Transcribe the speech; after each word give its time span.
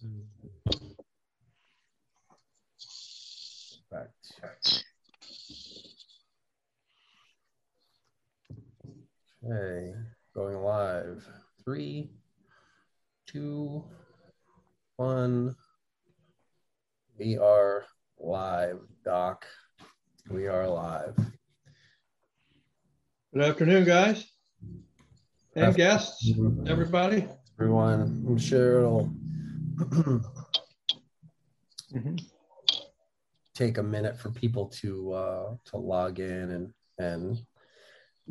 Okay, 0.00 0.14
going 10.36 10.62
live. 10.62 11.26
Three, 11.64 12.10
two, 13.26 13.82
one. 14.96 15.56
We 17.18 17.36
are 17.38 17.84
live, 18.20 18.78
Doc. 19.04 19.46
We 20.30 20.46
are 20.46 20.68
live. 20.68 21.16
Good 23.34 23.42
afternoon, 23.42 23.84
guys. 23.84 24.24
And 25.56 25.74
guests, 25.74 26.32
everybody. 26.68 27.26
Everyone, 27.58 28.24
I'm 28.28 28.38
sure 28.38 28.78
it'll 28.78 29.10
take 33.54 33.78
a 33.78 33.82
minute 33.82 34.18
for 34.18 34.30
people 34.30 34.66
to 34.66 35.12
uh, 35.12 35.54
to 35.66 35.76
log 35.76 36.18
in 36.18 36.50
and 36.50 36.72
and 36.98 37.38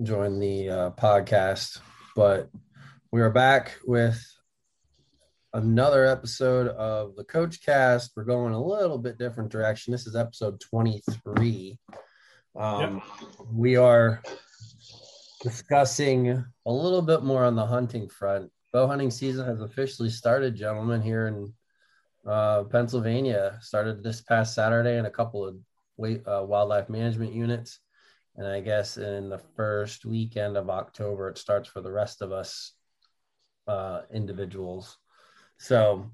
join 0.04 0.40
the 0.40 0.70
uh, 0.70 0.90
podcast. 0.92 1.80
But 2.16 2.50
we 3.12 3.22
are 3.22 3.30
back 3.30 3.78
with 3.86 4.22
another 5.54 6.06
episode 6.06 6.68
of 6.68 7.16
the 7.16 7.24
Coach 7.24 7.64
Cast. 7.64 8.12
We're 8.16 8.26
going 8.26 8.54
a 8.54 8.62
little 8.62 8.98
bit 8.98 9.18
different 9.18 9.50
direction. 9.52 9.92
This 9.92 10.06
is 10.06 10.16
episode 10.16 10.60
23. 10.60 11.80
Um, 12.56 13.02
We 13.54 13.78
are 13.78 14.22
discussing 15.42 16.30
a 16.66 16.72
little 16.72 17.02
bit 17.02 17.24
more 17.24 17.46
on 17.46 17.56
the 17.56 17.66
hunting 17.66 18.10
front. 18.10 18.52
Bow 18.78 18.86
hunting 18.86 19.10
season 19.10 19.44
has 19.48 19.60
officially 19.60 20.12
started, 20.12 20.56
gentlemen, 20.56 21.02
here 21.02 21.26
in 21.26 21.52
uh, 22.32 22.62
Pennsylvania. 22.66 23.58
Started 23.60 24.04
this 24.04 24.22
past 24.22 24.54
Saturday 24.54 25.00
in 25.00 25.08
a 25.08 25.10
couple 25.10 25.44
of 25.48 25.56
uh, 26.00 26.46
wildlife 26.46 26.88
management 26.88 27.34
units. 27.34 27.80
And 28.36 28.46
I 28.46 28.62
guess 28.62 28.98
in 28.98 29.30
the 29.30 29.40
first 29.56 30.06
weekend 30.06 30.58
of 30.58 30.70
October, 30.70 31.28
it 31.30 31.40
starts 31.40 31.68
for 31.68 31.82
the 31.82 31.92
rest 31.92 32.22
of 32.22 32.32
us 32.32 32.74
uh, 33.68 34.02
individuals. 34.14 34.96
So 35.58 36.12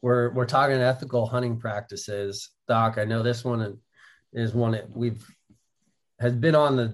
we're 0.00 0.32
we're 0.34 0.46
talking 0.46 0.76
ethical 0.76 1.26
hunting 1.26 1.58
practices. 1.58 2.50
Doc, 2.68 2.98
I 2.98 3.04
know 3.04 3.24
this 3.24 3.44
one 3.44 3.78
is 4.32 4.54
one 4.54 4.70
that 4.72 4.96
we've 4.96 5.26
has 6.20 6.34
been 6.34 6.54
on 6.54 6.76
the, 6.76 6.86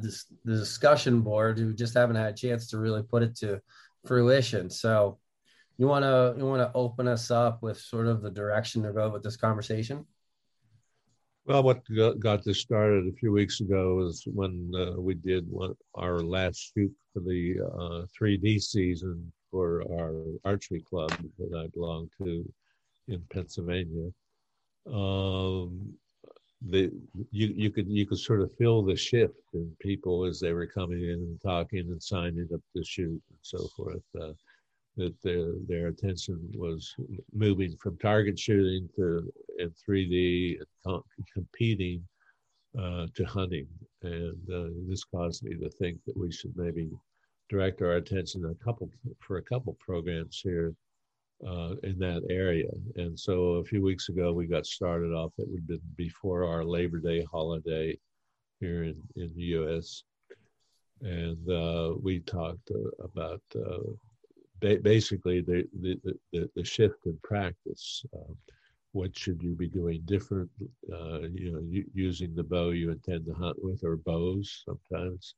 the 0.46 0.56
discussion 0.56 1.20
board. 1.20 1.58
We 1.58 1.74
just 1.74 1.92
haven't 1.92 2.16
had 2.16 2.32
a 2.32 2.36
chance 2.36 2.68
to 2.68 2.78
really 2.78 3.02
put 3.02 3.22
it 3.22 3.36
to 3.40 3.60
fruition. 4.08 4.70
So 4.70 5.18
you 5.76 5.86
want 5.86 6.04
to 6.04 6.34
you 6.36 6.44
want 6.44 6.62
to 6.62 6.76
open 6.76 7.06
us 7.06 7.30
up 7.30 7.62
with 7.62 7.78
sort 7.78 8.08
of 8.08 8.22
the 8.22 8.30
direction 8.30 8.82
to 8.82 8.92
go 8.92 9.10
with 9.10 9.22
this 9.22 9.36
conversation? 9.36 10.06
Well, 11.46 11.62
what 11.62 11.80
got, 12.20 12.44
this 12.44 12.60
started 12.60 13.06
a 13.06 13.16
few 13.16 13.32
weeks 13.32 13.60
ago 13.60 13.94
was 13.94 14.22
when 14.26 14.70
uh, 14.76 15.00
we 15.00 15.14
did 15.14 15.50
one, 15.50 15.74
our 15.94 16.20
last 16.20 16.72
shoot 16.74 16.92
for 17.14 17.20
the 17.20 17.56
uh, 17.64 18.04
3D 18.20 18.60
season 18.60 19.32
for 19.50 19.82
our 19.98 20.24
archery 20.44 20.82
club 20.82 21.10
that 21.38 21.56
I 21.56 21.68
belong 21.68 22.10
to 22.18 22.44
in 23.08 23.22
Pennsylvania. 23.32 24.10
Um, 24.86 25.94
the 26.66 26.90
you 27.30 27.48
you 27.48 27.70
could 27.70 27.88
you 27.88 28.06
could 28.06 28.18
sort 28.18 28.40
of 28.40 28.52
feel 28.56 28.82
the 28.82 28.96
shift 28.96 29.34
in 29.54 29.70
people 29.78 30.24
as 30.24 30.40
they 30.40 30.52
were 30.52 30.66
coming 30.66 31.04
in 31.04 31.10
and 31.10 31.40
talking 31.40 31.80
and 31.80 32.02
signing 32.02 32.48
up 32.52 32.60
to 32.76 32.84
shoot 32.84 33.22
and 33.30 33.38
so 33.42 33.68
forth. 33.76 34.02
Uh, 34.20 34.32
that 34.96 35.14
their 35.22 35.52
their 35.68 35.86
attention 35.88 36.40
was 36.54 36.94
moving 37.32 37.76
from 37.76 37.96
target 37.98 38.38
shooting 38.38 38.88
to 38.96 39.32
in 39.58 39.70
3D 39.88 40.58
and 40.58 40.66
com- 40.84 41.04
competing 41.32 42.02
uh, 42.76 43.06
to 43.14 43.24
hunting, 43.24 43.68
and 44.02 44.50
uh, 44.52 44.70
this 44.88 45.04
caused 45.04 45.44
me 45.44 45.54
to 45.54 45.70
think 45.70 45.98
that 46.04 46.16
we 46.16 46.32
should 46.32 46.54
maybe 46.56 46.90
direct 47.48 47.80
our 47.80 47.92
attention 47.92 48.44
a 48.44 48.64
couple 48.64 48.90
for 49.20 49.36
a 49.36 49.42
couple 49.42 49.76
programs 49.80 50.40
here 50.42 50.74
uh, 51.46 51.74
in 51.82 51.98
that 51.98 52.22
area. 52.30 52.70
And 52.96 53.18
so 53.18 53.54
a 53.54 53.64
few 53.64 53.82
weeks 53.82 54.08
ago, 54.08 54.32
we 54.32 54.46
got 54.46 54.66
started 54.66 55.12
off. 55.12 55.32
It 55.38 55.48
would 55.48 55.66
be 55.66 55.80
before 55.96 56.44
our 56.44 56.64
Labor 56.64 56.98
Day 56.98 57.24
holiday 57.30 57.98
here 58.60 58.84
in 58.84 58.96
in 59.16 59.32
the 59.34 59.44
U.S. 59.58 60.02
And 61.00 61.48
uh, 61.48 61.94
we 62.00 62.20
talked 62.20 62.70
uh, 62.72 63.04
about 63.04 63.42
uh, 63.54 63.92
ba- 64.60 64.80
basically 64.82 65.40
the, 65.40 65.64
the, 65.80 65.98
the, 66.32 66.50
the 66.56 66.64
shift 66.64 67.06
in 67.06 67.18
practice. 67.22 68.04
Um, 68.14 68.36
what 68.92 69.16
should 69.16 69.42
you 69.42 69.54
be 69.54 69.68
doing 69.68 70.00
different? 70.06 70.50
Uh, 70.92 71.20
you 71.32 71.52
know, 71.52 71.82
using 71.94 72.34
the 72.34 72.42
bow 72.42 72.70
you 72.70 72.90
intend 72.90 73.26
to 73.26 73.34
hunt 73.34 73.56
with, 73.62 73.84
or 73.84 73.96
bows 73.96 74.64
sometimes, 74.64 75.34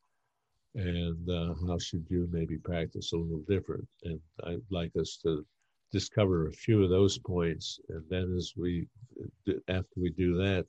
and 0.77 1.29
uh, 1.29 1.55
how 1.67 1.77
should 1.79 2.07
you 2.09 2.29
maybe 2.31 2.57
practice 2.57 3.13
a 3.13 3.17
little 3.17 3.45
different? 3.49 3.87
And 4.05 4.21
I'd 4.45 4.63
like 4.71 4.93
us 4.97 5.19
to 5.25 5.45
discover 5.93 6.47
a 6.47 6.53
few 6.53 6.83
of 6.83 6.91
those 6.91 7.19
points, 7.19 7.81
and 7.89 8.03
then 8.09 8.35
as 8.37 8.53
we, 8.57 8.87
after 9.69 9.97
we 9.97 10.11
do 10.11 10.37
that, 10.37 10.67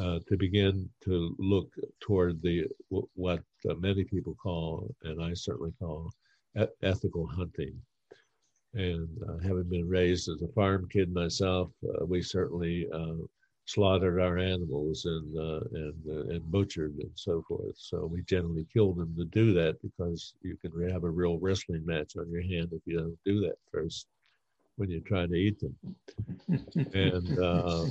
uh, 0.00 0.18
to 0.28 0.36
begin 0.36 0.88
to 1.04 1.36
look 1.38 1.70
toward 2.00 2.42
the 2.42 2.66
what 2.88 3.42
uh, 3.70 3.74
many 3.74 4.04
people 4.04 4.34
call, 4.34 4.92
and 5.04 5.22
I 5.22 5.34
certainly 5.34 5.72
call, 5.78 6.10
e- 6.60 6.64
ethical 6.82 7.26
hunting. 7.26 7.74
And 8.74 9.08
uh, 9.28 9.38
having 9.38 9.70
been 9.70 9.88
raised 9.88 10.28
as 10.28 10.42
a 10.42 10.48
farm 10.48 10.88
kid 10.90 11.12
myself, 11.12 11.70
uh, 11.84 12.04
we 12.04 12.22
certainly 12.22 12.88
uh, 12.92 13.22
slaughtered 13.66 14.20
our 14.20 14.36
animals 14.36 15.04
and 15.04 15.38
uh, 15.38 15.60
and 15.72 16.30
and 16.32 16.50
butchered 16.50 16.96
and 16.98 17.12
so 17.14 17.44
forth. 17.46 17.76
So 17.76 18.04
we 18.06 18.22
generally 18.22 18.66
killed 18.72 18.98
them 18.98 19.14
to 19.16 19.24
do 19.26 19.52
that 19.54 19.80
because 19.80 20.34
you 20.42 20.56
can 20.56 20.90
have 20.90 21.04
a 21.04 21.10
real 21.10 21.38
wrestling 21.38 21.86
match 21.86 22.16
on 22.16 22.28
your 22.30 22.42
hand 22.42 22.70
if 22.72 22.82
you 22.84 22.98
don't 22.98 23.18
do 23.24 23.40
that 23.42 23.56
first 23.72 24.08
when 24.76 24.90
you're 24.90 25.00
trying 25.00 25.30
to 25.30 25.36
eat 25.36 25.58
them. 25.60 25.76
and 26.94 27.38
uh, 27.38 27.86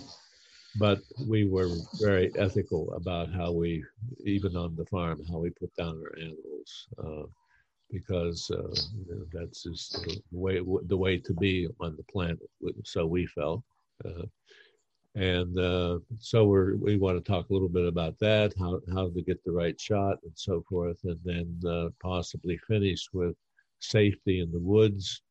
but 0.76 1.02
we 1.18 1.46
were 1.46 1.78
very 2.00 2.32
ethical 2.38 2.94
about 2.94 3.32
how 3.34 3.52
we, 3.52 3.84
even 4.26 4.56
on 4.56 4.76
the 4.76 4.86
farm, 4.86 5.22
how 5.32 5.38
we 5.38 5.50
put 5.52 5.74
down 5.76 6.02
our 6.04 6.18
animals. 6.18 6.88
Uh, 7.04 7.28
because 7.92 8.50
uh, 8.52 8.76
you 8.98 9.06
know, 9.08 9.24
that's 9.32 9.64
just 9.64 10.04
the 10.04 10.22
way 10.32 10.60
the 10.88 10.98
way 10.98 11.18
to 11.18 11.34
be 11.34 11.68
on 11.80 11.96
the 11.96 12.04
planet. 12.12 12.40
So 12.84 13.06
we 13.06 13.28
felt, 13.28 13.64
uh, 14.04 14.24
and 15.16 15.58
uh, 15.60 16.00
so 16.20 16.46
we're 16.46 16.76
we 16.78 16.98
want 16.98 17.24
to 17.24 17.32
talk 17.32 17.50
a 17.50 17.54
little 17.54 17.70
bit 17.70 17.86
about 17.86 18.18
that, 18.20 18.54
how 18.58 18.80
how 18.94 19.10
to 19.10 19.22
get 19.22 19.44
the 19.44 19.52
right 19.52 19.80
shot 19.80 20.18
and 20.24 20.34
so 20.36 20.64
forth, 20.68 20.98
and 21.04 21.20
then 21.24 21.60
uh, 21.70 21.90
possibly 22.02 22.58
finish 22.68 23.08
with 23.14 23.36
safety 23.80 24.40
in 24.40 24.52
the 24.52 24.60
woods. 24.60 25.22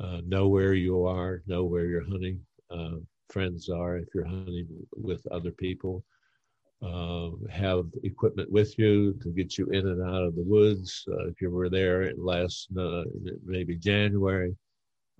Uh, 0.00 0.20
know 0.26 0.48
where 0.48 0.74
you 0.74 1.06
are, 1.06 1.42
know 1.46 1.64
where 1.64 1.86
you're 1.86 2.04
hunting. 2.04 2.40
Uh, 2.70 2.96
friends 3.30 3.68
are 3.68 3.96
if 3.96 4.08
you're 4.14 4.24
hunting 4.26 4.66
with 4.96 5.26
other 5.28 5.50
people 5.52 6.04
uh, 6.84 7.30
have 7.50 7.86
equipment 8.02 8.50
with 8.50 8.78
you 8.78 9.14
to 9.22 9.30
get 9.30 9.56
you 9.56 9.66
in 9.66 9.86
and 9.88 10.02
out 10.02 10.22
of 10.22 10.34
the 10.34 10.42
woods. 10.42 11.04
Uh, 11.08 11.26
if 11.26 11.40
you 11.40 11.50
were 11.50 11.70
there 11.70 12.12
last 12.16 12.68
uh, 12.78 13.04
maybe 13.44 13.76
January 13.76 14.54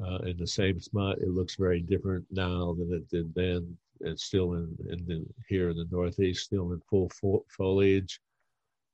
uh, 0.04 0.18
in 0.26 0.36
the 0.36 0.46
same 0.46 0.80
spot, 0.80 1.18
it 1.18 1.28
looks 1.28 1.56
very 1.56 1.80
different 1.80 2.24
now 2.30 2.74
than 2.74 2.92
it 2.92 3.08
did 3.08 3.32
then. 3.34 3.76
It's 4.00 4.24
still 4.24 4.54
in, 4.54 4.76
in 4.90 5.06
the 5.06 5.24
here 5.48 5.70
in 5.70 5.76
the 5.76 5.86
Northeast, 5.90 6.44
still 6.44 6.72
in 6.72 6.80
full 6.90 7.08
fo- 7.10 7.44
foliage, 7.48 8.20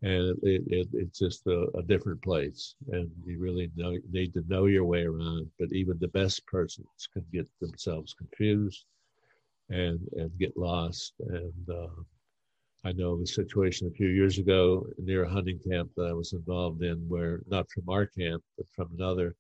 and 0.03 0.39
it, 0.43 0.63
it, 0.67 0.89
it's 0.93 1.19
just 1.19 1.47
a, 1.47 1.67
a, 1.75 1.83
different 1.83 2.23
place. 2.23 2.75
And 2.91 3.11
you 3.27 3.39
really 3.39 3.71
know, 3.77 3.99
need 4.11 4.33
to 4.35 4.45
know 4.49 4.65
your 4.65 4.85
way 4.85 5.03
around. 5.05 5.51
But 5.59 5.73
even 5.73 5.99
the 5.99 6.09
best 6.09 6.47
persons 6.47 7.09
can 7.13 7.25
get 7.33 7.47
themselves 7.61 8.15
confused 8.15 8.87
and 9.69 10.01
and 10.17 10.31
get 10.39 10.57
lost 10.57 11.13
and 11.21 11.69
uh, 11.69 12.03
I 12.83 12.93
know 12.93 13.21
a 13.21 13.27
situation 13.27 13.89
a 13.89 13.91
few 13.91 14.09
years 14.09 14.39
ago 14.39 14.87
near 14.97 15.25
a 15.25 15.29
hunting 15.29 15.59
camp 15.59 15.91
that 15.97 16.07
I 16.07 16.15
was 16.15 16.33
involved 16.33 16.83
in 16.83 16.97
where, 17.09 17.43
not 17.47 17.71
from 17.71 17.89
our 17.91 18.07
camp, 18.07 18.43
but 18.57 18.67
from 18.73 18.91
another, 18.95 19.35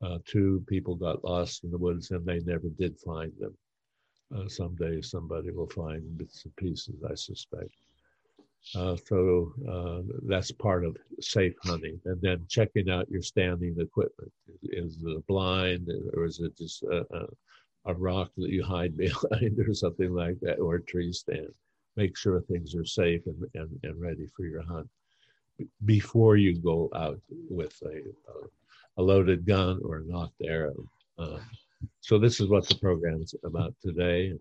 uh, 0.00 0.18
two 0.24 0.64
people 0.66 0.94
got 0.94 1.22
lost 1.22 1.62
in 1.64 1.70
the 1.70 1.78
woods 1.78 2.10
and 2.10 2.24
they 2.24 2.40
never 2.40 2.68
did 2.70 2.98
find 2.98 3.32
them. 3.38 3.54
Uh, 4.34 4.48
someday 4.48 5.02
somebody 5.02 5.50
will 5.50 5.68
find 5.68 6.16
bits 6.16 6.44
and 6.44 6.56
pieces, 6.56 6.94
I 7.04 7.14
suspect. 7.14 7.74
Uh, 8.76 8.96
so 9.06 9.52
uh, 9.68 10.00
that's 10.26 10.52
part 10.52 10.84
of 10.84 10.96
safe 11.20 11.54
hunting. 11.64 12.00
And 12.04 12.20
then 12.20 12.44
checking 12.48 12.90
out 12.90 13.10
your 13.10 13.22
standing 13.22 13.74
equipment. 13.78 14.32
Is, 14.62 14.96
is 14.96 15.02
it 15.04 15.16
a 15.16 15.20
blind 15.26 15.88
or 16.14 16.24
is 16.24 16.40
it 16.40 16.56
just 16.56 16.82
a, 16.84 17.04
a, 17.12 17.26
a 17.86 17.94
rock 17.94 18.30
that 18.36 18.50
you 18.50 18.62
hide 18.62 18.96
behind 18.96 19.58
or 19.58 19.74
something 19.74 20.12
like 20.12 20.38
that, 20.40 20.58
or 20.58 20.76
a 20.76 20.82
tree 20.82 21.12
stand? 21.12 21.52
make 21.96 22.16
sure 22.16 22.40
things 22.40 22.74
are 22.74 22.84
safe 22.84 23.22
and, 23.26 23.42
and, 23.54 23.68
and 23.82 24.00
ready 24.00 24.26
for 24.36 24.44
your 24.44 24.62
hunt 24.62 24.88
before 25.84 26.36
you 26.36 26.58
go 26.58 26.88
out 26.94 27.20
with 27.48 27.74
a, 27.84 28.00
a, 28.96 29.02
loaded 29.02 29.44
gun 29.46 29.78
or 29.84 29.98
a 29.98 30.04
nocked 30.04 30.40
arrow. 30.42 30.74
Uh, 31.18 31.38
so 32.00 32.18
this 32.18 32.40
is 32.40 32.48
what 32.48 32.66
the 32.68 32.74
program 32.76 33.20
is 33.22 33.34
about 33.44 33.74
today. 33.82 34.32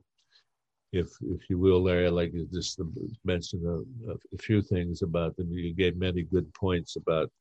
If 0.92 1.08
if 1.22 1.50
you 1.50 1.60
will, 1.60 1.84
Larry, 1.84 2.08
I'd 2.08 2.14
like 2.14 2.32
to 2.32 2.46
just 2.52 2.82
mention 3.24 3.64
a, 3.66 4.14
a 4.14 4.38
few 4.40 4.62
things 4.62 5.02
about 5.04 5.36
them. 5.38 5.52
You 5.52 5.74
gave 5.74 5.98
many 5.98 6.24
good 6.24 6.52
points 6.54 6.96
about 6.96 7.32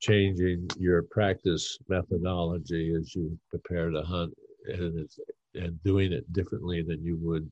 changing 0.00 0.68
your 0.78 1.02
practice 1.02 1.78
methodology 1.88 2.94
as 2.94 3.14
you 3.14 3.38
prepare 3.50 3.90
to 3.90 4.02
hunt 4.02 4.34
and 4.66 5.08
and 5.54 5.82
doing 5.82 6.12
it 6.12 6.30
differently 6.32 6.82
than 6.82 7.04
you 7.04 7.16
would 7.18 7.50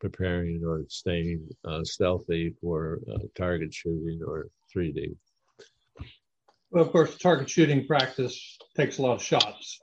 preparing 0.00 0.64
or 0.64 0.84
staying 0.88 1.48
uh, 1.64 1.84
stealthy 1.84 2.52
for 2.60 2.98
uh, 3.14 3.18
target 3.36 3.72
shooting 3.72 4.20
or 4.26 4.48
3D. 4.74 5.14
Well, 6.72 6.82
of 6.82 6.90
course, 6.90 7.16
target 7.18 7.48
shooting 7.48 7.86
practice 7.86 8.58
takes 8.76 8.98
a 8.98 9.02
lot 9.02 9.14
of 9.14 9.22
shots 9.22 9.78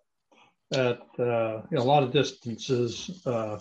at 0.73 1.01
uh, 1.19 1.61
you 1.71 1.77
know, 1.77 1.81
a 1.81 1.83
lot 1.83 2.03
of 2.03 2.11
distances, 2.11 3.21
uh, 3.25 3.59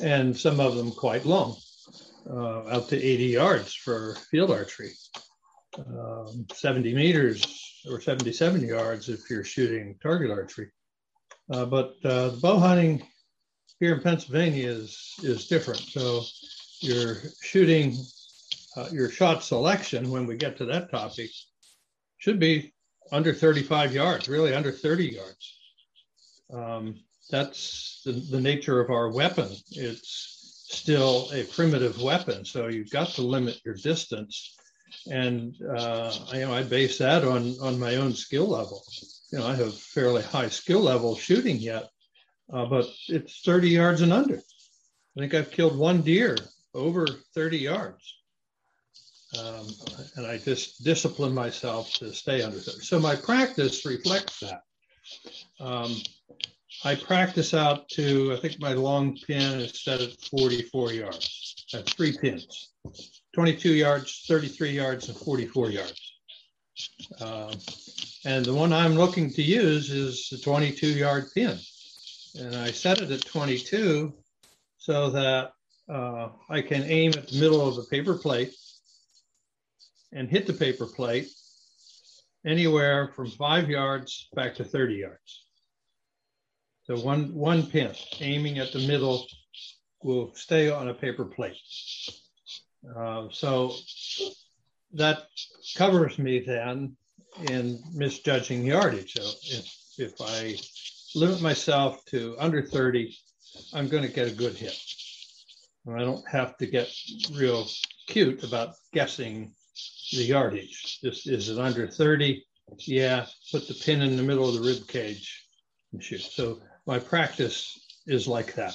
and 0.00 0.36
some 0.36 0.60
of 0.60 0.76
them 0.76 0.90
quite 0.90 1.24
long, 1.24 1.56
uh, 2.28 2.68
out 2.68 2.88
to 2.88 2.96
80 2.96 3.24
yards 3.24 3.74
for 3.74 4.16
field 4.30 4.50
archery, 4.50 4.92
um, 5.78 6.46
70 6.52 6.94
meters 6.94 7.82
or 7.88 8.00
77 8.00 8.66
yards 8.66 9.08
if 9.08 9.30
you're 9.30 9.44
shooting 9.44 9.96
target 10.02 10.30
archery. 10.30 10.70
Uh, 11.50 11.64
but 11.64 11.94
uh, 12.04 12.30
bow 12.42 12.58
hunting 12.58 13.02
here 13.80 13.94
in 13.94 14.02
Pennsylvania 14.02 14.68
is 14.68 15.14
is 15.22 15.46
different. 15.46 15.80
So 15.80 16.22
you're 16.80 17.16
shooting 17.42 17.96
uh, 18.76 18.88
your 18.92 19.10
shot 19.10 19.42
selection 19.42 20.10
when 20.10 20.26
we 20.26 20.36
get 20.36 20.56
to 20.58 20.66
that 20.66 20.90
topic 20.90 21.30
should 22.18 22.38
be 22.38 22.72
under 23.12 23.32
35 23.32 23.94
yards, 23.94 24.28
really 24.28 24.54
under 24.54 24.72
30 24.72 25.06
yards. 25.06 25.57
Um, 26.52 27.00
that's 27.30 28.02
the, 28.04 28.12
the 28.12 28.40
nature 28.40 28.80
of 28.80 28.90
our 28.90 29.10
weapon. 29.10 29.50
It's 29.70 30.66
still 30.68 31.28
a 31.32 31.44
primitive 31.44 32.00
weapon, 32.00 32.44
so 32.44 32.68
you've 32.68 32.90
got 32.90 33.08
to 33.10 33.22
limit 33.22 33.60
your 33.64 33.74
distance. 33.74 34.56
And 35.10 35.54
uh, 35.62 36.12
you 36.32 36.40
know, 36.40 36.54
I 36.54 36.62
base 36.62 36.98
that 36.98 37.24
on 37.24 37.56
on 37.60 37.78
my 37.78 37.96
own 37.96 38.14
skill 38.14 38.48
level. 38.48 38.82
You 39.32 39.38
know, 39.38 39.46
I 39.46 39.54
have 39.54 39.74
fairly 39.74 40.22
high 40.22 40.48
skill 40.48 40.80
level 40.80 41.16
shooting 41.16 41.56
yet, 41.56 41.90
uh, 42.52 42.64
but 42.64 42.86
it's 43.08 43.42
30 43.42 43.68
yards 43.68 44.00
and 44.00 44.12
under. 44.12 44.36
I 44.36 45.20
think 45.20 45.34
I've 45.34 45.50
killed 45.50 45.76
one 45.76 46.00
deer 46.02 46.36
over 46.74 47.06
30 47.34 47.58
yards. 47.58 48.14
Um, 49.38 49.66
and 50.16 50.26
I 50.26 50.38
just 50.38 50.82
discipline 50.82 51.34
myself 51.34 51.92
to 51.94 52.14
stay 52.14 52.42
under 52.42 52.58
30. 52.58 52.78
So 52.80 52.98
my 52.98 53.14
practice 53.14 53.84
reflects 53.84 54.40
that. 54.40 54.62
Um, 55.60 55.96
I 56.84 56.94
practice 56.94 57.54
out 57.54 57.88
to, 57.90 58.32
I 58.32 58.36
think 58.36 58.60
my 58.60 58.72
long 58.72 59.16
pin 59.26 59.60
is 59.60 59.82
set 59.82 60.00
at 60.00 60.20
44 60.30 60.92
yards. 60.92 61.66
Have 61.72 61.86
three 61.86 62.16
pins 62.16 62.72
22 63.34 63.74
yards, 63.74 64.24
33 64.26 64.70
yards, 64.70 65.08
and 65.08 65.18
44 65.18 65.70
yards. 65.70 66.12
Uh, 67.20 67.52
and 68.24 68.44
the 68.44 68.54
one 68.54 68.72
I'm 68.72 68.94
looking 68.94 69.30
to 69.30 69.42
use 69.42 69.90
is 69.90 70.28
the 70.30 70.38
22 70.38 70.86
yard 70.86 71.26
pin 71.34 71.58
and 72.38 72.54
I 72.54 72.70
set 72.70 73.00
it 73.00 73.10
at 73.10 73.24
22 73.24 74.12
so 74.76 75.10
that 75.10 75.52
uh, 75.88 76.28
I 76.48 76.60
can 76.62 76.82
aim 76.82 77.12
at 77.16 77.28
the 77.28 77.40
middle 77.40 77.66
of 77.66 77.76
the 77.76 77.84
paper 77.84 78.14
plate 78.14 78.54
and 80.12 80.28
hit 80.28 80.46
the 80.46 80.52
paper 80.52 80.86
plate 80.86 81.28
anywhere 82.46 83.12
from 83.14 83.30
five 83.30 83.68
yards 83.68 84.28
back 84.34 84.54
to 84.56 84.64
30 84.64 84.94
yards. 84.94 85.47
So 86.88 86.98
one, 87.00 87.34
one 87.34 87.66
pin 87.66 87.92
aiming 88.20 88.58
at 88.58 88.72
the 88.72 88.78
middle 88.78 89.26
will 90.02 90.34
stay 90.34 90.70
on 90.70 90.88
a 90.88 90.94
paper 90.94 91.26
plate. 91.26 91.56
Uh, 92.96 93.28
so 93.30 93.74
that 94.94 95.26
covers 95.76 96.18
me 96.18 96.40
then 96.40 96.96
in 97.50 97.78
misjudging 97.92 98.64
yardage. 98.64 99.12
So 99.12 99.22
if, 99.42 99.74
if 99.98 100.12
I 100.20 100.56
limit 101.14 101.42
myself 101.42 102.02
to 102.06 102.34
under 102.38 102.62
30, 102.62 103.14
I'm 103.74 103.88
going 103.88 104.04
to 104.04 104.08
get 104.08 104.28
a 104.28 104.34
good 104.34 104.54
hit. 104.54 104.78
And 105.84 105.94
I 105.94 106.04
don't 106.04 106.26
have 106.26 106.56
to 106.56 106.66
get 106.66 106.88
real 107.34 107.66
cute 108.06 108.44
about 108.44 108.76
guessing 108.94 109.52
the 110.12 110.24
yardage. 110.24 111.00
Just 111.02 111.28
is 111.28 111.50
it 111.50 111.58
under 111.58 111.86
30? 111.86 112.42
Yeah, 112.86 113.26
put 113.52 113.68
the 113.68 113.74
pin 113.74 114.00
in 114.00 114.16
the 114.16 114.22
middle 114.22 114.48
of 114.48 114.54
the 114.54 114.66
rib 114.66 114.88
cage 114.88 115.44
and 115.92 116.02
shoot. 116.02 116.22
So 116.22 116.60
my 116.88 116.98
practice 116.98 117.78
is 118.06 118.26
like 118.26 118.54
that. 118.54 118.74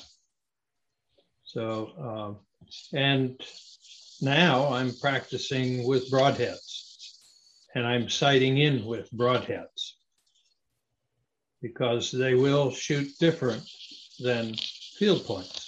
So, 1.46 1.90
um, 1.98 2.38
and 2.94 3.42
now 4.22 4.72
I'm 4.72 4.94
practicing 5.02 5.88
with 5.88 6.12
broadheads 6.12 7.18
and 7.74 7.88
I'm 7.88 8.08
sighting 8.10 8.60
in 8.60 8.86
with 8.86 9.12
broadheads 9.12 9.94
because 11.60 12.12
they 12.12 12.36
will 12.36 12.70
shoot 12.70 13.08
different 13.20 13.64
than 14.20 14.54
field 15.00 15.26
points. 15.26 15.62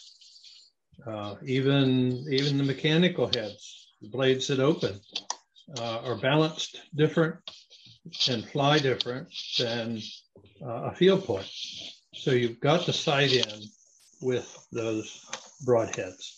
Uh, 1.06 1.36
even 1.44 2.26
even 2.30 2.60
the 2.60 2.64
mechanical 2.64 3.26
heads, 3.26 3.88
the 4.02 4.10
blades 4.10 4.48
that 4.48 4.60
open, 4.60 5.00
uh, 5.80 6.00
are 6.04 6.16
balanced 6.16 6.80
different 6.94 7.38
and 8.30 8.48
fly 8.50 8.78
different 8.78 9.28
than 9.58 10.00
uh, 10.64 10.90
a 10.90 10.96
field 10.96 11.24
point. 11.26 11.50
So 12.26 12.32
you've 12.32 12.60
got 12.60 12.88
to 12.88 12.92
sight 12.92 13.34
in 13.34 13.62
with 14.20 14.68
those 14.72 15.28
broadheads. 15.64 16.32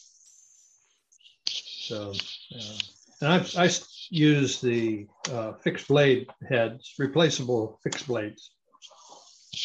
So, 1.48 2.12
uh, 2.54 2.78
and 3.22 3.32
I've, 3.32 3.56
I 3.58 3.70
use 4.10 4.60
the 4.60 5.08
uh, 5.32 5.54
fixed 5.54 5.88
blade 5.88 6.28
heads, 6.50 6.94
replaceable 7.00 7.80
fixed 7.86 8.06
blades 8.06 8.52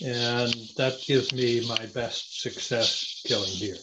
and 0.01 0.55
that 0.77 0.95
gives 1.05 1.33
me 1.33 1.67
my 1.69 1.87
best 1.87 2.41
success 2.41 3.21
killing 3.27 3.51
deer. 3.59 3.75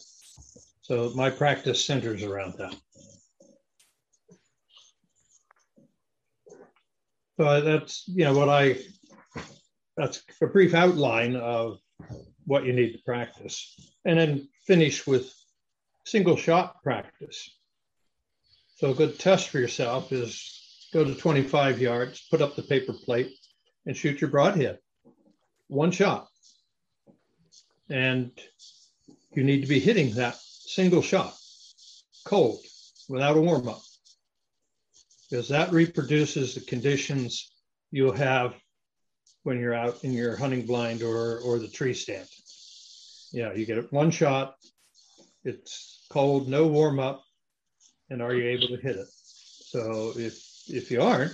So 0.81 1.11
my 1.15 1.29
practice 1.29 1.83
centers 1.83 2.23
around 2.23 2.53
that. 2.57 2.73
So 7.35 7.59
that's 7.59 8.07
you 8.07 8.23
know 8.23 8.33
what 8.33 8.47
I 8.47 8.77
that's 9.97 10.23
a 10.41 10.47
brief 10.47 10.73
outline 10.73 11.35
of 11.35 11.79
what 12.45 12.65
you 12.65 12.73
need 12.73 12.93
to 12.93 13.03
practice, 13.03 13.75
and 14.05 14.19
then 14.19 14.47
finish 14.65 15.05
with 15.05 15.33
single 16.05 16.35
shot 16.35 16.81
practice. 16.83 17.49
So 18.77 18.91
a 18.91 18.95
good 18.95 19.19
test 19.19 19.49
for 19.49 19.59
yourself 19.59 20.11
is 20.11 20.87
go 20.93 21.03
to 21.03 21.13
25 21.13 21.79
yards, 21.79 22.25
put 22.31 22.41
up 22.41 22.55
the 22.55 22.63
paper 22.63 22.93
plate, 22.93 23.31
and 23.85 23.95
shoot 23.95 24.21
your 24.21 24.29
broadhead 24.29 24.79
one 25.69 25.91
shot. 25.91 26.27
And 27.89 28.31
you 29.33 29.43
need 29.43 29.61
to 29.61 29.67
be 29.67 29.79
hitting 29.79 30.13
that 30.15 30.37
single 30.37 31.01
shot 31.01 31.33
cold 32.25 32.59
without 33.07 33.37
a 33.37 33.41
warm 33.41 33.67
up 33.69 33.81
because 35.29 35.47
that 35.49 35.71
reproduces 35.71 36.55
the 36.55 36.61
conditions 36.61 37.51
you'll 37.91 38.11
have 38.11 38.53
when 39.43 39.59
you're 39.59 39.73
out 39.73 40.03
in 40.03 40.11
your 40.11 40.35
hunting 40.35 40.65
blind 40.65 41.01
or, 41.01 41.39
or 41.39 41.59
the 41.59 41.67
tree 41.67 41.93
stand. 41.93 42.27
Yeah, 43.31 43.53
you 43.53 43.65
get 43.65 43.77
it 43.77 43.93
one 43.93 44.11
shot, 44.11 44.55
it's 45.43 46.05
cold, 46.09 46.47
no 46.47 46.67
warm 46.67 46.99
up, 46.99 47.23
and 48.09 48.21
are 48.21 48.33
you 48.33 48.49
able 48.49 48.67
to 48.67 48.77
hit 48.77 48.95
it? 48.95 49.07
So 49.07 50.13
if 50.15 50.41
if 50.67 50.91
you 50.91 51.01
aren't, 51.01 51.33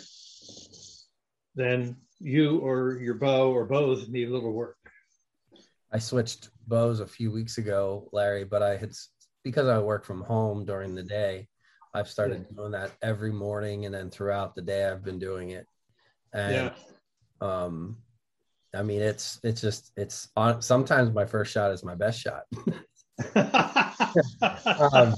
then 1.55 1.97
you 2.19 2.59
or 2.59 2.99
your 3.01 3.15
bow 3.15 3.51
or 3.51 3.65
bows 3.65 4.07
need 4.09 4.29
a 4.29 4.31
little 4.33 4.53
work. 4.53 4.77
I 5.91 5.99
switched 5.99 6.49
bows 6.67 6.99
a 6.99 7.07
few 7.07 7.31
weeks 7.31 7.57
ago, 7.57 8.09
Larry, 8.11 8.43
but 8.43 8.61
I 8.61 8.77
had 8.77 8.91
because 9.43 9.67
I 9.67 9.79
work 9.79 10.03
from 10.03 10.21
home 10.21 10.65
during 10.65 10.95
the 10.95 11.03
day. 11.03 11.47
I've 11.93 12.09
started 12.09 12.45
yeah. 12.49 12.57
doing 12.57 12.71
that 12.71 12.91
every 13.01 13.31
morning, 13.31 13.85
and 13.85 13.95
then 13.95 14.09
throughout 14.09 14.55
the 14.55 14.61
day, 14.61 14.85
I've 14.85 15.03
been 15.03 15.19
doing 15.19 15.51
it. 15.51 15.65
And 16.33 16.53
yeah. 16.53 16.73
Um, 17.41 17.97
I 18.73 18.83
mean, 18.83 19.01
it's 19.01 19.39
it's 19.43 19.61
just 19.61 19.91
it's 19.95 20.29
on. 20.35 20.61
Sometimes 20.61 21.13
my 21.13 21.25
first 21.25 21.51
shot 21.51 21.71
is 21.71 21.83
my 21.83 21.95
best 21.95 22.19
shot. 22.19 22.43
um, 24.91 25.15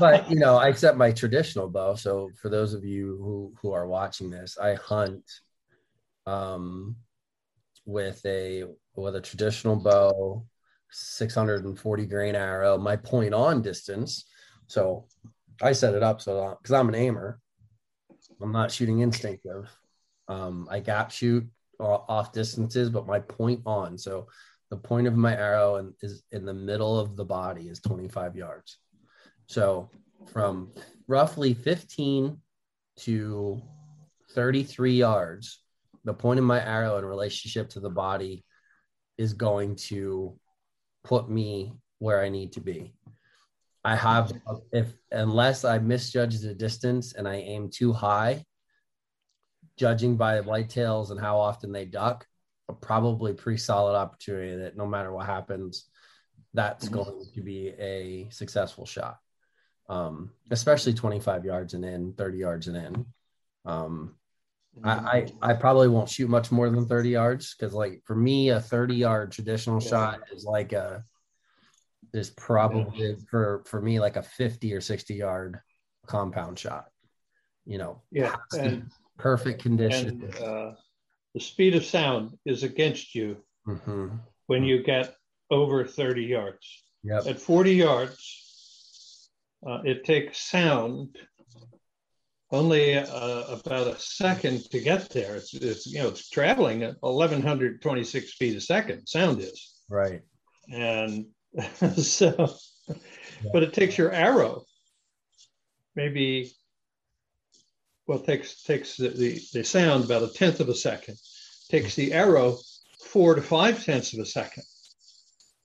but 0.00 0.30
you 0.30 0.38
know, 0.38 0.56
I 0.56 0.72
set 0.72 0.96
my 0.96 1.12
traditional 1.12 1.68
bow. 1.68 1.94
So 1.94 2.30
for 2.40 2.48
those 2.48 2.74
of 2.74 2.84
you 2.84 3.18
who 3.20 3.52
who 3.60 3.72
are 3.72 3.86
watching 3.86 4.30
this, 4.30 4.58
I 4.58 4.74
hunt 4.74 5.30
um, 6.26 6.96
with 7.84 8.24
a 8.24 8.64
with 8.94 9.16
a 9.16 9.20
traditional 9.20 9.76
bow, 9.76 10.46
640 10.90 12.06
grain 12.06 12.34
arrow. 12.34 12.78
My 12.78 12.96
point 12.96 13.34
on 13.34 13.62
distance. 13.62 14.24
So 14.68 15.06
I 15.60 15.72
set 15.72 15.94
it 15.94 16.02
up 16.02 16.22
so 16.22 16.56
because 16.60 16.72
I'm 16.72 16.88
an 16.88 16.94
aimer, 16.94 17.38
I'm 18.40 18.52
not 18.52 18.72
shooting 18.72 19.00
instinctive. 19.00 19.68
Um, 20.32 20.66
I 20.70 20.80
gap 20.80 21.10
shoot 21.10 21.46
off 21.78 22.32
distances, 22.32 22.88
but 22.88 23.06
my 23.06 23.20
point 23.20 23.60
on. 23.66 23.98
So 23.98 24.28
the 24.70 24.76
point 24.76 25.06
of 25.06 25.16
my 25.16 25.36
arrow 25.36 25.76
and 25.76 25.92
is 26.00 26.22
in 26.32 26.46
the 26.46 26.54
middle 26.54 26.98
of 26.98 27.16
the 27.16 27.24
body 27.24 27.68
is 27.68 27.80
25 27.80 28.36
yards. 28.36 28.78
So 29.46 29.90
from 30.32 30.72
roughly 31.06 31.52
15 31.52 32.38
to 33.00 33.62
33 34.30 34.92
yards, 34.94 35.62
the 36.04 36.14
point 36.14 36.38
of 36.38 36.46
my 36.46 36.64
arrow 36.64 36.96
in 36.96 37.04
relationship 37.04 37.68
to 37.70 37.80
the 37.80 37.90
body 37.90 38.44
is 39.18 39.34
going 39.34 39.76
to 39.76 40.38
put 41.04 41.28
me 41.28 41.74
where 41.98 42.22
I 42.22 42.30
need 42.30 42.52
to 42.52 42.60
be. 42.60 42.94
I 43.84 43.96
have 43.96 44.32
if 44.72 44.92
unless 45.10 45.64
I 45.64 45.78
misjudge 45.78 46.38
the 46.38 46.54
distance 46.54 47.14
and 47.14 47.28
I 47.28 47.36
aim 47.36 47.68
too 47.68 47.92
high, 47.92 48.44
judging 49.76 50.16
by 50.16 50.40
whitetails 50.40 51.10
and 51.10 51.20
how 51.20 51.38
often 51.38 51.72
they 51.72 51.84
duck, 51.84 52.26
a 52.68 52.72
probably 52.72 53.32
pretty 53.32 53.58
solid 53.58 53.96
opportunity 53.96 54.56
that 54.56 54.76
no 54.76 54.86
matter 54.86 55.12
what 55.12 55.26
happens, 55.26 55.86
that's 56.54 56.86
mm-hmm. 56.86 56.96
going 56.96 57.24
to 57.34 57.40
be 57.40 57.68
a 57.78 58.28
successful 58.30 58.86
shot. 58.86 59.18
Um, 59.88 60.30
especially 60.50 60.94
25 60.94 61.44
yards 61.44 61.74
and 61.74 61.84
in, 61.84 62.12
30 62.14 62.38
yards 62.38 62.68
and 62.68 62.76
in. 62.76 63.06
Um, 63.64 64.14
I, 64.82 64.90
I, 64.90 65.50
I 65.50 65.52
probably 65.54 65.88
won't 65.88 66.08
shoot 66.08 66.30
much 66.30 66.50
more 66.50 66.70
than 66.70 66.86
30 66.86 67.10
yards 67.10 67.54
because 67.54 67.74
like 67.74 68.00
for 68.04 68.16
me 68.16 68.50
a 68.50 68.60
30 68.60 68.94
yard 68.94 69.32
traditional 69.32 69.80
shot 69.80 70.20
is 70.34 70.44
like 70.44 70.72
a 70.72 71.04
is 72.14 72.30
probably 72.30 73.10
yeah. 73.10 73.14
for 73.30 73.62
for 73.66 73.80
me 73.80 74.00
like 74.00 74.16
a 74.16 74.22
50 74.22 74.72
or 74.72 74.80
60 74.80 75.14
yard 75.14 75.60
compound 76.06 76.58
shot 76.58 76.86
you 77.66 77.78
know 77.78 78.02
yeah 78.10 78.36
and, 78.52 78.90
perfect 79.18 79.62
condition 79.62 80.22
and, 80.22 80.34
uh, 80.36 80.72
the 81.34 81.40
speed 81.40 81.74
of 81.74 81.84
sound 81.84 82.36
is 82.44 82.62
against 82.62 83.14
you 83.14 83.36
mm-hmm. 83.66 84.08
when 84.46 84.64
you 84.64 84.82
get 84.82 85.14
over 85.50 85.84
30 85.84 86.22
yards 86.22 86.82
yep. 87.02 87.26
at 87.26 87.38
40 87.38 87.74
yards 87.74 89.30
uh, 89.66 89.80
it 89.84 90.04
takes 90.04 90.38
sound 90.38 91.16
only 92.50 92.96
uh, 92.96 93.42
about 93.48 93.86
a 93.86 93.98
second 93.98 94.68
to 94.70 94.78
get 94.78 95.08
there. 95.08 95.36
It's, 95.36 95.54
it's 95.54 95.86
you 95.86 96.00
know 96.00 96.08
it's 96.08 96.28
traveling 96.28 96.82
at 96.82 96.96
1126 97.00 98.34
feet 98.34 98.56
a 98.56 98.60
second. 98.60 99.06
Sound 99.06 99.40
is 99.40 99.80
right, 99.88 100.20
and 100.70 101.26
so, 101.96 102.54
but 103.52 103.62
it 103.62 103.72
takes 103.72 103.96
your 103.96 104.12
arrow 104.12 104.64
maybe 105.94 106.52
well 108.06 108.20
takes 108.20 108.62
takes 108.62 108.96
the, 108.96 109.08
the, 109.08 109.40
the 109.52 109.64
sound 109.64 110.04
about 110.04 110.22
a 110.22 110.32
tenth 110.32 110.60
of 110.60 110.68
a 110.68 110.74
second. 110.74 111.16
Takes 111.70 111.94
the 111.94 112.12
arrow 112.12 112.58
four 113.00 113.34
to 113.34 113.42
five 113.42 113.84
tenths 113.84 114.12
of 114.12 114.20
a 114.20 114.26
second 114.26 114.64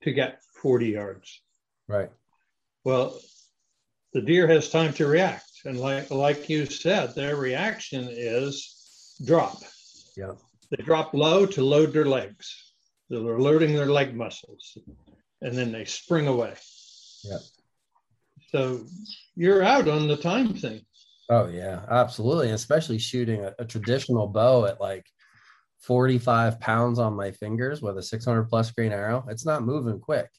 to 0.04 0.12
get 0.12 0.42
40 0.62 0.88
yards. 0.88 1.42
Right. 1.88 2.10
Well, 2.84 3.20
the 4.14 4.22
deer 4.22 4.48
has 4.48 4.70
time 4.70 4.94
to 4.94 5.08
react 5.08 5.48
and 5.66 5.80
like 5.80 6.10
like 6.10 6.50
you 6.50 6.66
said, 6.66 7.14
their 7.14 7.36
reaction 7.36 8.08
is 8.10 9.16
drop. 9.26 9.58
Yeah. 10.16 10.34
They 10.70 10.84
drop 10.84 11.14
low 11.14 11.46
to 11.46 11.64
load 11.64 11.94
their 11.94 12.06
legs. 12.06 12.74
They're 13.10 13.40
loading 13.40 13.74
their 13.74 13.88
leg 13.88 14.16
muscles, 14.16 14.78
and 15.42 15.58
then 15.58 15.72
they 15.72 15.86
spring 15.86 16.28
away. 16.28 16.56
Yeah. 17.24 17.40
So 18.50 18.86
you're 19.36 19.64
out 19.64 19.88
on 19.88 20.08
the 20.08 20.18
time 20.18 20.54
thing. 20.54 20.82
Oh 21.30 21.48
yeah, 21.48 21.82
absolutely. 21.90 22.52
Especially 22.52 22.98
shooting 22.98 23.44
a, 23.44 23.54
a 23.60 23.66
traditional 23.66 24.28
bow 24.28 24.66
at 24.66 24.80
like 24.80 25.06
45 25.82 26.60
pounds 26.60 27.00
on 27.00 27.14
my 27.14 27.32
fingers 27.32 27.82
with 27.82 27.98
a 27.98 28.04
600 28.04 28.46
plus 28.46 28.72
grain 28.72 28.92
arrow. 28.92 29.26
It's 29.30 29.46
not 29.46 29.64
moving 29.64 30.00
quick, 30.00 30.30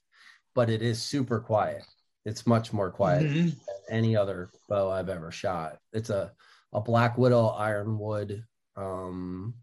but 0.54 0.70
it 0.70 0.82
is 0.82 1.00
super 1.00 1.40
quiet. 1.40 1.84
It's 2.24 2.46
much 2.46 2.72
more 2.72 2.90
quiet 2.90 3.24
mm-hmm. 3.24 3.48
than 3.48 3.56
any 3.90 4.16
other 4.16 4.50
bow 4.68 4.90
I've 4.90 5.08
ever 5.08 5.30
shot. 5.30 5.78
It's 5.92 6.10
a 6.10 6.32
a 6.72 6.80
Black 6.80 7.16
Widow 7.16 7.46
ironwood. 7.46 8.44
Um, 8.76 9.54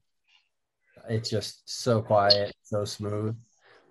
it's 1.08 1.29
just 1.29 1.62
so 1.65 2.01
quiet, 2.01 2.53
so 2.63 2.84
smooth, 2.86 3.36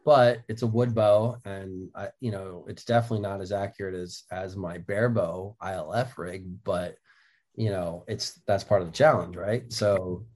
but 0.04 0.40
it's 0.48 0.62
a 0.62 0.66
wood 0.66 0.94
bow, 0.94 1.36
and 1.44 1.90
I, 1.94 2.08
you 2.20 2.32
know, 2.32 2.64
it's 2.68 2.84
definitely 2.84 3.20
not 3.20 3.40
as 3.40 3.52
accurate 3.52 3.94
as 3.94 4.24
as 4.30 4.56
my 4.56 4.78
bare 4.78 5.08
bow 5.08 5.56
ILF 5.62 6.18
rig, 6.18 6.44
but 6.64 6.96
you 7.56 7.70
know, 7.70 8.04
it's 8.08 8.40
that's 8.46 8.64
part 8.64 8.82
of 8.82 8.88
the 8.88 8.92
challenge, 8.92 9.36
right? 9.36 9.72
So 9.72 10.26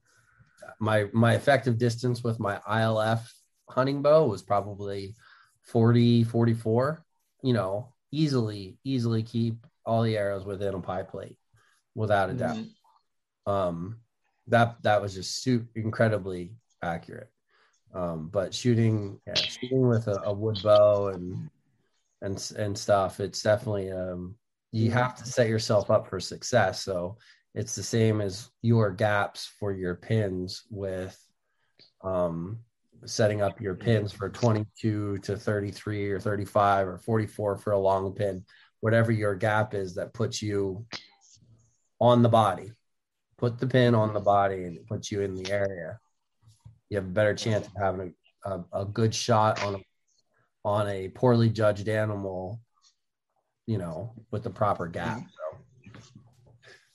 my 0.79 1.07
my 1.13 1.35
effective 1.35 1.77
distance 1.77 2.23
with 2.23 2.39
my 2.39 2.59
ILF 2.69 3.21
hunting 3.69 4.01
bow 4.01 4.25
was 4.25 4.41
probably 4.41 5.15
40 5.63 6.23
44 6.23 7.05
you 7.43 7.53
know 7.53 7.93
easily, 8.11 8.77
easily 8.83 9.23
keep 9.23 9.65
all 9.85 10.03
the 10.03 10.17
arrows 10.17 10.45
within 10.45 10.73
a 10.73 10.79
pie 10.79 11.03
plate 11.03 11.37
without 11.95 12.29
a 12.29 12.33
doubt. 12.33 12.57
Mm-hmm. 12.57 13.51
Um, 13.51 13.97
that 14.47 14.81
that 14.83 15.01
was 15.01 15.13
just 15.13 15.43
super 15.43 15.67
incredibly 15.75 16.53
accurate. 16.81 17.29
Um, 17.93 18.29
but 18.31 18.53
shooting, 18.53 19.19
yeah, 19.25 19.35
shooting 19.35 19.87
with 19.87 20.07
a, 20.07 20.21
a, 20.25 20.33
wood 20.33 20.59
bow 20.63 21.07
and 21.07 21.49
and 22.21 22.51
and 22.57 22.77
stuff, 22.77 23.19
it's 23.19 23.41
definitely 23.41 23.91
um, 23.91 24.35
you 24.71 24.91
have 24.91 25.15
to 25.15 25.25
set 25.25 25.47
yourself 25.47 25.89
up 25.89 26.07
for 26.07 26.19
success. 26.19 26.83
So 26.83 27.17
it's 27.55 27.75
the 27.75 27.83
same 27.83 28.21
as 28.21 28.49
your 28.61 28.91
gaps 28.91 29.51
for 29.59 29.71
your 29.71 29.95
pins 29.95 30.63
with 30.69 31.17
um, 32.03 32.59
setting 33.05 33.41
up 33.41 33.59
your 33.59 33.75
pins 33.75 34.11
for 34.11 34.29
22 34.29 35.17
to 35.19 35.37
33 35.37 36.11
or 36.11 36.19
35 36.19 36.87
or 36.87 36.97
44 36.97 37.57
for 37.57 37.71
a 37.71 37.79
long 37.79 38.13
pin, 38.13 38.43
whatever 38.81 39.11
your 39.11 39.35
gap 39.35 39.73
is 39.73 39.95
that 39.95 40.13
puts 40.13 40.41
you 40.41 40.85
on 41.99 42.21
the 42.21 42.29
body. 42.29 42.71
Put 43.37 43.57
the 43.57 43.67
pin 43.67 43.95
on 43.95 44.13
the 44.13 44.19
body 44.19 44.65
and 44.65 44.77
it 44.77 44.87
puts 44.87 45.11
you 45.11 45.21
in 45.21 45.33
the 45.33 45.51
area. 45.51 45.97
You 46.89 46.97
have 46.97 47.05
a 47.05 47.09
better 47.09 47.33
chance 47.33 47.67
of 47.67 47.73
having 47.81 48.13
a, 48.45 48.49
a, 48.49 48.65
a 48.81 48.85
good 48.85 49.15
shot 49.15 49.63
on 49.63 49.75
a, 49.75 49.79
on 50.65 50.87
a 50.89 51.07
poorly 51.09 51.49
judged 51.49 51.87
animal, 51.87 52.59
you 53.69 53.77
know, 53.77 54.11
with 54.31 54.41
the 54.41 54.49
proper 54.49 54.87
gap. 54.87 55.19
Mm-hmm. 55.19 55.27
So, 55.27 56.01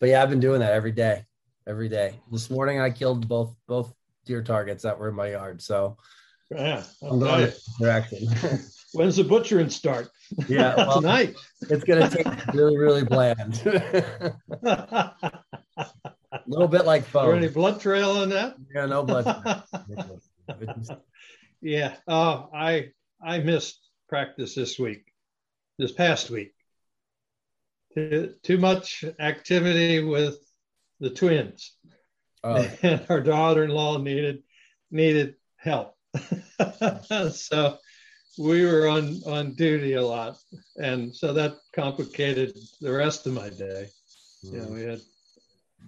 but 0.01 0.09
yeah, 0.09 0.25
I've 0.25 0.31
been 0.31 0.41
doing 0.41 0.59
that 0.59 0.73
every 0.73 0.91
day, 0.91 1.25
every 1.69 1.89
day. 1.89 2.19
This 2.33 2.51
morning 2.51 2.81
I 2.81 2.91
killed 2.91 3.29
both 3.29 3.55
both 3.69 3.95
deer 4.27 4.43
targets 4.43 4.83
that 4.83 4.99
were 4.99 5.09
in 5.09 5.15
my 5.15 5.31
yard. 5.31 5.63
So 5.63 5.97
yeah, 6.51 6.83
I'm 7.01 7.21
going 7.21 7.53
direction. 7.79 8.27
When's 8.93 9.17
the 9.17 9.23
butchering 9.23 9.71
start? 9.71 10.09
Yeah, 10.49 10.75
well, 10.77 11.01
tonight. 11.01 11.37
It's 11.71 11.85
gonna 11.85 12.11
take 12.11 12.27
really, 12.55 12.77
really 12.77 13.05
bland. 13.05 13.63
A 14.65 15.15
little 16.49 16.69
bit 16.69 16.87
like 16.87 17.05
foam. 17.05 17.37
Any 17.37 17.49
blood 17.49 17.81
trail 17.81 18.11
on 18.11 18.31
that? 18.31 18.57
Yeah, 18.75 18.87
no 18.87 19.05
blood. 19.05 19.63
yeah. 21.61 21.95
Oh, 22.09 22.51
I 22.53 22.89
I 23.25 23.39
missed 23.39 23.79
practice 24.09 24.57
this 24.57 24.77
week, 24.77 25.05
this 25.79 25.93
past 25.93 26.31
week. 26.31 26.54
Too, 27.95 28.59
much 28.59 29.05
activity 29.21 30.03
with 30.03 30.39
the 31.01 31.11
twins. 31.11 31.77
Oh. 32.43 32.69
and 32.83 33.05
our 33.09 33.21
daughter-in-law 33.21 33.99
needed 33.99 34.43
needed 34.91 35.37
help. 35.57 35.97
so 37.33 37.79
we 38.39 38.65
were 38.65 38.89
on 38.89 39.21
on 39.27 39.55
duty 39.55 39.95
a 39.95 40.03
lot, 40.05 40.37
and 40.77 41.15
so 41.15 41.33
that 41.33 41.57
complicated 41.75 42.57
the 42.81 42.93
rest 42.93 43.27
of 43.27 43.33
my 43.33 43.49
day. 43.49 43.89
Mm. 44.45 44.53
You 44.53 44.59
know, 44.61 44.69
we 44.69 44.83
had 44.83 45.01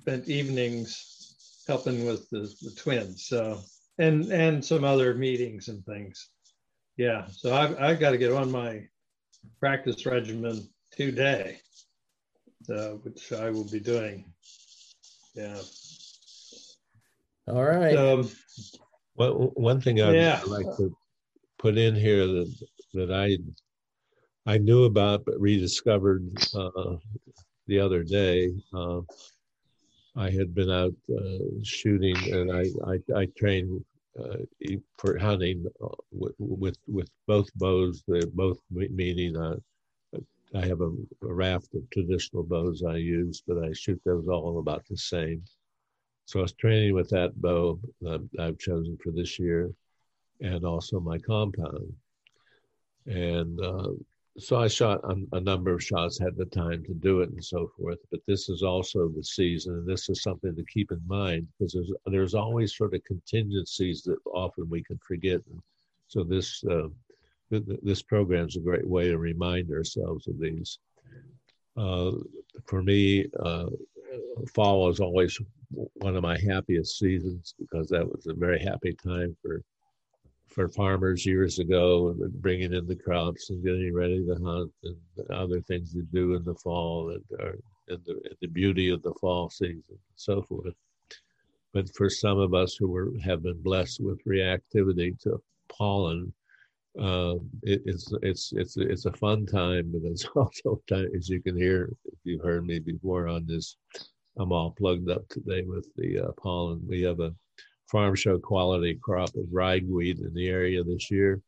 spent 0.00 0.28
evenings 0.28 1.62
helping 1.66 2.06
with 2.06 2.28
the, 2.30 2.52
the 2.62 2.70
twins, 2.76 3.26
so 3.26 3.60
and 3.98 4.30
and 4.30 4.64
some 4.64 4.84
other 4.84 5.14
meetings 5.14 5.68
and 5.68 5.84
things. 5.84 6.30
Yeah, 6.96 7.26
so 7.30 7.54
I've 7.54 7.80
I've 7.80 8.00
got 8.00 8.12
to 8.12 8.18
get 8.18 8.32
on 8.32 8.50
my 8.50 8.86
practice 9.60 10.06
regimen 10.06 10.68
today, 10.92 11.60
uh, 12.70 12.94
which 13.02 13.32
I 13.32 13.50
will 13.50 13.68
be 13.68 13.80
doing. 13.80 14.32
Yeah. 15.35 15.61
All 17.49 17.64
right. 17.64 17.96
Um, 17.96 18.28
well, 19.14 19.52
one 19.54 19.80
thing 19.80 20.00
I'd 20.00 20.14
yeah. 20.14 20.40
like 20.46 20.66
to 20.76 20.96
put 21.58 21.78
in 21.78 21.94
here 21.94 22.26
that 22.26 22.54
that 22.94 23.12
I 23.12 23.38
I 24.50 24.58
knew 24.58 24.85
about 24.85 25.25
but 25.25 25.40
rediscovered 25.40 26.26
uh, 26.54 26.96
the 27.66 27.78
other 27.78 28.02
day. 28.02 28.52
Uh, 28.75 29.00
I 30.16 30.30
had 30.30 30.54
been 30.54 30.70
out 30.70 30.94
uh, 31.11 31.38
shooting, 31.62 32.16
and 32.32 32.50
I 32.50 32.64
I, 32.87 33.20
I 33.20 33.26
trained 33.37 33.85
uh, 34.18 34.38
for 34.99 35.18
hunting 35.18 35.66
uh, 35.82 35.88
with, 36.11 36.35
with 36.38 36.78
with 36.87 37.11
both 37.26 37.49
bows. 37.56 38.02
They're 38.08 38.26
both 38.26 38.58
meaning 38.70 39.37
uh, 39.37 39.56
I 40.56 40.66
have 40.66 40.80
a, 40.80 40.90
raft 41.20 41.75
of 41.75 41.88
traditional 41.90 42.42
bows 42.42 42.82
I 42.82 42.96
use, 42.96 43.42
but 43.46 43.62
I 43.62 43.72
shoot 43.72 44.00
those 44.04 44.26
all 44.26 44.58
about 44.58 44.86
the 44.88 44.96
same. 44.96 45.44
So 46.25 46.38
I 46.40 46.42
was 46.42 46.52
training 46.52 46.94
with 46.94 47.10
that 47.10 47.40
bow 47.40 47.78
that 48.00 48.26
I've 48.38 48.58
chosen 48.58 48.96
for 49.02 49.12
this 49.12 49.38
year. 49.38 49.72
and 50.40 50.64
also 50.64 51.00
my 51.00 51.18
compound. 51.18 51.92
And 53.06 53.60
uh, 53.60 53.90
so 54.38 54.56
I 54.56 54.68
shot 54.68 55.00
a, 55.04 55.16
a, 55.36 55.40
number 55.40 55.72
of 55.72 55.82
shots, 55.82 56.18
had 56.18 56.36
the 56.36 56.46
time 56.46 56.84
to 56.84 56.94
do 56.94 57.20
it, 57.20 57.30
and 57.30 57.44
so 57.44 57.70
forth. 57.76 57.98
But 58.10 58.20
this 58.26 58.48
is 58.48 58.62
also 58.62 59.08
the 59.08 59.22
season, 59.22 59.75
and 59.75 59.86
this 59.86 60.08
is 60.08 60.22
something 60.22 60.54
to 60.54 60.64
keep 60.64 60.90
in 60.90 61.00
mind 61.06 61.46
because 61.58 61.72
there's 61.72 61.92
there's 62.06 62.34
always 62.34 62.76
sort 62.76 62.94
of 62.94 63.04
contingencies 63.04 64.02
that 64.02 64.18
often 64.34 64.68
we 64.68 64.82
can 64.82 64.98
forget. 64.98 65.40
And 65.50 65.62
so 66.08 66.22
this 66.22 66.62
uh, 66.64 66.88
this 67.50 68.02
program 68.02 68.48
is 68.48 68.56
a 68.56 68.60
great 68.60 68.86
way 68.86 69.08
to 69.08 69.18
remind 69.18 69.70
ourselves 69.70 70.26
of 70.26 70.38
these. 70.38 70.78
Uh, 71.76 72.12
for 72.64 72.82
me, 72.82 73.26
uh, 73.40 73.66
fall 74.54 74.88
is 74.88 75.00
always 75.00 75.38
one 75.94 76.16
of 76.16 76.22
my 76.22 76.38
happiest 76.38 76.98
seasons 76.98 77.54
because 77.58 77.88
that 77.88 78.06
was 78.06 78.26
a 78.26 78.34
very 78.34 78.58
happy 78.58 78.94
time 78.94 79.36
for 79.42 79.62
for 80.48 80.68
farmers 80.70 81.26
years 81.26 81.58
ago, 81.58 82.16
bringing 82.40 82.72
in 82.72 82.86
the 82.86 82.96
crops 82.96 83.50
and 83.50 83.62
getting 83.62 83.92
ready 83.92 84.24
to 84.24 84.36
hunt 84.42 84.72
and 84.84 85.30
other 85.30 85.60
things 85.60 85.92
to 85.92 86.00
do 86.00 86.34
in 86.34 86.42
the 86.44 86.54
fall 86.54 87.10
and, 87.10 87.22
and, 87.88 88.02
the, 88.06 88.12
and 88.12 88.36
the 88.40 88.46
beauty 88.46 88.88
of 88.88 89.02
the 89.02 89.12
fall 89.20 89.50
season 89.50 89.82
and 89.90 89.98
so 90.14 90.40
forth. 90.40 90.72
But 91.74 91.94
for 91.94 92.08
some 92.08 92.38
of 92.38 92.54
us 92.54 92.74
who 92.74 92.88
were, 92.88 93.12
have 93.22 93.42
been 93.42 93.60
blessed 93.60 94.00
with 94.00 94.24
reactivity 94.24 95.20
to 95.24 95.42
pollen, 95.68 96.32
uh, 97.00 97.34
it, 97.62 97.82
it's 97.84 98.12
it's 98.22 98.52
it's 98.54 98.76
it's 98.76 99.06
a 99.06 99.12
fun 99.12 99.46
time, 99.46 99.92
but 99.92 100.02
it's 100.08 100.24
also 100.36 100.80
time, 100.88 101.08
as 101.16 101.28
you 101.28 101.40
can 101.40 101.56
hear 101.56 101.90
if 102.04 102.18
you've 102.24 102.42
heard 102.42 102.66
me 102.66 102.78
before 102.78 103.28
on 103.28 103.46
this. 103.46 103.76
I'm 104.38 104.52
all 104.52 104.70
plugged 104.70 105.08
up 105.08 105.26
today 105.28 105.62
with 105.62 105.88
the 105.96 106.18
uh, 106.20 106.32
pollen. 106.32 106.82
We 106.86 107.02
have 107.02 107.20
a 107.20 107.34
farm 107.90 108.14
show 108.14 108.38
quality 108.38 108.98
crop 109.02 109.34
of 109.34 109.46
ragweed 109.50 110.20
in 110.20 110.34
the 110.34 110.48
area 110.48 110.84
this 110.84 111.10
year 111.10 111.40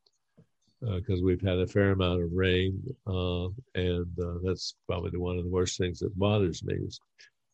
because 0.80 1.20
uh, 1.20 1.24
we've 1.24 1.42
had 1.42 1.58
a 1.58 1.66
fair 1.66 1.90
amount 1.90 2.22
of 2.22 2.32
rain, 2.32 2.82
uh, 3.06 3.48
and 3.74 4.06
uh, 4.20 4.38
that's 4.42 4.74
probably 4.86 5.18
one 5.18 5.36
of 5.36 5.44
the 5.44 5.50
worst 5.50 5.76
things 5.76 5.98
that 5.98 6.18
bothers 6.18 6.62
me. 6.64 6.74
Is 6.74 7.00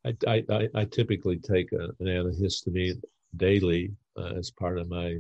I, 0.05 0.45
I, 0.51 0.69
I 0.75 0.85
typically 0.85 1.39
take 1.39 1.73
a, 1.73 1.85
an 2.01 2.07
antihistamine 2.07 3.03
daily 3.37 3.93
uh, 4.17 4.35
as 4.37 4.51
part 4.51 4.79
of 4.79 4.89
my 4.89 5.17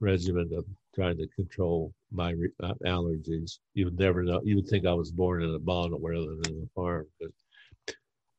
regimen 0.00 0.50
of 0.56 0.64
trying 0.94 1.18
to 1.18 1.28
control 1.28 1.92
my 2.12 2.30
re- 2.32 2.50
uh, 2.62 2.74
allergies. 2.86 3.58
You 3.74 3.86
would 3.86 3.98
never 3.98 4.22
know. 4.22 4.40
You 4.44 4.56
would 4.56 4.68
think 4.68 4.86
I 4.86 4.94
was 4.94 5.10
born 5.10 5.42
in 5.42 5.54
a 5.54 5.58
bottle 5.58 5.98
rather 6.00 6.36
than 6.42 6.62
a 6.62 6.74
farm, 6.74 7.06
but 7.20 7.30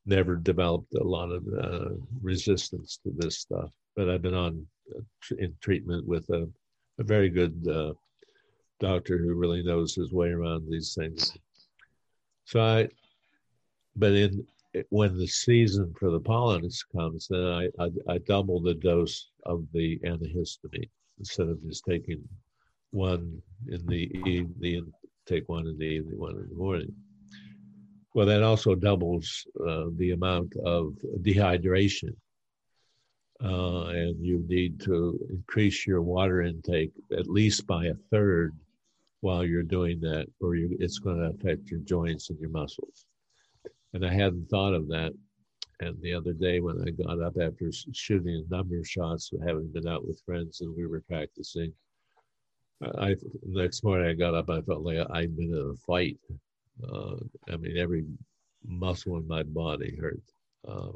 never 0.05 0.35
developed 0.35 0.93
a 0.95 1.03
lot 1.03 1.31
of 1.31 1.47
uh, 1.47 1.95
resistance 2.21 2.99
to 3.03 3.11
this 3.15 3.39
stuff 3.39 3.71
but 3.95 4.09
I've 4.09 4.21
been 4.21 4.33
on 4.33 4.65
uh, 4.95 5.01
in 5.37 5.53
treatment 5.61 6.07
with 6.07 6.29
a, 6.29 6.49
a 6.99 7.03
very 7.03 7.29
good 7.29 7.67
uh, 7.67 7.93
doctor 8.79 9.17
who 9.17 9.33
really 9.33 9.63
knows 9.63 9.95
his 9.95 10.11
way 10.11 10.29
around 10.29 10.69
these 10.69 10.93
things. 10.93 11.31
So 12.45 12.61
I, 12.61 12.89
but 13.95 14.13
in 14.13 14.45
when 14.89 15.17
the 15.17 15.27
season 15.27 15.93
for 15.99 16.09
the 16.09 16.19
pollen 16.19 16.67
comes, 16.95 17.27
then 17.29 17.45
I, 17.45 17.69
I, 17.79 17.91
I 18.09 18.17
double 18.19 18.59
the 18.59 18.73
dose 18.73 19.29
of 19.45 19.65
the 19.71 19.99
antihistamine 19.99 20.89
instead 21.19 21.47
of 21.47 21.63
just 21.63 21.85
taking 21.85 22.27
one 22.93 23.41
in 23.69 23.85
the 23.87 24.11
evening, 24.25 24.91
take 25.25 25.47
one 25.49 25.67
in 25.67 25.77
the 25.77 25.85
evening, 25.85 26.19
one 26.19 26.35
in 26.35 26.47
the 26.49 26.55
morning. 26.55 26.93
Well, 28.13 28.27
that 28.27 28.43
also 28.43 28.75
doubles 28.75 29.45
uh, 29.67 29.85
the 29.97 30.11
amount 30.11 30.55
of 30.63 30.95
dehydration 31.21 32.15
uh, 33.43 33.87
and 33.87 34.23
you 34.23 34.45
need 34.47 34.79
to 34.81 35.19
increase 35.29 35.85
your 35.85 36.01
water 36.01 36.41
intake 36.41 36.91
at 37.17 37.27
least 37.27 37.67
by 37.67 37.87
a 37.87 37.95
third 38.11 38.55
while 39.21 39.45
you're 39.45 39.63
doing 39.63 39.99
that, 40.01 40.27
or 40.39 40.55
you, 40.55 40.75
it's 40.79 40.99
going 40.99 41.17
to 41.17 41.25
affect 41.25 41.69
your 41.69 41.79
joints 41.81 42.29
and 42.29 42.39
your 42.39 42.49
muscles. 42.49 43.05
And 43.93 44.05
I 44.05 44.13
hadn't 44.13 44.49
thought 44.49 44.73
of 44.73 44.87
that. 44.89 45.13
And 45.79 45.99
the 46.01 46.13
other 46.13 46.33
day, 46.33 46.59
when 46.59 46.83
I 46.85 46.91
got 46.91 47.21
up 47.21 47.35
after 47.41 47.69
shooting 47.93 48.45
a 48.45 48.53
number 48.53 48.77
of 48.77 48.87
shots, 48.87 49.31
having 49.45 49.71
been 49.71 49.87
out 49.87 50.05
with 50.05 50.21
friends 50.25 50.61
and 50.61 50.75
we 50.75 50.85
were 50.85 51.01
practicing, 51.01 51.73
I 52.97 53.15
next 53.43 53.83
morning 53.83 54.07
I 54.07 54.13
got 54.13 54.35
up. 54.35 54.49
I 54.49 54.61
felt 54.61 54.83
like 54.83 54.97
I'd 55.11 55.35
been 55.35 55.53
in 55.53 55.73
a 55.73 55.77
fight. 55.85 56.17
Uh, 56.83 57.15
I 57.51 57.57
mean, 57.57 57.77
every 57.77 58.05
muscle 58.65 59.17
in 59.17 59.27
my 59.27 59.43
body 59.43 59.95
hurt. 59.99 60.21
Uh, 60.67 60.91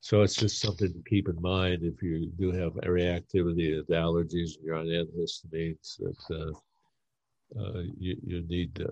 so 0.00 0.22
it's 0.22 0.34
just 0.34 0.60
something 0.60 0.92
to 0.92 1.02
keep 1.08 1.28
in 1.28 1.40
mind 1.40 1.84
if 1.84 2.02
you 2.02 2.26
do 2.36 2.50
have 2.50 2.72
reactivity 2.72 3.86
to 3.86 3.92
allergies 3.92 4.56
and 4.56 4.64
you're 4.64 4.74
on 4.74 4.86
antihistamines 4.86 5.96
that 5.98 6.36
uh, 6.36 7.60
uh, 7.60 7.82
you, 7.98 8.16
you 8.24 8.42
need 8.48 8.74
to, 8.74 8.88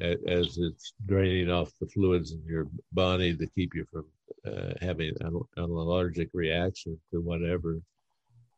as 0.00 0.58
it's 0.58 0.92
draining 1.06 1.50
off 1.50 1.72
the 1.80 1.88
fluids 1.88 2.32
in 2.32 2.42
your 2.46 2.68
body 2.92 3.36
to 3.36 3.46
keep 3.48 3.74
you 3.74 3.84
from 3.90 4.04
uh, 4.46 4.74
having 4.80 5.12
an, 5.22 5.40
an, 5.56 5.70
allergic 5.70 6.28
reaction 6.32 6.98
to 7.10 7.20
whatever, 7.20 7.80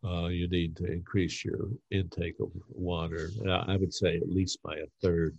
uh, 0.05 0.29
you 0.29 0.49
need 0.49 0.77
to 0.77 0.91
increase 0.91 1.45
your 1.45 1.69
intake 1.91 2.41
of 2.41 2.51
water. 2.69 3.31
I 3.49 3.77
would 3.77 3.93
say 3.93 4.17
at 4.17 4.29
least 4.29 4.63
by 4.63 4.77
a 4.77 4.87
third 5.03 5.37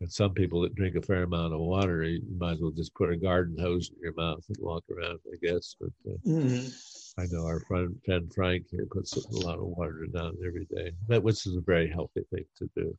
and 0.00 0.12
some 0.12 0.32
people 0.32 0.60
that 0.60 0.74
drink 0.76 0.94
a 0.94 1.02
fair 1.02 1.24
amount 1.24 1.52
of 1.52 1.60
water, 1.60 2.04
you 2.04 2.22
might 2.38 2.52
as 2.52 2.60
well 2.60 2.70
just 2.70 2.94
put 2.94 3.10
a 3.10 3.16
garden 3.16 3.56
hose 3.58 3.90
in 3.90 3.96
your 4.00 4.14
mouth 4.14 4.44
and 4.48 4.56
walk 4.60 4.84
around, 4.90 5.18
I 5.32 5.36
guess. 5.44 5.74
But 5.80 5.90
uh, 6.08 6.16
mm-hmm. 6.24 7.20
I 7.20 7.26
know 7.32 7.44
our 7.44 7.60
friend, 7.60 7.96
friend 8.04 8.32
Frank 8.32 8.66
here 8.70 8.86
puts 8.88 9.16
a 9.16 9.28
lot 9.44 9.58
of 9.58 9.64
water 9.64 10.06
down 10.06 10.36
every 10.46 10.66
day, 10.66 10.92
that 11.08 11.22
which 11.22 11.46
is 11.46 11.56
a 11.56 11.60
very 11.60 11.90
healthy 11.90 12.22
thing 12.32 12.44
to 12.58 12.70
do. 12.76 12.96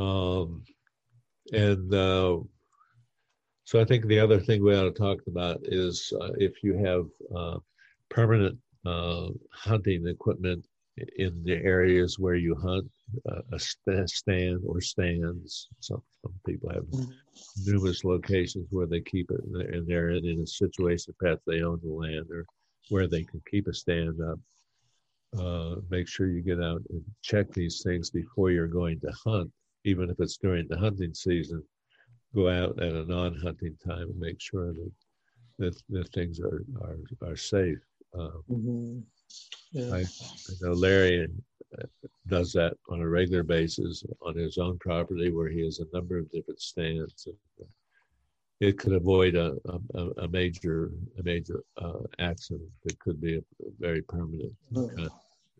Um, 0.00 0.64
and 1.52 1.94
uh, 1.94 2.38
so 3.62 3.80
I 3.80 3.84
think 3.84 4.06
the 4.06 4.18
other 4.18 4.40
thing 4.40 4.64
we 4.64 4.74
ought 4.74 4.84
to 4.84 4.90
talk 4.90 5.20
about 5.28 5.60
is 5.62 6.12
uh, 6.20 6.32
if 6.36 6.64
you 6.64 6.76
have 6.78 7.06
uh, 7.34 7.58
permanent 8.10 8.58
uh, 8.86 9.28
hunting 9.52 10.06
equipment 10.06 10.64
in 11.16 11.42
the 11.42 11.54
areas 11.54 12.18
where 12.18 12.36
you 12.36 12.54
hunt, 12.54 12.88
uh, 13.28 13.40
a 13.52 13.58
stand 14.06 14.60
or 14.64 14.80
stands. 14.80 15.68
Some, 15.80 16.02
some 16.22 16.34
people 16.46 16.70
have 16.70 16.84
mm-hmm. 16.84 17.10
numerous 17.66 18.04
locations 18.04 18.68
where 18.70 18.86
they 18.86 19.00
keep 19.00 19.30
it, 19.30 19.40
and 19.74 19.86
they're 19.86 20.10
in 20.10 20.40
a 20.40 20.46
situation 20.46 21.14
perhaps 21.18 21.42
they 21.46 21.62
own 21.62 21.80
the 21.82 21.92
land 21.92 22.26
or 22.30 22.46
where 22.90 23.08
they 23.08 23.24
can 23.24 23.42
keep 23.50 23.66
a 23.66 23.74
stand 23.74 24.20
up. 24.20 24.38
Uh, 25.38 25.80
make 25.90 26.06
sure 26.06 26.28
you 26.28 26.42
get 26.42 26.62
out 26.62 26.80
and 26.90 27.02
check 27.22 27.50
these 27.50 27.82
things 27.82 28.10
before 28.10 28.52
you're 28.52 28.68
going 28.68 29.00
to 29.00 29.12
hunt, 29.24 29.50
even 29.84 30.08
if 30.08 30.20
it's 30.20 30.36
during 30.36 30.68
the 30.68 30.78
hunting 30.78 31.12
season. 31.12 31.62
Go 32.34 32.48
out 32.48 32.80
at 32.80 32.92
a 32.92 33.04
non-hunting 33.04 33.76
time 33.84 34.10
and 34.10 34.18
make 34.18 34.40
sure 34.40 34.72
that 34.72 34.92
that, 35.58 35.82
that 35.88 36.08
things 36.12 36.40
are 36.40 36.64
are, 36.82 36.98
are 37.30 37.36
safe. 37.36 37.78
Uh, 38.14 38.30
mm-hmm. 38.50 39.00
Yeah. 39.72 39.94
I, 39.94 39.98
I, 40.00 40.54
know 40.60 40.72
Larry 40.72 41.26
uh, 41.76 41.86
does 42.28 42.52
that 42.52 42.74
on 42.88 43.00
a 43.00 43.08
regular 43.08 43.42
basis 43.42 44.04
on 44.22 44.36
his 44.36 44.58
own 44.58 44.78
property 44.78 45.30
where 45.30 45.48
he 45.48 45.64
has 45.64 45.80
a 45.80 45.96
number 45.96 46.18
of 46.18 46.30
different 46.30 46.60
stands. 46.60 47.26
And 47.26 47.36
uh, 47.60 47.66
it 48.60 48.78
could 48.78 48.92
avoid 48.92 49.34
a, 49.34 49.56
a, 49.94 50.00
a 50.22 50.28
major 50.28 50.92
a 51.18 51.22
major 51.22 51.64
uh, 51.76 52.04
accident 52.18 52.70
that 52.84 52.98
could 53.00 53.20
be 53.20 53.36
a 53.36 53.42
very 53.80 54.02
permanent 54.02 54.52
kind 54.74 55.00
of 55.00 55.12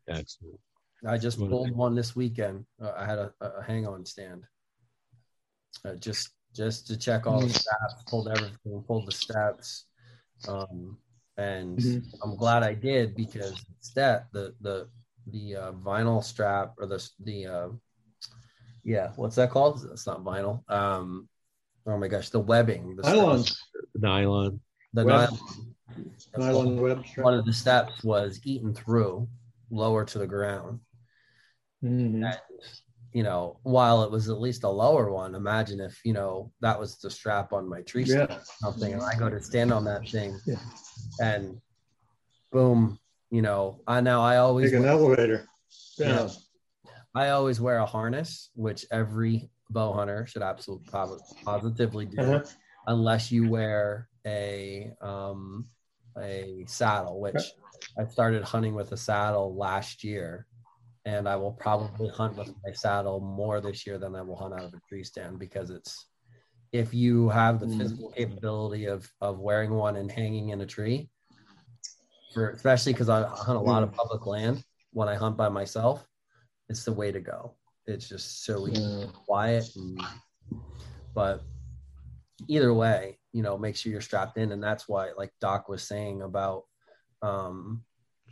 accident. 0.08 0.58
I 1.06 1.18
just 1.18 1.38
pulled 1.38 1.74
one 1.76 1.94
this 1.94 2.16
weekend. 2.16 2.64
Uh, 2.80 2.92
I 2.96 3.04
had 3.04 3.18
a, 3.18 3.32
a 3.40 3.62
hang 3.62 3.86
on 3.86 4.06
stand. 4.06 4.44
Uh, 5.84 5.94
just 5.96 6.30
just 6.54 6.86
to 6.86 6.96
check 6.96 7.26
all 7.26 7.40
the 7.40 7.46
mm. 7.46 7.52
stats, 7.52 8.06
pulled 8.06 8.28
everything, 8.28 8.84
pulled 8.86 9.06
the 9.06 9.12
stats. 9.12 9.82
Um, 10.48 10.98
and 11.36 11.78
mm-hmm. 11.78 11.98
I'm 12.22 12.36
glad 12.36 12.62
I 12.62 12.74
did 12.74 13.14
because 13.14 13.64
it's 13.78 13.92
that 13.94 14.26
the 14.32 14.54
the 14.60 14.88
the 15.26 15.56
uh, 15.56 15.72
vinyl 15.72 16.22
strap 16.22 16.74
or 16.78 16.86
the 16.86 17.08
the 17.20 17.46
uh, 17.46 17.68
yeah 18.84 19.12
what's 19.16 19.36
that 19.36 19.50
called? 19.50 19.86
It's 19.92 20.06
not 20.06 20.24
vinyl. 20.24 20.68
Um, 20.70 21.28
oh 21.86 21.98
my 21.98 22.08
gosh, 22.08 22.30
the 22.30 22.40
webbing, 22.40 22.96
the 22.96 23.02
nylon, 23.02 23.44
nylon, 23.94 24.60
the 24.92 25.04
web. 25.04 25.30
nylon, 26.36 26.66
nylon 26.66 26.80
web. 26.80 27.06
Strap. 27.06 27.24
One 27.24 27.34
of 27.34 27.44
the 27.44 27.52
steps 27.52 28.04
was 28.04 28.40
eaten 28.44 28.74
through, 28.74 29.28
lower 29.70 30.04
to 30.04 30.18
the 30.18 30.26
ground. 30.26 30.80
Mm-hmm. 31.82 32.24
You 33.14 33.22
know, 33.22 33.60
while 33.62 34.02
it 34.02 34.10
was 34.10 34.28
at 34.28 34.40
least 34.40 34.64
a 34.64 34.68
lower 34.68 35.10
one, 35.10 35.34
imagine 35.34 35.80
if 35.80 35.98
you 36.04 36.12
know 36.12 36.52
that 36.60 36.78
was 36.78 36.98
the 36.98 37.10
strap 37.10 37.52
on 37.52 37.66
my 37.68 37.80
tree 37.82 38.04
yeah. 38.04 38.38
something, 38.60 38.92
and 38.92 39.02
I 39.02 39.16
go 39.16 39.30
to 39.30 39.40
stand 39.40 39.72
on 39.72 39.84
that 39.84 40.06
thing. 40.08 40.38
Yeah 40.46 40.58
and 41.20 41.60
boom, 42.52 42.98
you 43.30 43.42
know, 43.42 43.80
I 43.86 44.00
know 44.00 44.20
I 44.20 44.38
always 44.38 44.70
take 44.70 44.78
an 44.78 44.84
wear, 44.84 44.92
elevator. 44.92 45.48
Yeah. 45.98 46.06
You 46.06 46.14
know, 46.14 46.30
I 47.14 47.30
always 47.30 47.60
wear 47.60 47.78
a 47.78 47.86
harness, 47.86 48.50
which 48.54 48.84
every 48.90 49.50
bow 49.70 49.92
hunter 49.92 50.26
should 50.26 50.42
absolutely 50.42 50.88
positively 51.44 52.06
do, 52.06 52.20
uh-huh. 52.20 52.44
unless 52.86 53.30
you 53.30 53.48
wear 53.48 54.08
a 54.26 54.92
um, 55.00 55.66
a 56.18 56.64
saddle, 56.66 57.20
which 57.20 57.42
I 57.98 58.06
started 58.06 58.42
hunting 58.42 58.74
with 58.74 58.92
a 58.92 58.96
saddle 58.96 59.54
last 59.56 60.04
year. 60.04 60.46
And 61.06 61.28
I 61.28 61.36
will 61.36 61.52
probably 61.52 62.08
mm. 62.08 62.14
hunt 62.14 62.36
with 62.36 62.48
my 62.64 62.72
saddle 62.72 63.20
more 63.20 63.60
this 63.60 63.86
year 63.86 63.98
than 63.98 64.14
I 64.14 64.22
will 64.22 64.36
hunt 64.36 64.54
out 64.54 64.64
of 64.64 64.74
a 64.74 64.80
tree 64.88 65.04
stand 65.04 65.38
because 65.38 65.70
it's 65.70 66.06
if 66.72 66.92
you 66.92 67.28
have 67.28 67.60
the 67.60 67.66
mm. 67.66 67.78
physical 67.78 68.10
capability 68.10 68.86
of 68.86 69.08
of 69.20 69.38
wearing 69.38 69.70
one 69.70 69.96
and 69.96 70.10
hanging 70.10 70.48
in 70.48 70.60
a 70.60 70.66
tree, 70.66 71.08
for 72.32 72.50
especially 72.50 72.92
because 72.92 73.08
I 73.08 73.22
hunt 73.22 73.58
a 73.58 73.60
lot 73.60 73.82
of 73.82 73.90
mm. 73.90 73.96
public 73.96 74.26
land 74.26 74.64
when 74.92 75.08
I 75.08 75.14
hunt 75.14 75.36
by 75.36 75.48
myself, 75.48 76.06
it's 76.68 76.84
the 76.84 76.92
way 76.92 77.12
to 77.12 77.20
go. 77.20 77.54
It's 77.86 78.08
just 78.08 78.44
so 78.44 78.66
easy, 78.66 79.06
quiet, 79.26 79.68
and, 79.76 80.00
but 81.14 81.42
either 82.48 82.72
way, 82.72 83.18
you 83.32 83.42
know, 83.42 83.58
make 83.58 83.76
sure 83.76 83.92
you're 83.92 84.00
strapped 84.00 84.38
in, 84.38 84.52
and 84.52 84.62
that's 84.62 84.88
why, 84.88 85.10
like 85.18 85.32
Doc 85.40 85.68
was 85.68 85.82
saying 85.82 86.22
about 86.22 86.62
um, 87.20 87.84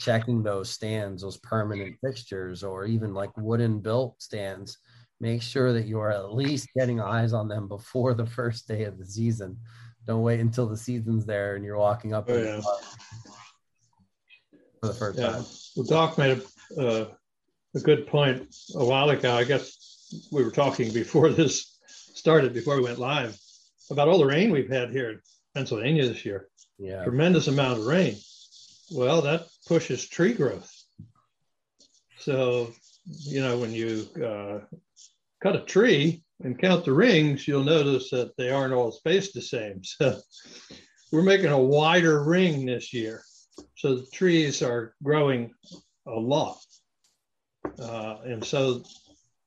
checking 0.02 0.42
those 0.42 0.68
stands, 0.68 1.22
those 1.22 1.36
permanent 1.38 1.96
fixtures, 2.02 2.64
or 2.64 2.84
even 2.84 3.14
like 3.14 3.30
wooden 3.36 3.78
built 3.80 4.20
stands. 4.20 4.78
Make 5.20 5.40
sure 5.42 5.72
that 5.72 5.86
you're 5.86 6.10
at 6.10 6.34
least 6.34 6.68
getting 6.76 7.00
eyes 7.00 7.32
on 7.32 7.46
them 7.46 7.68
before 7.68 8.12
the 8.14 8.26
first 8.26 8.66
day 8.66 8.82
of 8.84 8.98
the 8.98 9.06
season. 9.06 9.56
Don't 10.04 10.22
wait 10.22 10.40
until 10.40 10.66
the 10.66 10.76
season's 10.76 11.24
there 11.24 11.54
and 11.54 11.64
you're 11.64 11.78
walking 11.78 12.12
up 12.12 12.26
Oh, 12.28 12.36
yeah. 12.36 12.60
for 14.80 14.88
the 14.88 14.94
first 14.94 15.18
Yeah. 15.18 15.28
time. 15.30 15.44
Well, 15.76 15.86
Doc 15.86 16.18
made 16.18 16.42
a, 16.76 17.02
uh, 17.02 17.08
a 17.76 17.80
good 17.80 18.08
point 18.08 18.52
a 18.74 18.84
while 18.84 19.10
ago. 19.10 19.32
I 19.32 19.44
guess 19.44 20.08
we 20.32 20.42
were 20.44 20.50
talking 20.50 20.92
before 20.92 21.30
this 21.30 21.78
started, 22.14 22.52
before 22.52 22.76
we 22.76 22.82
went 22.82 22.98
live, 22.98 23.38
about 23.90 24.08
all 24.08 24.18
the 24.18 24.26
rain 24.26 24.50
we've 24.50 24.68
had 24.68 24.90
here 24.90 25.10
in 25.10 25.20
Pennsylvania 25.54 26.06
this 26.08 26.24
year. 26.24 26.48
Yeah. 26.78 27.04
Tremendous 27.04 27.46
amount 27.46 27.78
of 27.78 27.86
rain. 27.86 28.16
Well, 28.94 29.22
that 29.22 29.46
pushes 29.66 30.08
tree 30.08 30.34
growth. 30.34 30.70
So, 32.18 32.72
you 33.04 33.40
know, 33.42 33.58
when 33.58 33.72
you 33.72 34.06
uh, 34.24 34.60
cut 35.42 35.56
a 35.56 35.64
tree 35.64 36.22
and 36.42 36.58
count 36.58 36.84
the 36.84 36.92
rings, 36.92 37.46
you'll 37.48 37.64
notice 37.64 38.10
that 38.10 38.36
they 38.36 38.50
aren't 38.50 38.74
all 38.74 38.92
spaced 38.92 39.34
the 39.34 39.42
same. 39.42 39.82
So, 39.98 40.20
we're 41.10 41.22
making 41.22 41.50
a 41.50 41.58
wider 41.58 42.22
ring 42.24 42.64
this 42.64 42.94
year. 42.94 43.22
So, 43.76 43.96
the 43.96 44.06
trees 44.12 44.62
are 44.62 44.94
growing 45.02 45.52
a 46.06 46.12
lot. 46.18 46.58
Uh, 47.78 48.16
and 48.24 48.44
so 48.44 48.82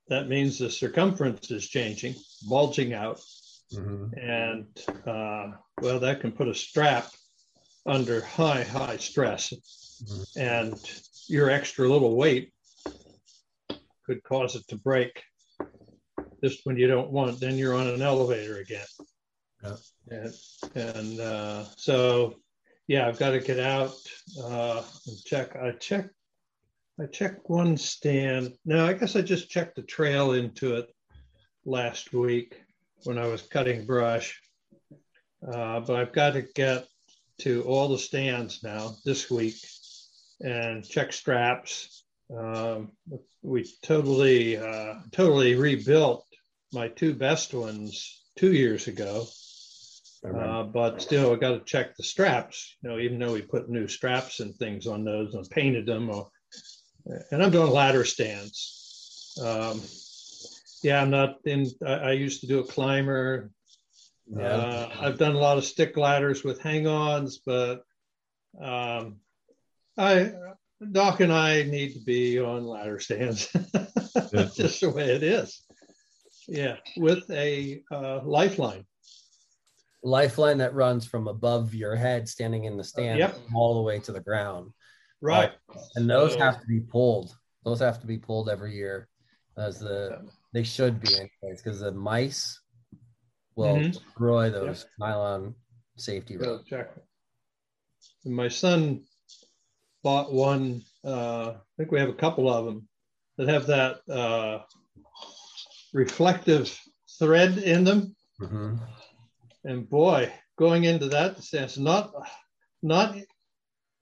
that 0.07 0.27
means 0.27 0.59
the 0.59 0.69
circumference 0.69 1.51
is 1.51 1.67
changing, 1.67 2.15
bulging 2.47 2.93
out. 2.93 3.19
Mhm. 3.73 4.11
And 4.17 4.67
uh, 5.07 5.57
well, 5.81 5.99
that 5.99 6.21
can 6.21 6.31
put 6.31 6.47
a 6.47 6.53
strap 6.55 7.07
under 7.85 8.21
high, 8.21 8.63
high 8.63 8.97
stress. 8.97 9.53
Mhm. 10.03 10.37
And 10.37 11.01
your 11.27 11.49
extra 11.49 11.87
little 11.87 12.15
weight 12.15 12.53
could 14.05 14.23
cause 14.23 14.55
it 14.55 14.67
to 14.67 14.75
break 14.75 15.23
just 16.43 16.65
when 16.65 16.77
you 16.77 16.87
don't 16.87 17.11
want, 17.11 17.39
then 17.39 17.57
you're 17.57 17.75
on 17.75 17.87
an 17.87 18.01
elevator 18.01 18.57
again. 18.57 18.85
Yeah. 19.63 19.77
And, 20.09 20.33
and 20.75 21.19
uh, 21.19 21.65
so, 21.75 22.35
yeah, 22.87 23.07
I've 23.07 23.17
got 23.17 23.31
to 23.31 23.39
get 23.39 23.59
out 23.59 23.95
uh, 24.43 24.83
and 25.07 25.23
check. 25.25 25.55
I 25.55 25.71
checked 25.71 26.13
I 26.99 27.07
checked 27.07 27.49
one 27.49 27.75
stand. 27.75 28.53
No, 28.63 28.85
I 28.85 28.93
guess 28.93 29.17
I 29.17 29.21
just 29.21 29.49
checked 29.49 29.75
the 29.75 29.81
trail 29.81 30.31
into 30.31 30.75
it 30.75 30.87
last 31.65 32.13
week 32.13 32.61
when 33.03 33.17
I 33.17 33.27
was 33.27 33.41
cutting 33.41 33.85
brush. 33.85 34.39
Uh, 35.45 35.81
but 35.81 35.97
I've 35.97 36.13
got 36.13 36.33
to 36.33 36.43
get 36.43 36.87
to 37.39 37.63
all 37.63 37.89
the 37.89 37.97
stands 37.97 38.63
now 38.63 38.95
this 39.05 39.29
week 39.29 39.55
and 40.41 40.87
check 40.87 41.13
straps. 41.13 42.03
Um, 42.35 42.91
we 43.41 43.69
totally, 43.83 44.57
uh, 44.57 44.95
totally 45.11 45.55
rebuilt 45.55 46.25
my 46.73 46.87
two 46.87 47.13
best 47.13 47.53
ones 47.53 48.21
two 48.35 48.53
years 48.53 48.87
ago. 48.87 49.27
Uh, 50.25 50.63
but 50.63 51.01
still, 51.01 51.33
I 51.33 51.35
got 51.35 51.51
to 51.51 51.59
check 51.65 51.95
the 51.95 52.03
straps. 52.03 52.75
You 52.81 52.89
know, 52.89 52.99
even 52.99 53.19
though 53.19 53.33
we 53.33 53.43
put 53.43 53.69
new 53.69 53.87
straps 53.87 54.39
and 54.39 54.55
things 54.55 54.87
on 54.87 55.03
those 55.03 55.35
and 55.35 55.47
painted 55.49 55.85
them, 55.85 56.09
or, 56.09 56.29
and 57.31 57.43
I'm 57.43 57.51
doing 57.51 57.71
ladder 57.71 58.03
stands. 58.03 59.37
Um, 59.43 59.79
yeah, 60.81 61.01
I'm 61.01 61.11
not 61.11 61.37
in. 61.45 61.67
I, 61.85 61.93
I 61.93 62.11
used 62.13 62.41
to 62.41 62.47
do 62.47 62.59
a 62.59 62.63
climber. 62.63 63.51
Yeah. 64.27 64.43
Uh, 64.47 64.89
I've 64.99 65.17
done 65.17 65.35
a 65.35 65.39
lot 65.39 65.57
of 65.57 65.65
stick 65.65 65.97
ladders 65.97 66.43
with 66.43 66.61
hang-ons, 66.61 67.39
but 67.45 67.83
um, 68.61 69.17
I 69.97 70.31
Doc 70.91 71.19
and 71.21 71.31
I 71.31 71.63
need 71.63 71.93
to 71.93 71.99
be 71.99 72.39
on 72.39 72.65
ladder 72.65 72.99
stands. 72.99 73.49
Yeah. 74.31 74.47
Just 74.55 74.79
the 74.79 74.89
way 74.89 75.13
it 75.13 75.23
is. 75.23 75.61
Yeah, 76.47 76.77
with 76.95 77.29
a 77.31 77.81
uh, 77.91 78.21
lifeline. 78.23 78.85
Lifeline 80.03 80.59
that 80.59 80.73
runs 80.73 81.05
from 81.05 81.27
above 81.27 81.73
your 81.73 81.95
head, 81.95 82.29
standing 82.29 82.63
in 82.63 82.77
the 82.77 82.83
stand, 82.83 83.19
Yep. 83.19 83.37
all 83.53 83.75
the 83.75 83.81
way 83.81 83.99
to 83.99 84.11
the 84.13 84.21
ground. 84.21 84.71
Right. 85.21 85.51
and 85.95 86.09
those 86.09 86.33
So- 86.33 86.39
have 86.39 86.61
to 86.61 86.67
be 86.67 86.79
pulled. 86.79 87.35
Those 87.65 87.79
have 87.79 87.99
to 88.01 88.07
be 88.07 88.17
pulled 88.17 88.47
every 88.49 88.75
year, 88.75 89.09
as 89.57 89.79
the 89.79 90.29
they 90.53 90.63
should 90.63 91.01
be 91.01 91.13
anyways, 91.13 91.61
because 91.61 91.81
the 91.81 91.91
mice 91.91 92.61
will 93.55 93.77
Mhm. 93.77 93.93
destroy 93.93 94.49
those 94.49 94.85
nylon 94.99 95.55
safety 95.97 96.37
ropes. 96.37 96.71
And 98.25 98.35
my 98.35 98.47
son 98.47 99.05
bought 100.03 100.33
one. 100.33 100.83
Uh, 101.03 101.55
I 101.55 101.61
think 101.77 101.91
we 101.91 101.99
have 101.99 102.09
a 102.09 102.13
couple 102.13 102.49
of 102.49 102.65
them 102.65 102.87
that 103.37 103.47
have 103.47 103.67
that 103.67 104.01
uh, 104.09 104.63
reflective 105.93 106.77
thread 107.19 107.57
in 107.57 107.83
them. 107.83 108.15
Mhm. 108.39 108.79
And 109.63 109.89
boy, 109.89 110.31
going 110.57 110.83
into 110.83 111.07
that 111.09 111.43
sense, 111.43 111.77
not 111.77 112.13
not 112.81 113.17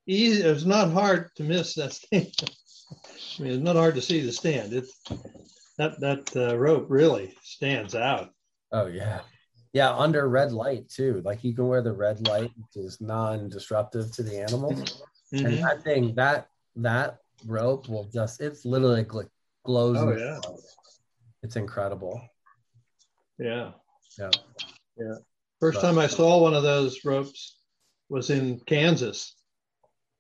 easy. 0.07 0.41
It's 0.41 0.65
not 0.65 0.91
hard 0.91 1.33
to 1.35 1.43
miss 1.43 1.75
that 1.75 1.93
stand. 1.93 2.33
I 3.39 3.41
mean, 3.41 3.53
it's 3.53 3.63
not 3.63 3.75
hard 3.75 3.95
to 3.95 4.01
see 4.01 4.19
the 4.21 4.31
stand. 4.31 4.73
It's 4.73 5.01
that 5.77 5.99
that 6.01 6.35
uh, 6.35 6.57
rope 6.57 6.87
really 6.89 7.35
stands 7.43 7.95
out. 7.95 8.33
Oh 8.71 8.87
yeah, 8.87 9.21
yeah. 9.73 9.93
Under 9.95 10.27
red 10.29 10.51
light 10.51 10.88
too. 10.89 11.21
Like 11.25 11.43
you 11.43 11.53
can 11.53 11.67
wear 11.67 11.81
the 11.81 11.93
red 11.93 12.25
light, 12.27 12.51
which 12.55 12.86
is 12.86 13.01
non-disruptive 13.01 14.12
to 14.13 14.23
the 14.23 14.39
animals. 14.39 15.03
Mhm. 15.33 15.45
And 15.45 15.57
that 15.63 15.83
thing, 15.83 16.15
that 16.15 16.47
that 16.77 17.17
rope 17.45 17.89
will 17.89 18.05
just 18.05 18.39
it's 18.39 18.65
literally 18.65 19.03
gl- 19.03 19.29
glows. 19.65 19.97
Oh, 19.97 20.15
yeah. 20.15 20.39
It's 21.41 21.55
incredible. 21.55 22.21
Yeah. 23.38 23.71
Yeah. 24.17 24.31
Yeah. 24.97 25.15
First 25.59 25.81
time 25.81 25.97
I 25.97 26.07
saw 26.07 26.41
one 26.41 26.53
of 26.53 26.63
those 26.63 27.03
ropes 27.03 27.57
was 28.09 28.29
in 28.29 28.59
Kansas. 28.62 29.36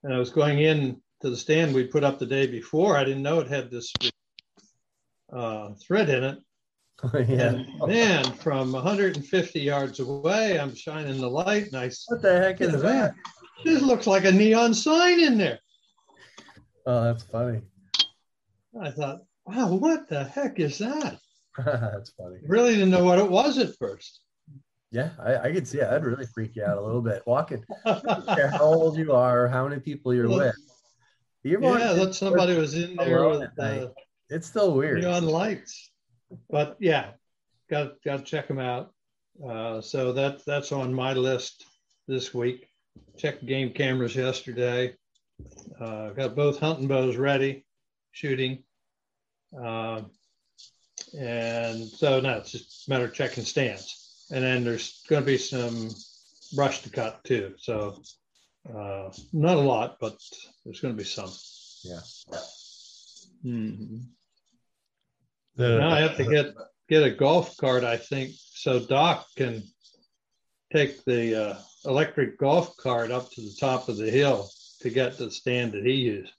And 0.03 0.13
I 0.13 0.17
was 0.17 0.31
going 0.31 0.59
in 0.59 1.01
to 1.21 1.29
the 1.29 1.37
stand 1.37 1.73
we 1.73 1.85
put 1.87 2.03
up 2.03 2.19
the 2.19 2.25
day 2.25 2.47
before. 2.47 2.97
I 2.97 3.03
didn't 3.05 3.23
know 3.23 3.39
it 3.39 3.47
had 3.47 3.69
this 3.71 3.93
uh, 5.31 5.73
thread 5.75 6.09
in 6.09 6.23
it. 6.23 6.39
yeah. 7.13 7.49
And 7.49 7.67
man, 7.87 8.23
from 8.33 8.71
150 8.71 9.59
yards 9.59 9.99
away, 9.99 10.59
I'm 10.59 10.75
shining 10.75 11.19
the 11.19 11.29
light 11.29 11.67
and 11.67 11.75
I 11.75 11.91
What 12.07 12.21
the 12.21 12.39
heck 12.39 12.61
is 12.61 12.81
that? 12.81 13.13
this 13.63 13.81
looks 13.81 14.07
like 14.07 14.25
a 14.25 14.31
neon 14.31 14.73
sign 14.73 15.19
in 15.19 15.37
there. 15.37 15.59
Oh, 16.85 17.03
that's 17.03 17.23
funny. 17.23 17.61
I 18.81 18.91
thought, 18.91 19.19
wow, 19.45 19.73
what 19.73 20.09
the 20.09 20.23
heck 20.23 20.59
is 20.59 20.77
that? 20.79 21.19
that's 21.65 22.11
funny. 22.11 22.37
Really 22.47 22.73
didn't 22.73 22.89
know 22.89 23.03
what 23.03 23.19
it 23.19 23.29
was 23.29 23.57
at 23.57 23.77
first. 23.77 24.21
Yeah, 24.91 25.09
I, 25.19 25.37
I 25.37 25.51
could 25.51 25.67
see 25.67 25.79
it. 25.79 25.89
That'd 25.89 26.03
really 26.03 26.27
freak 26.33 26.55
you 26.55 26.63
out 26.63 26.77
a 26.77 26.81
little 26.81 27.01
bit. 27.01 27.23
Walking, 27.25 27.63
I 27.85 27.99
don't 28.05 28.27
care 28.27 28.49
how 28.49 28.63
old 28.63 28.97
you 28.97 29.11
are, 29.13 29.45
or 29.45 29.47
how 29.47 29.67
many 29.67 29.81
people 29.81 30.13
you're 30.13 30.29
with. 30.29 30.55
You're 31.43 31.61
yeah, 31.61 31.93
that 31.93 32.15
somebody 32.15 32.55
was 32.55 32.75
in 32.75 32.95
there 32.95 33.27
with 33.27 33.49
uh, 33.59 33.87
It's 34.29 34.47
still 34.47 34.73
weird. 34.75 35.01
neon 35.01 35.25
lights. 35.25 35.92
But 36.49 36.77
yeah, 36.79 37.11
got 37.69 38.01
got 38.03 38.17
to 38.17 38.23
check 38.23 38.47
them 38.47 38.59
out. 38.59 38.93
Uh, 39.45 39.81
so 39.81 40.13
that 40.13 40.45
that's 40.45 40.71
on 40.71 40.93
my 40.93 41.13
list 41.13 41.65
this 42.07 42.33
week. 42.33 42.67
Checked 43.17 43.45
game 43.45 43.71
cameras 43.71 44.15
yesterday. 44.15 44.95
Uh, 45.79 46.09
got 46.11 46.35
both 46.35 46.59
hunting 46.59 46.87
bows 46.87 47.17
ready, 47.17 47.65
shooting. 48.11 48.63
Um, 49.57 50.11
and 51.17 51.85
so 51.85 52.19
now 52.19 52.37
it's 52.37 52.51
just 52.51 52.87
a 52.87 52.89
matter 52.89 53.05
of 53.05 53.13
checking 53.13 53.43
stands. 53.43 54.25
And 54.31 54.43
then 54.43 54.63
there's 54.63 55.03
going 55.09 55.21
to 55.21 55.25
be 55.25 55.37
some 55.37 55.89
brush 56.55 56.81
to 56.83 56.89
cut 56.89 57.23
too. 57.23 57.53
So 57.57 58.01
uh, 58.69 59.09
not 59.31 59.57
a 59.57 59.61
lot, 59.61 59.97
but 59.99 60.17
there's 60.63 60.79
going 60.79 60.93
to 60.93 60.97
be 60.97 61.03
some. 61.03 61.31
Yeah. 61.83 61.99
Mhm. 63.45 64.03
The- 65.55 65.79
Now 65.79 65.91
I 65.91 65.99
have 65.99 66.17
to 66.17 66.25
get 66.25 66.53
get 66.89 67.03
a 67.03 67.11
golf 67.11 67.55
cart, 67.57 67.83
I 67.83 67.97
think, 67.97 68.33
so 68.35 68.79
Doc 68.79 69.25
can 69.37 69.63
take 70.71 71.03
the 71.05 71.49
uh, 71.49 71.57
electric 71.85 72.37
golf 72.37 72.75
cart 72.77 73.11
up 73.11 73.31
to 73.31 73.41
the 73.41 73.55
top 73.59 73.89
of 73.89 73.97
the 73.97 74.09
hill 74.09 74.49
to 74.81 74.89
get 74.89 75.17
the 75.17 75.31
stand 75.31 75.73
that 75.73 75.85
he 75.85 75.93
uses. 75.93 76.33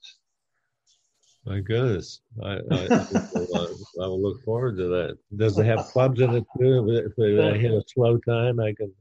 My 1.46 1.60
goodness, 1.60 2.20
I, 2.42 2.52
I, 2.70 2.88
I, 2.90 4.06
will 4.06 4.22
look 4.22 4.42
forward 4.44 4.78
to 4.78 4.88
that. 4.88 5.18
Does 5.36 5.58
it 5.58 5.66
have 5.66 5.84
clubs 5.86 6.20
in 6.20 6.34
it 6.34 6.44
too? 6.58 6.88
If 6.88 7.12
I 7.18 7.58
hit 7.58 7.70
a 7.70 7.82
slow 7.86 8.16
time, 8.18 8.60
I 8.60 8.72
can 8.72 8.92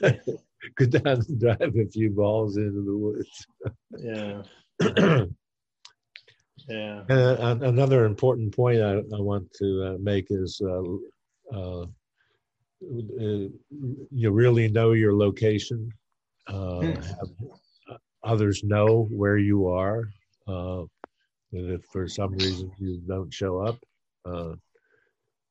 go 0.76 0.86
down 0.86 1.24
and 1.28 1.40
drive 1.40 1.76
a 1.76 1.86
few 1.86 2.10
balls 2.10 2.56
into 2.56 2.82
the 2.82 2.98
woods. 2.98 3.46
yeah. 4.00 5.26
yeah. 6.70 7.02
And 7.08 7.62
another 7.62 8.04
important 8.04 8.54
point 8.54 8.80
I, 8.80 8.98
I 8.98 9.20
want 9.20 9.52
to 9.54 9.84
uh, 9.84 9.96
make 10.00 10.26
is 10.30 10.60
uh, 10.64 10.82
uh, 11.56 11.86
you 12.90 14.30
really 14.30 14.68
know 14.68 14.92
your 14.92 15.14
location. 15.14 15.92
Uh, 16.46 16.80
hmm. 16.80 17.96
others 18.24 18.62
know 18.64 19.08
where 19.10 19.38
you 19.38 19.68
are. 19.68 20.04
Uh, 20.48 20.82
and 21.52 21.72
if 21.72 21.84
for 21.92 22.08
some 22.08 22.32
reason 22.32 22.70
you 22.78 23.00
don't 23.06 23.32
show 23.32 23.58
up, 23.60 23.78
uh, 24.24 24.54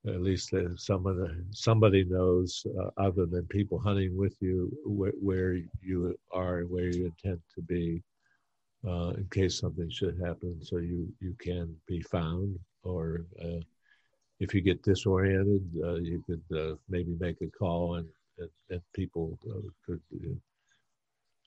at 0.08 0.22
least 0.22 0.54
someone 0.78 1.46
somebody 1.52 2.06
knows 2.06 2.66
uh, 2.80 2.90
other 2.98 3.26
than 3.26 3.46
people 3.48 3.80
hunting 3.80 4.16
with 4.18 4.36
you 4.40 4.72
wh- 4.86 5.24
where 5.24 5.56
you 5.82 6.16
are 6.32 6.60
and 6.60 6.70
where 6.70 6.88
you 6.88 7.06
intend 7.06 7.40
to 7.54 7.62
be 7.62 8.02
uh, 8.88 9.10
in 9.18 9.28
case 9.32 9.60
something 9.60 9.90
should 9.90 10.20
happen 10.20 10.58
so 10.62 10.78
you 10.78 11.12
you 11.20 11.36
can 11.40 11.76
be 11.88 12.02
found 12.02 12.58
or 12.84 13.26
uh, 13.44 13.60
if 14.40 14.54
you 14.54 14.62
get 14.62 14.82
disoriented 14.84 15.64
uh, 15.84 15.96
you 15.96 16.24
could 16.26 16.44
uh, 16.58 16.76
maybe 16.90 17.16
make 17.20 17.38
a 17.42 17.48
call 17.48 17.96
and 17.96 18.08
and, 18.40 18.50
and 18.70 18.82
people 18.94 19.38
could 19.86 20.02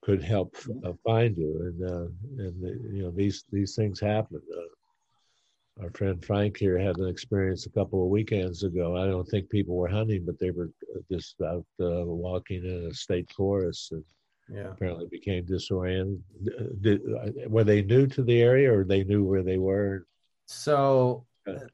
could 0.02 0.22
help 0.22 0.54
uh, 0.84 0.92
find 1.04 1.36
you. 1.38 1.60
And 1.60 1.90
uh, 1.90 2.44
and 2.44 2.62
the, 2.62 2.94
you 2.94 3.02
know 3.04 3.10
these 3.10 3.44
these 3.50 3.74
things 3.74 4.00
happen. 4.00 4.40
Uh, 4.54 5.82
our 5.84 5.90
friend 5.90 6.22
Frank 6.22 6.58
here 6.58 6.78
had 6.78 6.98
an 6.98 7.08
experience 7.08 7.64
a 7.64 7.70
couple 7.70 8.02
of 8.02 8.10
weekends 8.10 8.62
ago. 8.62 8.96
I 8.96 9.06
don't 9.06 9.24
think 9.24 9.48
people 9.48 9.74
were 9.74 9.88
hunting, 9.88 10.24
but 10.26 10.38
they 10.38 10.50
were 10.50 10.70
uh, 10.94 11.00
just 11.10 11.40
out 11.40 11.64
uh, 11.80 12.04
walking 12.04 12.64
in 12.64 12.88
a 12.90 12.94
state 12.94 13.30
forest 13.32 13.92
and 13.92 14.04
yeah. 14.48 14.68
apparently 14.70 15.06
became 15.10 15.44
disoriented. 15.44 16.22
Did, 16.80 17.00
uh, 17.02 17.48
were 17.48 17.64
they 17.64 17.82
new 17.82 18.06
to 18.08 18.22
the 18.22 18.40
area, 18.40 18.72
or 18.72 18.84
they 18.84 19.04
knew 19.04 19.24
where 19.24 19.42
they 19.42 19.58
were? 19.58 20.06
So 20.46 21.26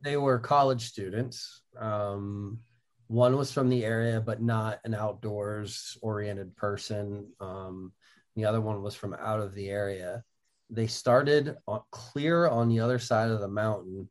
they 0.02 0.16
were 0.16 0.38
college 0.38 0.86
students. 0.86 1.62
Um, 1.78 2.60
one 3.08 3.36
was 3.36 3.52
from 3.52 3.68
the 3.68 3.84
area, 3.84 4.20
but 4.20 4.42
not 4.42 4.80
an 4.84 4.94
outdoors 4.94 5.96
oriented 6.02 6.56
person. 6.56 7.32
Um, 7.40 7.92
the 8.36 8.44
other 8.44 8.60
one 8.60 8.82
was 8.82 8.94
from 8.94 9.14
out 9.14 9.40
of 9.40 9.54
the 9.54 9.68
area. 9.68 10.22
They 10.70 10.86
started 10.86 11.56
clear 11.90 12.46
on 12.46 12.68
the 12.68 12.80
other 12.80 12.98
side 12.98 13.30
of 13.30 13.40
the 13.40 13.48
mountain 13.48 14.08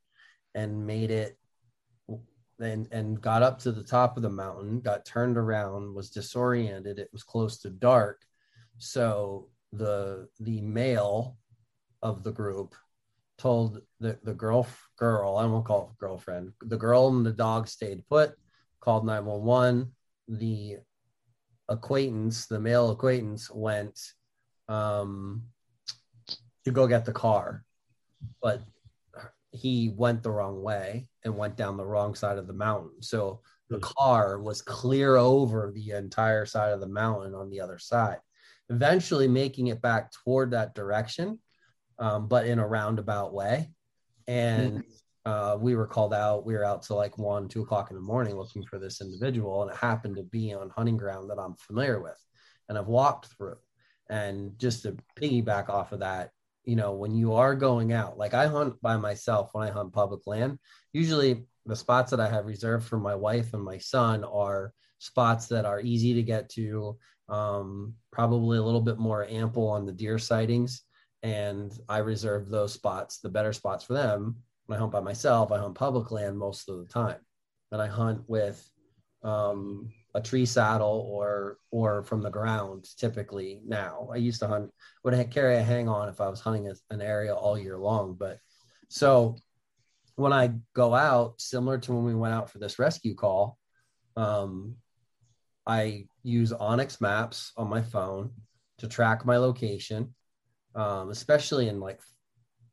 and 0.56 0.86
made 0.86 1.12
it 1.12 1.38
and 2.60 2.88
and 2.92 3.22
got 3.22 3.44
up 3.44 3.60
to 3.60 3.72
the 3.72 3.84
top 3.84 4.18
of 4.18 4.24
the 4.24 4.30
mountain, 4.30 4.82
got 4.82 5.06
turned 5.06 5.38
around, 5.38 5.94
was 5.94 6.10
disoriented. 6.10 6.98
It 6.98 7.10
was 7.14 7.24
close 7.24 7.60
to 7.60 7.70
dark. 7.70 8.26
So 8.78 9.50
the 9.74 10.28
the 10.40 10.62
male 10.62 11.38
of 12.02 12.24
the 12.24 12.32
group 12.32 12.76
told 13.38 13.82
the, 14.00 14.18
the 14.24 14.34
girl 14.34 14.68
girl, 14.98 15.38
I 15.38 15.46
won't 15.46 15.66
call 15.66 15.92
it 15.92 16.00
girlfriend, 16.00 16.54
the 16.62 16.78
girl 16.78 17.08
and 17.10 17.26
the 17.26 17.32
dog 17.32 17.68
stayed 17.68 18.08
put, 18.10 18.34
called 18.80 19.06
911. 19.06 19.92
The 20.30 20.78
acquaintance, 21.70 22.48
the 22.48 22.60
male 22.60 22.92
acquaintance, 22.92 23.50
went 23.52 24.00
um, 24.68 25.44
to 26.66 26.72
go 26.72 26.88
get 26.88 27.06
the 27.06 27.14
car, 27.14 27.64
but 28.42 28.62
he 29.52 29.94
went 29.96 30.24
the 30.24 30.32
wrong 30.32 30.62
way 30.62 31.10
and 31.24 31.38
went 31.38 31.56
down 31.56 31.78
the 31.78 31.86
wrong 31.86 32.16
side 32.16 32.38
of 32.38 32.48
the 32.48 32.54
mountain. 32.54 33.02
So 33.02 33.42
the 33.70 33.78
hmm. 33.78 33.84
car 33.84 34.40
was 34.40 34.62
clear 34.62 35.18
over 35.18 35.72
the 35.74 35.92
entire 35.92 36.46
side 36.46 36.74
of 36.74 36.80
the 36.80 36.88
mountain 36.88 37.34
on 37.34 37.50
the 37.50 37.62
other 37.62 37.78
side, 37.78 38.20
eventually 38.70 39.28
making 39.28 39.68
it 39.68 39.82
back 39.82 40.12
toward 40.12 40.52
that 40.52 40.76
direction, 40.76 41.40
um, 42.00 42.28
but 42.28 42.46
in 42.46 42.60
a 42.60 42.68
roundabout 42.68 43.34
way. 43.34 43.70
And 44.28 44.84
hmm. 45.26 45.32
uh, 45.32 45.58
we 45.60 45.76
were 45.76 45.88
called 45.88 46.14
out. 46.14 46.46
We 46.46 46.54
were 46.54 46.66
out 46.66 46.84
to 46.84 46.96
like 46.96 47.18
one, 47.18 47.48
two 47.48 47.62
o'clock 47.62 47.90
in 47.92 47.96
the 47.96 48.02
morning 48.02 48.36
looking 48.36 48.64
for 48.64 48.80
this 48.80 49.02
individual, 49.02 49.64
and 49.64 49.72
it 49.72 49.78
happened 49.78 50.18
to 50.18 50.24
be 50.24 50.54
on 50.54 50.70
hunting 50.70 50.98
ground 50.98 51.30
that 51.30 51.40
I'm 51.40 51.56
familiar 51.56 52.02
with 52.02 52.18
and 52.70 52.78
I've 52.78 52.88
walked 52.88 53.28
through. 53.28 53.58
And 54.10 54.58
just 54.58 54.84
to 54.84 54.98
piggyback 55.20 55.70
off 55.70 55.92
of 55.92 56.00
that, 56.00 56.32
you 56.64 56.76
know, 56.76 56.94
when 56.94 57.16
you 57.16 57.34
are 57.34 57.56
going 57.56 57.94
out, 57.94 58.18
like 58.18 58.34
I 58.34 58.48
hunt 58.48 58.82
by 58.82 58.98
myself 58.98 59.50
when 59.54 59.68
I 59.68 59.72
hunt 59.72 59.94
public 59.94 60.28
land, 60.28 60.60
usually 60.94 61.46
the 61.66 61.76
spots 61.76 62.12
that 62.12 62.20
I 62.20 62.30
have 62.30 62.46
reserved 62.46 62.86
for 62.86 62.98
my 62.98 63.16
wife 63.16 63.54
and 63.54 63.64
my 63.64 63.78
son 63.78 64.24
are 64.24 64.74
spots 65.00 65.48
that 65.48 65.66
are 65.66 65.82
easy 65.82 66.14
to 66.16 66.24
get 66.24 66.50
to, 66.52 66.98
um, 67.30 67.94
probably 68.12 68.58
a 68.58 68.64
little 68.64 68.82
bit 68.82 68.98
more 68.98 69.26
ample 69.30 69.68
on 69.68 69.86
the 69.86 69.92
deer 69.92 70.18
sightings. 70.18 70.84
And 71.24 71.72
I 71.90 72.00
reserve 72.00 72.50
those 72.50 72.74
spots, 72.74 73.20
the 73.20 73.30
better 73.30 73.54
spots 73.54 73.84
for 73.84 73.94
them. 73.94 74.38
When 74.68 74.78
I 74.78 74.80
hunt 74.80 74.92
by 74.92 75.00
myself, 75.00 75.52
I 75.52 75.58
hunt 75.58 75.76
public 75.76 76.12
land 76.12 76.38
most 76.38 76.70
of 76.70 76.80
the 76.80 76.86
time. 76.86 77.20
And 77.72 77.82
I 77.82 77.88
hunt 77.88 78.24
with 78.28 78.70
um, 79.24 79.92
a 80.18 80.22
tree 80.22 80.48
saddle 80.48 81.08
or 81.12 81.60
or 81.70 82.02
from 82.02 82.24
the 82.24 82.30
ground 82.30 82.88
typically 82.98 83.62
now 83.68 84.10
i 84.12 84.16
used 84.16 84.40
to 84.40 84.48
hunt 84.48 84.72
would 85.04 85.32
carry 85.32 85.58
a 85.58 85.64
hang 85.64 85.88
on 85.88 86.10
if 86.10 86.20
i 86.20 86.28
was 86.28 86.40
hunting 86.40 86.74
an 86.90 87.02
area 87.02 87.36
all 87.36 87.58
year 87.58 87.78
long 87.78 88.16
but 88.18 88.40
so 88.90 89.36
when 90.16 90.34
i 90.34 90.52
go 90.74 90.96
out 90.96 91.40
similar 91.40 91.78
to 91.78 91.94
when 91.94 92.04
we 92.04 92.16
went 92.16 92.34
out 92.34 92.50
for 92.50 92.58
this 92.58 92.80
rescue 92.80 93.14
call 93.14 93.60
um, 94.16 94.76
i 95.68 96.08
use 96.28 96.52
onX 96.54 97.00
maps 97.02 97.52
on 97.58 97.68
my 97.68 97.82
phone 97.82 98.32
to 98.78 98.88
track 98.88 99.26
my 99.26 99.38
location 99.38 100.14
um, 100.76 101.10
especially 101.10 101.68
in 101.68 101.80
like 101.80 102.00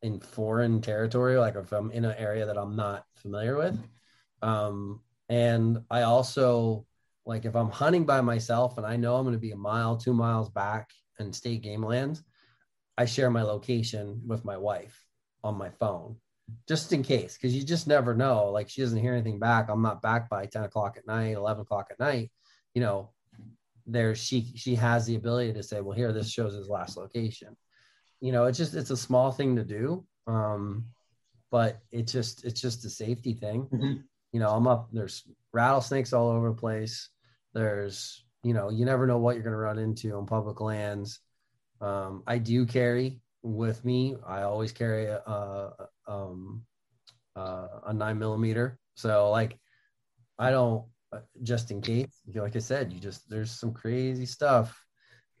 in 0.01 0.19
foreign 0.19 0.81
territory 0.81 1.37
like 1.37 1.55
if 1.55 1.71
i'm 1.71 1.91
in 1.91 2.05
an 2.05 2.15
area 2.17 2.45
that 2.45 2.57
i'm 2.57 2.75
not 2.75 3.05
familiar 3.15 3.57
with 3.57 3.77
um, 4.41 5.01
and 5.29 5.79
i 5.89 6.03
also 6.03 6.85
like 7.25 7.45
if 7.45 7.55
I'm 7.55 7.71
hunting 7.71 8.05
by 8.05 8.21
myself 8.21 8.77
and 8.77 8.85
I 8.85 8.95
know 8.95 9.15
I'm 9.15 9.23
going 9.23 9.33
to 9.33 9.39
be 9.39 9.51
a 9.51 9.57
mile, 9.57 9.97
two 9.97 10.13
miles 10.13 10.49
back 10.49 10.91
in 11.19 11.33
state 11.33 11.61
game 11.61 11.83
lands, 11.83 12.23
I 12.97 13.05
share 13.05 13.29
my 13.29 13.41
location 13.41 14.21
with 14.25 14.45
my 14.45 14.57
wife 14.57 15.03
on 15.43 15.57
my 15.57 15.69
phone 15.69 16.17
just 16.67 16.93
in 16.93 17.01
case, 17.01 17.33
because 17.33 17.55
you 17.55 17.63
just 17.63 17.87
never 17.87 18.13
know. 18.13 18.51
Like 18.51 18.69
she 18.69 18.81
doesn't 18.81 19.01
hear 19.01 19.13
anything 19.13 19.39
back. 19.39 19.69
I'm 19.69 19.81
not 19.81 20.01
back 20.01 20.29
by 20.29 20.45
10 20.45 20.63
o'clock 20.63 20.97
at 20.97 21.07
night, 21.07 21.35
11 21.35 21.63
o'clock 21.63 21.87
at 21.89 21.99
night. 21.99 22.31
You 22.75 22.81
know, 22.81 23.09
there 23.85 24.15
she 24.15 24.51
she 24.55 24.75
has 24.75 25.05
the 25.05 25.15
ability 25.15 25.53
to 25.53 25.63
say, 25.63 25.81
well, 25.81 25.95
here 25.95 26.11
this 26.11 26.29
shows 26.29 26.53
his 26.53 26.69
last 26.69 26.97
location. 26.97 27.55
You 28.21 28.31
know, 28.31 28.45
it's 28.45 28.57
just 28.57 28.73
it's 28.73 28.89
a 28.89 28.97
small 28.97 29.31
thing 29.31 29.55
to 29.55 29.63
do, 29.63 30.05
um, 30.27 30.85
but 31.51 31.79
it's 31.91 32.11
just 32.11 32.45
it's 32.45 32.61
just 32.61 32.85
a 32.85 32.89
safety 32.89 33.33
thing. 33.33 33.67
Mm-hmm. 33.71 33.93
You 34.31 34.39
know, 34.39 34.49
I'm 34.49 34.67
up. 34.67 34.89
There's 34.91 35.23
rattlesnakes 35.53 36.13
all 36.13 36.29
over 36.29 36.49
the 36.49 36.55
place. 36.55 37.09
There's, 37.53 38.25
you 38.43 38.53
know, 38.53 38.69
you 38.69 38.85
never 38.85 39.07
know 39.07 39.17
what 39.17 39.35
you're 39.35 39.43
going 39.43 39.53
to 39.53 39.57
run 39.57 39.79
into 39.79 40.13
on 40.13 40.25
public 40.25 40.59
lands. 40.59 41.19
Um, 41.79 42.23
I 42.27 42.37
do 42.37 42.65
carry 42.65 43.21
with 43.43 43.85
me. 43.85 44.17
I 44.27 44.41
always 44.41 44.71
carry 44.71 45.05
a, 45.05 45.17
a, 45.19 45.87
um, 46.07 46.63
uh, 47.35 47.67
a 47.87 47.93
nine 47.93 48.17
millimeter. 48.17 48.77
So 48.95 49.29
like, 49.29 49.57
I 50.37 50.51
don't 50.51 50.85
just 51.43 51.71
in 51.71 51.81
case. 51.81 52.21
Like 52.33 52.55
I 52.55 52.59
said, 52.59 52.93
you 52.93 52.99
just 52.99 53.29
there's 53.29 53.51
some 53.51 53.73
crazy 53.73 54.25
stuff 54.25 54.85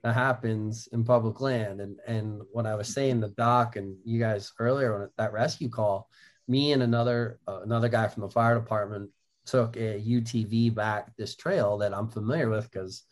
that 0.03 0.13
happens 0.13 0.87
in 0.91 1.03
public 1.03 1.41
land. 1.41 1.81
And 1.81 1.99
and 2.07 2.41
what 2.51 2.65
I 2.65 2.75
was 2.75 2.93
saying, 2.93 3.19
the 3.19 3.29
doc 3.29 3.75
and 3.75 3.95
you 4.03 4.19
guys 4.19 4.51
earlier 4.59 5.03
on 5.03 5.09
that 5.17 5.33
rescue 5.33 5.69
call, 5.69 6.09
me 6.47 6.73
and 6.73 6.83
another 6.83 7.39
uh, 7.47 7.61
another 7.61 7.89
guy 7.89 8.07
from 8.07 8.21
the 8.21 8.29
fire 8.29 8.55
department 8.55 9.09
took 9.45 9.77
a 9.77 10.01
UTV 10.01 10.73
back 10.73 11.15
this 11.17 11.35
trail 11.35 11.77
that 11.77 11.93
I'm 11.93 12.09
familiar 12.09 12.49
with 12.49 12.69
because 12.69 13.03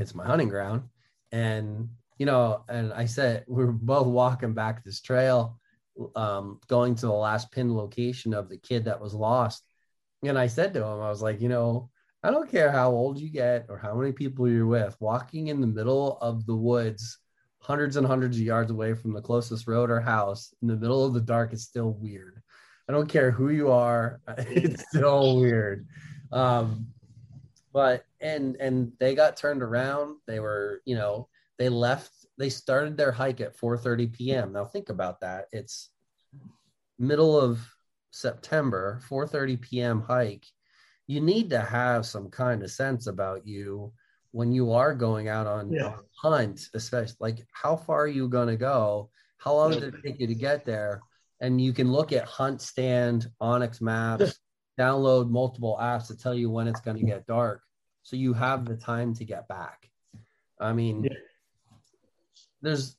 it's 0.00 0.14
my 0.14 0.24
hunting 0.24 0.48
ground. 0.48 0.82
And, 1.32 1.88
you 2.18 2.26
know, 2.26 2.64
and 2.68 2.92
I 2.92 3.06
said, 3.06 3.44
we 3.46 3.64
are 3.64 3.72
both 3.72 4.06
walking 4.06 4.54
back 4.54 4.82
this 4.82 5.00
trail, 5.00 5.58
um, 6.16 6.60
going 6.68 6.94
to 6.96 7.06
the 7.06 7.12
last 7.12 7.52
pin 7.52 7.74
location 7.76 8.34
of 8.34 8.48
the 8.48 8.56
kid 8.56 8.86
that 8.86 9.00
was 9.00 9.14
lost. 9.14 9.64
And 10.22 10.38
I 10.38 10.46
said 10.46 10.72
to 10.74 10.80
him, 10.80 11.00
I 11.00 11.10
was 11.10 11.22
like, 11.22 11.40
you 11.40 11.48
know, 11.48 11.90
I 12.24 12.30
don't 12.30 12.50
care 12.50 12.72
how 12.72 12.90
old 12.90 13.18
you 13.18 13.28
get 13.28 13.66
or 13.68 13.76
how 13.76 13.94
many 13.94 14.10
people 14.10 14.48
you're 14.48 14.66
with, 14.66 14.96
walking 14.98 15.48
in 15.48 15.60
the 15.60 15.66
middle 15.66 16.16
of 16.22 16.46
the 16.46 16.56
woods, 16.56 17.18
hundreds 17.58 17.96
and 17.96 18.06
hundreds 18.06 18.38
of 18.38 18.42
yards 18.42 18.70
away 18.70 18.94
from 18.94 19.12
the 19.12 19.20
closest 19.20 19.68
road 19.68 19.90
or 19.90 20.00
house 20.00 20.54
in 20.62 20.68
the 20.68 20.76
middle 20.76 21.04
of 21.04 21.12
the 21.12 21.20
dark 21.20 21.52
is 21.52 21.64
still 21.64 21.92
weird. 22.00 22.40
I 22.88 22.92
don't 22.92 23.10
care 23.10 23.30
who 23.30 23.50
you 23.50 23.70
are. 23.70 24.22
It's 24.38 24.88
still 24.88 25.38
weird. 25.38 25.86
Um, 26.32 26.86
but 27.74 28.06
and 28.22 28.56
and 28.56 28.92
they 28.98 29.14
got 29.14 29.36
turned 29.36 29.62
around. 29.62 30.16
They 30.26 30.40
were, 30.40 30.80
you 30.86 30.94
know, 30.94 31.28
they 31.58 31.68
left. 31.68 32.10
They 32.38 32.48
started 32.48 32.96
their 32.96 33.12
hike 33.12 33.42
at 33.42 33.54
4:30 33.54 34.12
p.m. 34.14 34.52
Now 34.52 34.64
think 34.64 34.88
about 34.88 35.20
that. 35.20 35.48
It's 35.52 35.90
middle 36.98 37.38
of 37.38 37.60
September, 38.12 39.02
4:30 39.10 39.60
p.m. 39.60 40.00
hike. 40.00 40.46
You 41.06 41.20
need 41.20 41.50
to 41.50 41.60
have 41.60 42.06
some 42.06 42.30
kind 42.30 42.62
of 42.62 42.70
sense 42.70 43.06
about 43.06 43.46
you 43.46 43.92
when 44.32 44.52
you 44.52 44.72
are 44.72 44.94
going 44.94 45.28
out 45.28 45.46
on, 45.46 45.70
Yeah. 45.72 45.86
on 45.86 46.04
hunt, 46.22 46.68
especially 46.74 47.16
like 47.20 47.46
how 47.52 47.76
far 47.76 48.02
are 48.02 48.08
you 48.08 48.28
going 48.28 48.48
to 48.48 48.56
go? 48.56 49.10
How 49.38 49.54
long 49.54 49.72
did 49.72 49.94
it 49.94 50.02
take 50.04 50.18
you 50.18 50.26
to 50.26 50.34
get 50.34 50.64
there? 50.64 51.02
And 51.40 51.60
you 51.60 51.72
can 51.72 51.92
look 51.92 52.12
at 52.12 52.24
Hunt 52.24 52.62
Stand, 52.62 53.28
onX 53.40 53.80
Maps, 53.82 54.38
download 54.80 55.28
multiple 55.30 55.78
apps 55.80 56.06
to 56.08 56.16
tell 56.16 56.34
you 56.34 56.50
when 56.50 56.66
it's 56.66 56.80
going 56.80 56.96
to 56.96 57.04
get 57.04 57.26
dark, 57.26 57.62
so 58.02 58.16
you 58.16 58.32
have 58.32 58.64
the 58.64 58.76
time 58.76 59.14
to 59.14 59.24
get 59.24 59.46
back. 59.46 59.88
I 60.58 60.72
mean, 60.72 61.04
Yeah. 61.04 61.18
there's 62.62 62.96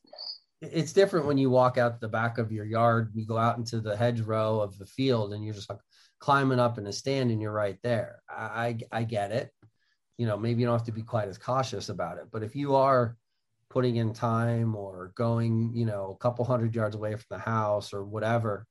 it's 0.61 0.93
different 0.93 1.25
when 1.25 1.37
you 1.37 1.49
walk 1.49 1.77
out 1.77 1.99
the 1.99 2.07
back 2.07 2.37
of 2.37 2.51
your 2.51 2.65
yard, 2.65 3.11
you 3.13 3.25
go 3.25 3.37
out 3.37 3.57
into 3.57 3.81
the 3.81 3.95
hedgerow 3.95 4.59
of 4.61 4.77
the 4.77 4.85
field, 4.85 5.33
and 5.33 5.43
you're 5.43 5.53
just 5.53 5.69
like 5.69 5.79
climbing 6.19 6.59
up 6.59 6.77
in 6.77 6.87
a 6.87 6.93
stand, 6.93 7.31
and 7.31 7.41
you're 7.41 7.51
right 7.51 7.77
there. 7.83 8.21
I 8.29 8.77
I, 8.91 8.99
I 8.99 9.03
get 9.03 9.31
it. 9.31 9.51
You 10.17 10.27
know, 10.27 10.37
maybe 10.37 10.61
you 10.61 10.67
don't 10.67 10.77
have 10.77 10.85
to 10.85 10.91
be 10.91 11.03
quite 11.03 11.27
as 11.27 11.37
cautious 11.37 11.89
about 11.89 12.17
it, 12.17 12.25
but 12.31 12.43
if 12.43 12.55
you 12.55 12.75
are 12.75 13.17
putting 13.69 13.97
in 13.97 14.13
time 14.13 14.75
or 14.75 15.11
going, 15.15 15.71
you 15.73 15.85
know, 15.85 16.11
a 16.11 16.23
couple 16.23 16.45
hundred 16.45 16.73
yards 16.73 16.95
away 16.95 17.11
from 17.11 17.25
the 17.29 17.37
house 17.37 17.93
or 17.93 18.05
whatever, 18.05 18.65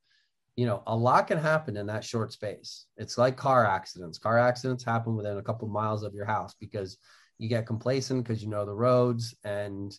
you 0.55 0.65
know, 0.65 0.81
a 0.87 0.95
lot 0.95 1.27
can 1.27 1.37
happen 1.37 1.77
in 1.77 1.85
that 1.87 2.03
short 2.03 2.31
space. 2.31 2.87
It's 2.97 3.17
like 3.17 3.35
car 3.35 3.65
accidents. 3.65 4.17
Car 4.17 4.39
accidents 4.39 4.83
happen 4.83 5.15
within 5.15 5.37
a 5.37 5.43
couple 5.43 5.67
miles 5.67 6.03
of 6.03 6.13
your 6.13 6.25
house 6.25 6.55
because 6.59 6.97
you 7.37 7.49
get 7.49 7.67
complacent 7.67 8.23
because 8.23 8.41
you 8.41 8.49
know 8.49 8.65
the 8.65 8.73
roads 8.73 9.35
and 9.43 9.95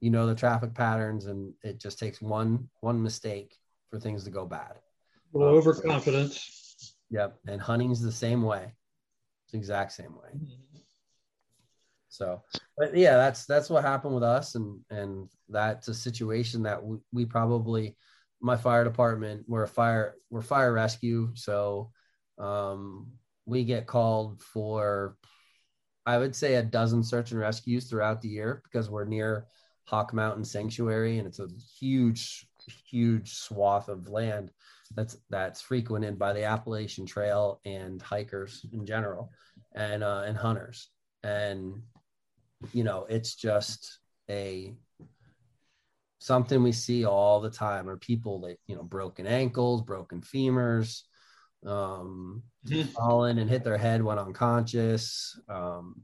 you 0.00 0.10
know 0.10 0.26
the 0.26 0.34
traffic 0.34 0.74
patterns 0.74 1.26
and 1.26 1.52
it 1.62 1.78
just 1.78 1.98
takes 1.98 2.22
one 2.22 2.68
one 2.80 3.02
mistake 3.02 3.54
for 3.90 4.00
things 4.00 4.24
to 4.24 4.30
go 4.30 4.46
bad. 4.46 4.78
Well, 5.32 5.48
um, 5.48 5.54
overconfidence. 5.54 6.67
Yep. 7.10 7.38
And 7.46 7.60
hunting's 7.60 8.00
the 8.00 8.12
same 8.12 8.42
way. 8.42 8.72
It's 9.44 9.52
the 9.52 9.58
exact 9.58 9.92
same 9.92 10.14
way. 10.14 10.40
So, 12.08 12.42
but 12.76 12.96
yeah, 12.96 13.16
that's 13.16 13.44
that's 13.44 13.70
what 13.70 13.84
happened 13.84 14.14
with 14.14 14.24
us, 14.24 14.54
and 14.54 14.80
and 14.90 15.28
that's 15.48 15.88
a 15.88 15.94
situation 15.94 16.62
that 16.62 16.82
we, 16.82 16.98
we 17.12 17.24
probably 17.24 17.96
my 18.40 18.56
fire 18.56 18.84
department 18.84 19.44
we're 19.48 19.64
a 19.64 19.68
fire 19.68 20.14
we're 20.30 20.42
fire 20.42 20.72
rescue, 20.72 21.30
so 21.34 21.90
um, 22.38 23.08
we 23.46 23.64
get 23.64 23.86
called 23.86 24.40
for 24.42 25.16
I 26.06 26.18
would 26.18 26.34
say 26.34 26.54
a 26.54 26.62
dozen 26.62 27.02
search 27.02 27.32
and 27.32 27.40
rescues 27.40 27.88
throughout 27.88 28.22
the 28.22 28.28
year 28.28 28.62
because 28.64 28.88
we're 28.88 29.04
near 29.04 29.46
Hawk 29.84 30.14
Mountain 30.14 30.44
Sanctuary, 30.44 31.18
and 31.18 31.26
it's 31.26 31.40
a 31.40 31.48
huge 31.78 32.46
huge 32.68 33.34
swath 33.34 33.88
of 33.88 34.08
land 34.08 34.50
that's 34.94 35.16
that's 35.30 35.60
frequented 35.60 36.18
by 36.18 36.32
the 36.32 36.44
Appalachian 36.44 37.06
Trail 37.06 37.60
and 37.64 38.00
hikers 38.00 38.64
in 38.72 38.86
general, 38.86 39.30
and 39.74 40.02
uh, 40.02 40.24
and 40.26 40.36
hunters. 40.36 40.88
And 41.22 41.82
you 42.72 42.84
know 42.84 43.06
it's 43.08 43.34
just 43.34 43.98
a 44.30 44.74
something 46.18 46.62
we 46.62 46.72
see 46.72 47.04
all 47.04 47.40
the 47.40 47.50
time 47.50 47.88
are 47.88 47.96
people 47.96 48.40
that 48.40 48.58
you 48.66 48.74
know 48.74 48.82
broken 48.82 49.26
ankles 49.26 49.82
broken 49.82 50.20
femurs 50.20 51.02
um 51.64 52.42
fallen 52.94 53.38
and 53.38 53.48
hit 53.48 53.64
their 53.64 53.78
head 53.78 54.02
went 54.02 54.18
unconscious 54.18 55.38
um 55.48 55.94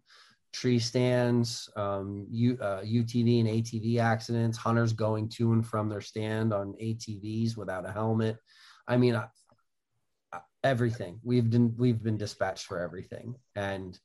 tree 0.54 0.78
stands 0.78 1.68
um 1.76 2.26
U, 2.30 2.56
uh, 2.60 2.82
utv 2.82 3.40
and 3.40 3.48
atv 3.48 3.98
accidents 3.98 4.56
hunters 4.56 4.92
going 4.92 5.28
to 5.30 5.52
and 5.52 5.66
from 5.66 5.88
their 5.88 6.00
stand 6.00 6.52
on 6.54 6.74
atvs 6.80 7.56
without 7.56 7.88
a 7.88 7.92
helmet. 7.92 8.36
I 8.86 8.96
mean 8.96 9.16
I, 9.16 9.26
I- 10.32 10.40
everything. 10.62 11.18
We've 11.24 11.50
been 11.50 11.74
we've 11.76 12.02
been 12.02 12.16
dispatched 12.16 12.66
for 12.66 12.78
everything. 12.80 13.34
And 13.56 13.98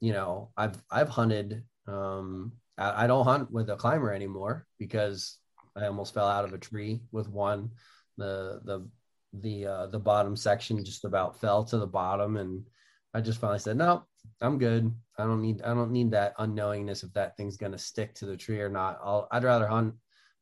you 0.00 0.12
know 0.12 0.50
i've 0.58 0.76
i've 0.90 1.08
hunted 1.08 1.64
um 1.86 2.52
I, 2.76 3.04
I 3.04 3.06
don't 3.06 3.24
hunt 3.24 3.50
with 3.50 3.70
a 3.70 3.76
climber 3.76 4.12
anymore 4.12 4.66
because 4.78 5.38
i 5.74 5.86
almost 5.86 6.12
fell 6.12 6.28
out 6.28 6.44
of 6.44 6.52
a 6.52 6.58
tree 6.58 7.00
with 7.12 7.28
one. 7.28 7.70
The 8.18 8.60
the 8.64 8.88
the 9.32 9.66
uh 9.66 9.86
the 9.86 10.00
bottom 10.00 10.34
section 10.36 10.84
just 10.84 11.04
about 11.04 11.40
fell 11.40 11.64
to 11.66 11.78
the 11.78 11.86
bottom. 11.86 12.36
And 12.36 12.66
i 13.14 13.20
just 13.20 13.40
finally 13.40 13.60
said 13.60 13.76
no 13.76 14.04
i'm 14.40 14.58
good. 14.58 14.92
I 15.18 15.24
don't 15.24 15.42
need 15.42 15.62
i 15.62 15.74
don't 15.74 15.92
need 15.92 16.10
that 16.12 16.36
unknowingness 16.38 17.04
if 17.04 17.12
that 17.14 17.36
thing's 17.36 17.56
going 17.56 17.72
to 17.72 17.78
stick 17.78 18.14
to 18.16 18.26
the 18.26 18.36
tree 18.36 18.60
or 18.60 18.68
not. 18.68 18.98
I'll 19.02 19.28
i'd 19.30 19.44
rather 19.44 19.66
hunt 19.66 19.94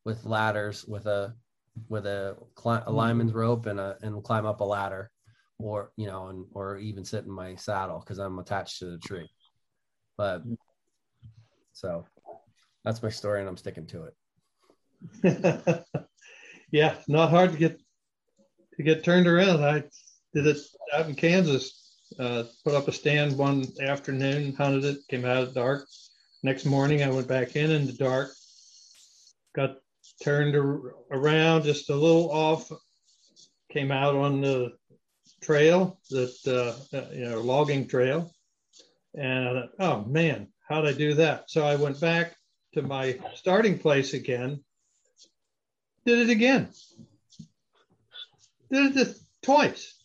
with 0.05 0.25
ladders 0.25 0.85
with 0.85 1.07
a 1.07 1.35
with 1.89 2.07
a, 2.07 2.37
a 2.65 2.93
lineman's 2.93 3.31
mm-hmm. 3.31 3.41
rope 3.41 3.67
and 3.67 3.81
a 3.81 3.97
and 4.03 4.23
climb 4.23 4.47
up 4.47 4.61
a 4.61 4.65
ladder 4.65 5.11
or 5.59 5.93
you 5.97 6.07
know 6.07 6.29
and 6.29 6.47
or 6.53 6.79
even 6.79 7.05
sit 7.05 7.25
in 7.25 7.31
my 7.31 7.55
saddle 7.57 8.01
because 8.01 8.19
i'm 8.19 8.39
attached 8.39 8.79
to 8.81 8.87
the 8.87 8.99
tree. 8.99 9.29
But 10.17 10.41
mm-hmm. 10.41 10.55
so 11.73 12.07
that's 12.85 13.03
my 13.03 13.11
story 13.11 13.41
and 13.41 13.49
i'm 13.49 13.57
sticking 13.57 13.87
to 13.89 14.09
it. 15.23 15.85
Yeah, 16.75 16.97
not 17.07 17.31
hard 17.31 17.53
to 17.53 17.57
get 17.57 17.81
to 18.77 18.83
get 18.83 19.05
turned 19.05 19.29
around. 19.29 19.63
I 19.65 19.85
did 20.35 20.49
it 20.49 20.59
out 20.93 21.09
in 21.09 21.15
Kansas. 21.15 21.84
Uh, 22.19 22.45
put 22.65 22.75
up 22.75 22.87
a 22.87 22.93
stand 22.93 23.37
one 23.37 23.67
afternoon, 23.81 24.55
hunted 24.55 24.85
it, 24.85 24.99
came 25.09 25.25
out 25.25 25.49
at 25.49 25.55
dark. 25.55 25.87
Next 26.43 26.65
morning, 26.65 27.03
I 27.03 27.11
went 27.11 27.27
back 27.27 27.57
in 27.57 27.71
in 27.71 27.87
the 27.87 27.93
dark, 27.93 28.31
got 29.55 29.79
turned 30.23 30.55
ar- 30.55 30.95
around 31.11 31.65
just 31.65 31.91
a 31.91 31.95
little 31.95 32.31
off, 32.31 32.71
came 33.73 33.91
out 33.91 34.15
on 34.15 34.41
the 34.41 34.73
trail 35.43 35.99
that 36.11 36.37
uh, 36.47 36.97
uh, 36.97 37.11
you 37.13 37.25
know 37.25 37.41
logging 37.41 37.89
trail, 37.89 38.31
and 39.15 39.49
I 39.49 39.53
thought, 39.53 39.71
oh 39.81 40.05
man, 40.05 40.49
how'd 40.69 40.87
I 40.87 40.93
do 40.93 41.15
that? 41.15 41.51
So 41.51 41.67
I 41.67 41.77
went 41.77 42.01
back 42.01 42.37
to 42.75 42.83
my 42.83 43.19
starting 43.35 43.79
place 43.79 44.15
again, 44.15 44.63
did 46.07 46.29
it 46.29 46.31
again. 46.31 46.69
Did 48.71 48.97
it 48.97 49.17
twice. 49.43 50.04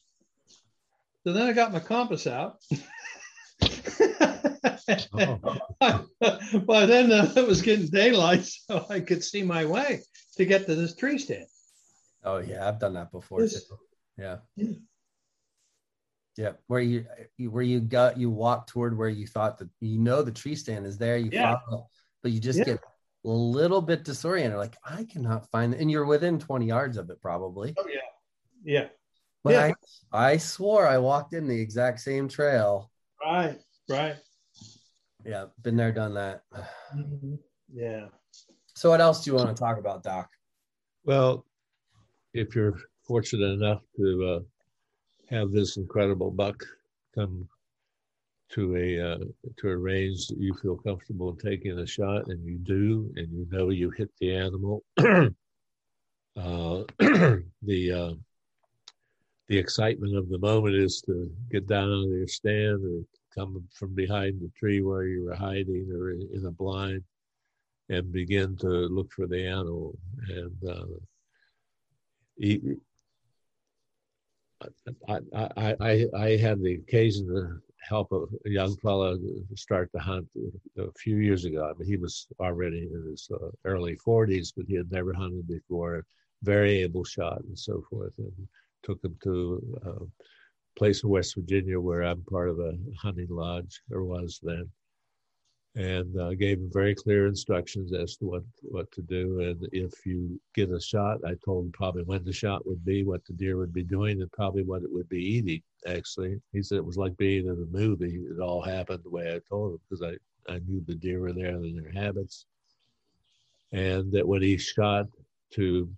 So 1.25 1.33
then 1.33 1.47
I 1.47 1.53
got 1.53 1.73
my 1.73 1.79
compass 1.79 2.27
out. 2.27 2.57
Oh. 5.13 5.57
By 6.65 6.85
then 6.85 7.11
uh, 7.11 7.31
it 7.35 7.47
was 7.47 7.61
getting 7.61 7.87
daylight, 7.87 8.45
so 8.45 8.85
I 8.89 8.99
could 8.99 9.23
see 9.23 9.43
my 9.43 9.65
way 9.65 10.01
to 10.37 10.45
get 10.45 10.65
to 10.65 10.75
this 10.75 10.95
tree 10.95 11.17
stand. 11.17 11.45
oh 12.23 12.37
yeah 12.37 12.67
i've 12.67 12.79
done 12.79 12.93
that 12.93 13.11
before 13.11 13.39
too. 13.45 13.55
yeah 14.17 14.37
Yeah. 14.55 14.73
yeah 16.37 16.51
where 16.67 16.79
you 16.81 17.05
you- 17.37 17.51
where 17.51 17.63
you 17.63 17.79
got 17.81 18.17
you 18.17 18.29
walk 18.29 18.67
toward 18.67 18.97
where 18.97 19.09
you 19.09 19.27
thought 19.27 19.57
that 19.59 19.69
you 19.81 19.99
know 19.99 20.21
the 20.21 20.31
tree 20.31 20.55
stand 20.55 20.85
is 20.85 20.97
there 20.97 21.17
you 21.17 21.29
Yeah. 21.31 21.57
follow 21.65 21.89
but 22.23 22.31
you 22.31 22.39
just 22.39 22.59
Yeah. 22.59 22.65
get 22.65 22.79
a 23.25 23.29
little 23.29 23.81
bit 23.81 24.03
disoriented 24.05 24.57
like 24.57 24.75
i 24.85 25.03
cannot 25.05 25.49
find 25.51 25.73
it 25.73 25.79
and 25.81 25.91
you're 25.91 26.05
within 26.05 26.39
20 26.39 26.65
yards 26.65 26.97
of 26.97 27.09
it 27.09 27.21
probably 27.21 27.73
Oh 27.77 27.87
yeah, 27.87 27.99
yeah, 28.63 28.87
but 29.43 29.53
Yeah. 29.53 29.73
I, 30.13 30.31
I 30.31 30.37
swore 30.37 30.87
i 30.87 30.97
walked 30.97 31.33
in 31.33 31.47
the 31.47 31.59
exact 31.59 31.99
same 31.99 32.27
trail 32.27 32.91
right, 33.23 33.59
right. 33.89 34.15
yeah 35.25 35.45
been 35.61 35.75
there 35.77 35.91
done 35.91 36.13
that 36.15 36.43
Mhm. 36.95 37.39
Yeah. 37.73 38.07
so 38.75 38.89
what 38.89 39.01
else 39.01 39.23
do 39.23 39.31
you 39.31 39.37
want 39.37 39.55
to 39.55 39.59
talk 39.59 39.77
about 39.77 40.03
doc 40.03 40.29
Well, 41.03 41.45
if 42.33 42.55
you're 42.55 42.77
fortunate 43.07 43.51
enough 43.53 43.81
to 43.97 44.07
uh, 44.25 45.35
have 45.35 45.51
this 45.51 45.77
incredible 45.77 46.31
buck 46.31 46.63
come 47.15 47.47
to 48.49 48.75
a 48.75 48.99
uh, 49.13 49.17
to 49.57 49.69
a 49.69 49.77
range 49.77 50.27
that 50.27 50.39
you 50.39 50.53
feel 50.61 50.75
comfortable 50.77 51.35
taking 51.35 51.77
a 51.79 51.85
shot, 51.85 52.27
and 52.27 52.43
you 52.45 52.57
do, 52.57 53.11
and 53.15 53.31
you 53.31 53.47
know 53.51 53.69
you 53.69 53.89
hit 53.91 54.09
the 54.19 54.35
animal, 54.35 54.83
uh, 54.97 55.29
the 57.61 57.91
uh, 57.91 58.13
the 59.49 59.57
excitement 59.57 60.15
of 60.15 60.29
the 60.29 60.37
moment 60.37 60.75
is 60.75 61.01
to 61.01 61.29
get 61.51 61.67
down 61.67 61.89
on 61.89 62.09
your 62.11 62.27
stand 62.27 62.85
or 62.85 63.01
come 63.33 63.67
from 63.73 63.95
behind 63.95 64.39
the 64.39 64.51
tree 64.57 64.81
where 64.81 65.05
you 65.05 65.25
were 65.25 65.35
hiding 65.35 65.89
or 65.91 66.11
in 66.11 66.45
a 66.45 66.51
blind 66.51 67.03
and 67.89 68.11
begin 68.11 68.55
to 68.57 68.67
look 68.67 69.11
for 69.11 69.25
the 69.25 69.43
animal. 69.47 69.97
And 70.27 70.69
uh, 70.69 70.85
he, 72.37 72.61
I, 75.07 75.19
I, 75.57 75.75
I, 75.79 76.05
I 76.15 76.37
had 76.37 76.61
the 76.61 76.75
occasion 76.75 77.25
to 77.27 77.59
help 77.87 78.11
a, 78.11 78.25
a 78.45 78.51
young 78.51 78.77
fellow 78.77 79.17
start 79.55 79.89
to 79.93 79.99
hunt 79.99 80.27
a 80.77 80.91
few 80.99 81.15
years 81.15 81.45
ago. 81.45 81.67
I 81.67 81.77
mean, 81.79 81.89
he 81.89 81.97
was 81.97 82.27
already 82.39 82.87
in 82.93 83.07
his 83.09 83.27
uh, 83.33 83.49
early 83.65 83.97
40s, 83.97 84.53
but 84.55 84.65
he 84.67 84.75
had 84.75 84.91
never 84.91 85.11
hunted 85.11 85.47
before. 85.47 86.05
Very 86.43 86.83
able 86.83 87.03
shot 87.03 87.41
and 87.41 87.57
so 87.57 87.83
forth, 87.89 88.13
and 88.19 88.31
took 88.83 89.03
him 89.03 89.17
to 89.23 89.79
a 89.85 89.91
place 90.77 91.03
in 91.03 91.09
West 91.09 91.35
Virginia 91.35 91.79
where 91.79 92.03
I'm 92.03 92.23
part 92.23 92.49
of 92.49 92.59
a 92.59 92.73
hunting 92.97 93.27
lodge 93.29 93.81
or 93.91 94.03
was 94.03 94.39
then, 94.41 94.69
and 95.75 96.17
uh, 96.19 96.33
gave 96.33 96.57
him 96.57 96.69
very 96.71 96.95
clear 96.95 97.27
instructions 97.27 97.93
as 97.93 98.15
to 98.17 98.25
what 98.25 98.43
what 98.61 98.91
to 98.93 99.01
do. 99.01 99.41
And 99.41 99.67
if 99.71 100.05
you 100.05 100.39
get 100.55 100.71
a 100.71 100.81
shot, 100.81 101.19
I 101.25 101.35
told 101.45 101.65
him 101.65 101.71
probably 101.71 102.03
when 102.03 102.23
the 102.23 102.33
shot 102.33 102.65
would 102.65 102.83
be, 102.85 103.03
what 103.03 103.25
the 103.25 103.33
deer 103.33 103.57
would 103.57 103.73
be 103.73 103.83
doing, 103.83 104.21
and 104.21 104.31
probably 104.31 104.63
what 104.63 104.83
it 104.83 104.91
would 104.91 105.09
be 105.09 105.23
eating. 105.23 105.61
Actually, 105.85 106.39
he 106.53 106.63
said 106.63 106.77
it 106.77 106.85
was 106.85 106.97
like 106.97 107.15
being 107.17 107.45
in 107.45 107.51
a 107.51 107.77
movie. 107.77 108.15
It 108.15 108.39
all 108.39 108.61
happened 108.61 109.01
the 109.03 109.09
way 109.09 109.35
I 109.35 109.39
told 109.47 109.73
him 109.73 109.79
because 109.89 110.03
I 110.03 110.17
I 110.51 110.59
knew 110.59 110.83
the 110.87 110.95
deer 110.95 111.19
were 111.19 111.33
there 111.33 111.55
and 111.55 111.77
their 111.77 111.91
habits, 111.91 112.45
and 113.71 114.11
that 114.13 114.27
when 114.27 114.41
he 114.41 114.57
shot 114.57 115.05
to 115.53 115.89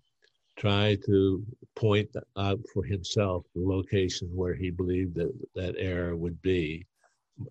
try 0.57 0.97
to 1.05 1.43
point 1.75 2.09
out 2.37 2.59
for 2.73 2.83
himself 2.83 3.45
the 3.55 3.61
location 3.61 4.29
where 4.35 4.53
he 4.53 4.69
believed 4.69 5.15
that 5.15 5.33
that 5.55 5.75
error 5.77 6.15
would 6.15 6.41
be 6.41 6.85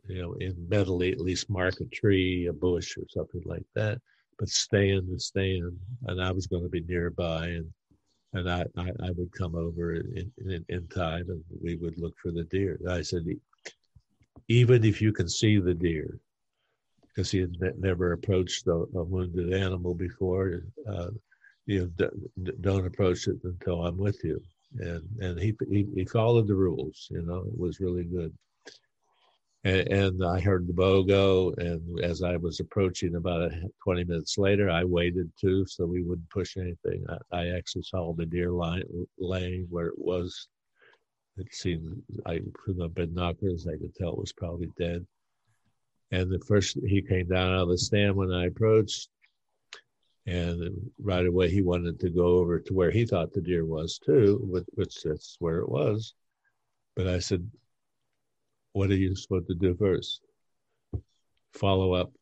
you 0.06 0.22
know, 0.22 0.32
in 0.34 0.54
mentally 0.68 1.12
at 1.12 1.20
least 1.20 1.50
mark 1.50 1.80
a 1.80 1.84
tree, 1.86 2.46
a 2.46 2.52
bush, 2.52 2.96
or 2.96 3.04
something 3.08 3.42
like 3.44 3.64
that. 3.74 4.00
But 4.38 4.48
stay 4.48 4.90
in 4.90 5.10
the 5.10 5.18
stand, 5.18 5.78
and 6.06 6.22
I 6.22 6.30
was 6.32 6.46
going 6.46 6.62
to 6.62 6.68
be 6.68 6.82
nearby, 6.82 7.46
and 7.46 7.70
and 8.32 8.48
I, 8.48 8.64
I, 8.76 8.90
I 9.02 9.10
would 9.10 9.32
come 9.32 9.56
over 9.56 9.94
in, 9.94 10.30
in, 10.46 10.64
in, 10.68 10.86
time, 10.86 11.28
and 11.28 11.42
we 11.60 11.74
would 11.74 11.98
look 11.98 12.14
for 12.22 12.30
the 12.30 12.44
deer. 12.44 12.78
And 12.80 12.92
I 12.92 13.02
said, 13.02 13.24
even 14.46 14.84
if 14.84 15.02
you 15.02 15.12
can 15.12 15.28
see 15.28 15.58
the 15.58 15.74
deer, 15.74 16.16
because 17.08 17.28
he 17.28 17.40
had 17.40 17.56
never 17.76 18.12
approached 18.12 18.68
a, 18.68 18.84
a 18.94 19.02
wounded 19.02 19.52
animal 19.52 19.94
before, 19.94 20.62
uh, 20.88 21.08
you 21.70 21.92
know, 21.98 22.10
d- 22.42 22.52
don't 22.60 22.86
approach 22.86 23.28
it 23.28 23.36
until 23.44 23.84
I'm 23.84 23.98
with 23.98 24.22
you. 24.24 24.40
And 24.78 25.02
and 25.20 25.38
he, 25.38 25.54
he 25.68 25.86
he 25.94 26.04
followed 26.04 26.46
the 26.46 26.54
rules. 26.54 27.08
You 27.10 27.22
know, 27.22 27.38
it 27.38 27.58
was 27.58 27.80
really 27.80 28.04
good 28.04 28.32
and, 29.64 29.88
and, 29.88 30.24
I 30.24 30.40
heard 30.40 30.66
the 30.66 30.72
bow 30.72 31.02
go. 31.02 31.52
And 31.58 32.00
as 32.00 32.22
I 32.22 32.36
was 32.36 32.60
approaching 32.60 33.16
about 33.16 33.52
20 33.84 34.04
minutes 34.04 34.38
later, 34.38 34.70
I 34.70 34.84
waited 34.84 35.30
too, 35.38 35.66
so 35.66 35.84
we 35.84 36.02
wouldn't 36.02 36.30
push 36.30 36.56
anything. 36.56 37.04
I, 37.08 37.40
I 37.40 37.48
actually 37.50 37.82
saw 37.82 38.12
the 38.14 38.26
deer 38.26 38.50
line, 38.50 38.84
laying 39.18 39.66
where 39.68 39.88
it 39.88 39.98
was. 39.98 40.48
It 41.36 41.52
seemed, 41.52 42.02
I 42.26 42.40
from 42.64 42.78
the 42.78 42.88
binoculars, 42.88 43.66
I 43.66 43.76
could 43.76 43.94
tell 43.94 44.12
it 44.12 44.18
was 44.18 44.32
probably 44.32 44.70
dead. 44.78 45.06
And 46.10 46.30
the 46.30 46.40
first, 46.40 46.78
he 46.86 47.02
came 47.02 47.28
down 47.28 47.52
out 47.52 47.62
of 47.62 47.68
the 47.68 47.78
stand 47.78 48.16
when 48.16 48.32
I 48.32 48.46
approached. 48.46 49.08
And 50.30 50.92
right 51.02 51.26
away, 51.26 51.50
he 51.50 51.60
wanted 51.60 51.98
to 51.98 52.08
go 52.08 52.38
over 52.38 52.60
to 52.60 52.72
where 52.72 52.92
he 52.92 53.04
thought 53.04 53.32
the 53.32 53.40
deer 53.40 53.66
was 53.66 53.98
too, 53.98 54.38
which 54.76 55.02
that's 55.02 55.34
where 55.40 55.58
it 55.58 55.68
was. 55.68 56.14
But 56.94 57.08
I 57.08 57.18
said, 57.18 57.50
what 58.72 58.90
are 58.90 58.96
you 58.96 59.16
supposed 59.16 59.48
to 59.48 59.56
do 59.56 59.74
first? 59.74 60.20
Follow 61.54 61.94
up, 61.94 62.12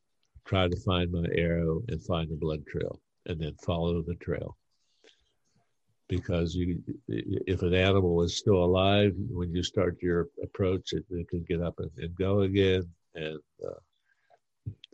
try 0.46 0.68
to 0.68 0.80
find 0.80 1.12
my 1.12 1.26
arrow 1.34 1.82
and 1.88 2.02
find 2.02 2.30
the 2.30 2.36
blood 2.36 2.66
trail, 2.66 2.98
and 3.26 3.38
then 3.38 3.54
follow 3.62 4.00
the 4.00 4.14
trail. 4.14 4.56
Because 6.09 6.54
you, 6.54 6.82
if 7.09 7.61
an 7.61 7.74
animal 7.74 8.22
is 8.22 8.38
still 8.38 8.64
alive, 8.64 9.12
when 9.28 9.54
you 9.54 9.62
start 9.62 9.98
your 10.00 10.28
approach, 10.42 10.94
it, 10.94 11.04
it 11.11 11.28
can 11.28 11.44
get 11.46 11.61
up 11.61 11.74
and, 11.78 11.90
and 11.98 12.16
go 12.16 12.40
again. 12.40 12.88
And 13.14 13.38
uh, 13.62 13.80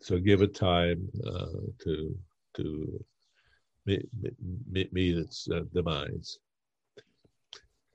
so 0.00 0.18
give 0.18 0.42
it 0.42 0.56
time 0.56 1.08
uh, 1.24 1.60
to 1.84 2.18
to 2.54 3.04
meet, 3.86 4.06
meet, 4.70 4.92
meet 4.92 5.16
its 5.18 5.48
uh, 5.50 5.62
demise 5.72 6.38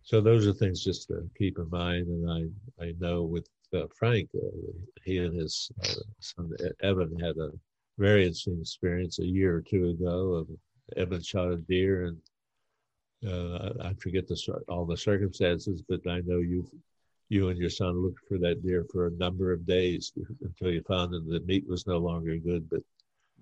so 0.10 0.20
those 0.20 0.48
are 0.48 0.54
things 0.54 0.84
just 0.84 1.08
to 1.10 1.30
keep 1.38 1.60
in 1.60 1.70
mind. 1.70 2.08
And 2.08 2.32
I, 2.80 2.84
I 2.84 2.94
know 3.00 3.22
with 3.22 3.48
uh, 3.76 3.84
Frank, 3.96 4.28
uh, 4.36 4.72
he 5.04 5.20
and 5.20 5.40
his 5.40 5.70
uh, 5.84 6.02
son 6.20 6.52
Evan 6.82 7.16
had 7.20 7.38
a 7.38 7.52
very 8.00 8.24
interesting 8.24 8.60
experience 8.60 9.20
a 9.20 9.26
year 9.28 9.56
or 9.56 9.62
two 9.62 9.90
ago. 9.90 10.34
Of 10.34 10.48
Evan 10.98 11.22
shot 11.22 11.52
a 11.52 11.58
deer, 11.58 12.06
and 12.06 13.32
uh, 13.32 13.74
I 13.84 13.94
forget 14.02 14.28
the 14.28 14.64
all 14.68 14.84
the 14.84 14.98
circumstances, 14.98 15.84
but 15.88 16.02
I 16.08 16.22
know 16.22 16.40
you 16.40 16.68
you 17.30 17.50
and 17.50 17.60
your 17.60 17.70
son 17.70 18.02
looked 18.02 18.26
for 18.28 18.40
that 18.40 18.64
deer 18.66 18.88
for 18.92 19.06
a 19.06 19.12
number 19.12 19.52
of 19.52 19.68
days 19.68 20.12
until 20.42 20.72
you 20.72 20.82
found 20.88 21.14
that 21.14 21.30
the 21.30 21.42
meat 21.42 21.68
was 21.68 21.86
no 21.86 22.00
longer 22.00 22.36
good. 22.38 22.68
But 22.68 22.82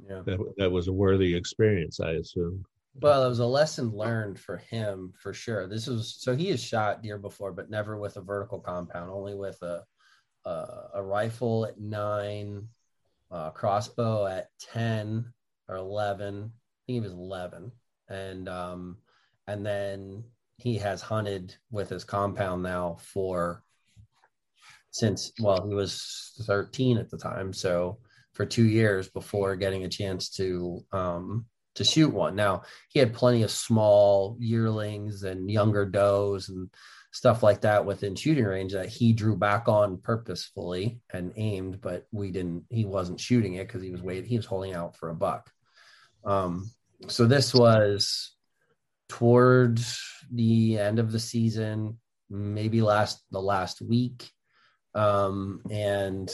yeah, 0.10 0.22
that, 0.26 0.54
that 0.58 0.72
was 0.72 0.88
a 0.88 0.94
worthy 0.94 1.36
experience, 1.36 2.00
I 2.00 2.12
assume. 2.12 2.66
Well, 3.00 3.26
it 3.26 3.30
was 3.30 3.40
a 3.40 3.46
lesson 3.46 3.92
learned 3.92 4.40
for 4.40 4.58
him 4.58 5.14
for 5.22 5.34
sure. 5.34 5.68
This 5.68 5.88
was 5.88 6.18
so 6.20 6.36
he 6.36 6.50
has 6.50 6.64
shot 6.64 7.04
deer 7.04 7.18
before, 7.18 7.52
but 7.52 7.70
never 7.70 7.98
with 7.98 8.18
a 8.18 8.22
vertical 8.22 8.60
compound, 8.60 9.12
only 9.12 9.36
with 9.36 9.62
a 9.62 9.84
a, 10.46 10.66
a 10.96 11.04
rifle 11.04 11.66
at 11.66 11.80
nine, 11.80 12.68
a 13.30 13.52
crossbow 13.52 14.26
at 14.26 14.50
ten 14.60 15.32
or 15.68 15.76
eleven. 15.76 16.36
I 16.36 16.80
think 16.88 16.96
he 16.96 17.00
was 17.02 17.14
eleven, 17.14 17.72
and 18.10 18.50
um, 18.50 18.98
and 19.46 19.66
then 19.66 20.24
he 20.58 20.78
has 20.80 21.02
hunted 21.02 21.56
with 21.70 21.90
his 21.90 22.04
compound 22.04 22.64
now 22.64 22.98
for 23.00 23.64
since 24.92 25.32
well 25.40 25.68
he 25.68 25.76
was 25.76 26.34
13 26.44 26.98
at 26.98 27.10
the 27.12 27.18
time 27.18 27.54
so 27.54 28.00
for 28.38 28.46
two 28.46 28.66
years 28.66 29.10
before 29.10 29.56
getting 29.56 29.84
a 29.84 29.90
chance 29.90 30.30
to 30.30 30.86
um, 30.92 31.48
to 31.74 31.84
shoot 31.84 32.14
one. 32.14 32.36
Now 32.36 32.62
he 32.88 33.00
had 33.00 33.14
plenty 33.14 33.42
of 33.42 33.50
small 33.50 34.38
yearlings 34.40 35.24
and 35.24 35.50
younger 35.50 35.86
does 35.86 36.50
and 36.50 36.70
stuff 37.12 37.42
like 37.42 37.62
that 37.62 37.84
within 37.84 38.16
shooting 38.16 38.46
range 38.46 38.74
that 38.74 38.90
he 38.90 39.12
drew 39.12 39.36
back 39.36 39.68
on 39.68 39.98
purposefully 39.98 41.00
and 41.12 41.34
aimed, 41.36 41.82
but 41.82 42.06
we 42.12 42.30
didn't. 42.30 42.66
He 42.70 42.86
wasn't 42.86 43.20
shooting 43.20 43.56
it 43.56 43.68
because 43.68 43.82
he 43.82 43.90
was 43.90 44.04
waiting. 44.04 44.30
He 44.30 44.38
was 44.38 44.46
holding 44.46 44.76
out 44.76 44.96
for 44.96 45.10
a 45.10 45.16
buck. 45.16 45.50
Um, 46.24 46.70
so 47.08 47.26
this 47.26 47.56
was 47.56 48.36
towards 49.10 50.00
the 50.32 50.78
end 50.78 51.00
of 51.00 51.12
the 51.12 51.20
season, 51.20 51.98
maybe 52.30 52.84
last 52.84 53.20
the 53.32 53.42
last 53.42 53.82
week, 53.82 54.30
um, 54.94 55.62
and 55.72 56.30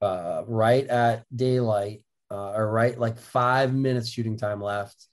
uh, 0.00 0.42
right 0.46 0.86
at 0.86 1.24
daylight 1.34 2.04
uh, 2.30 2.52
or 2.52 2.70
right 2.70 2.98
like 2.98 3.18
five 3.18 3.74
minutes 3.74 4.08
shooting 4.08 4.36
time 4.36 4.60
left 4.60 5.06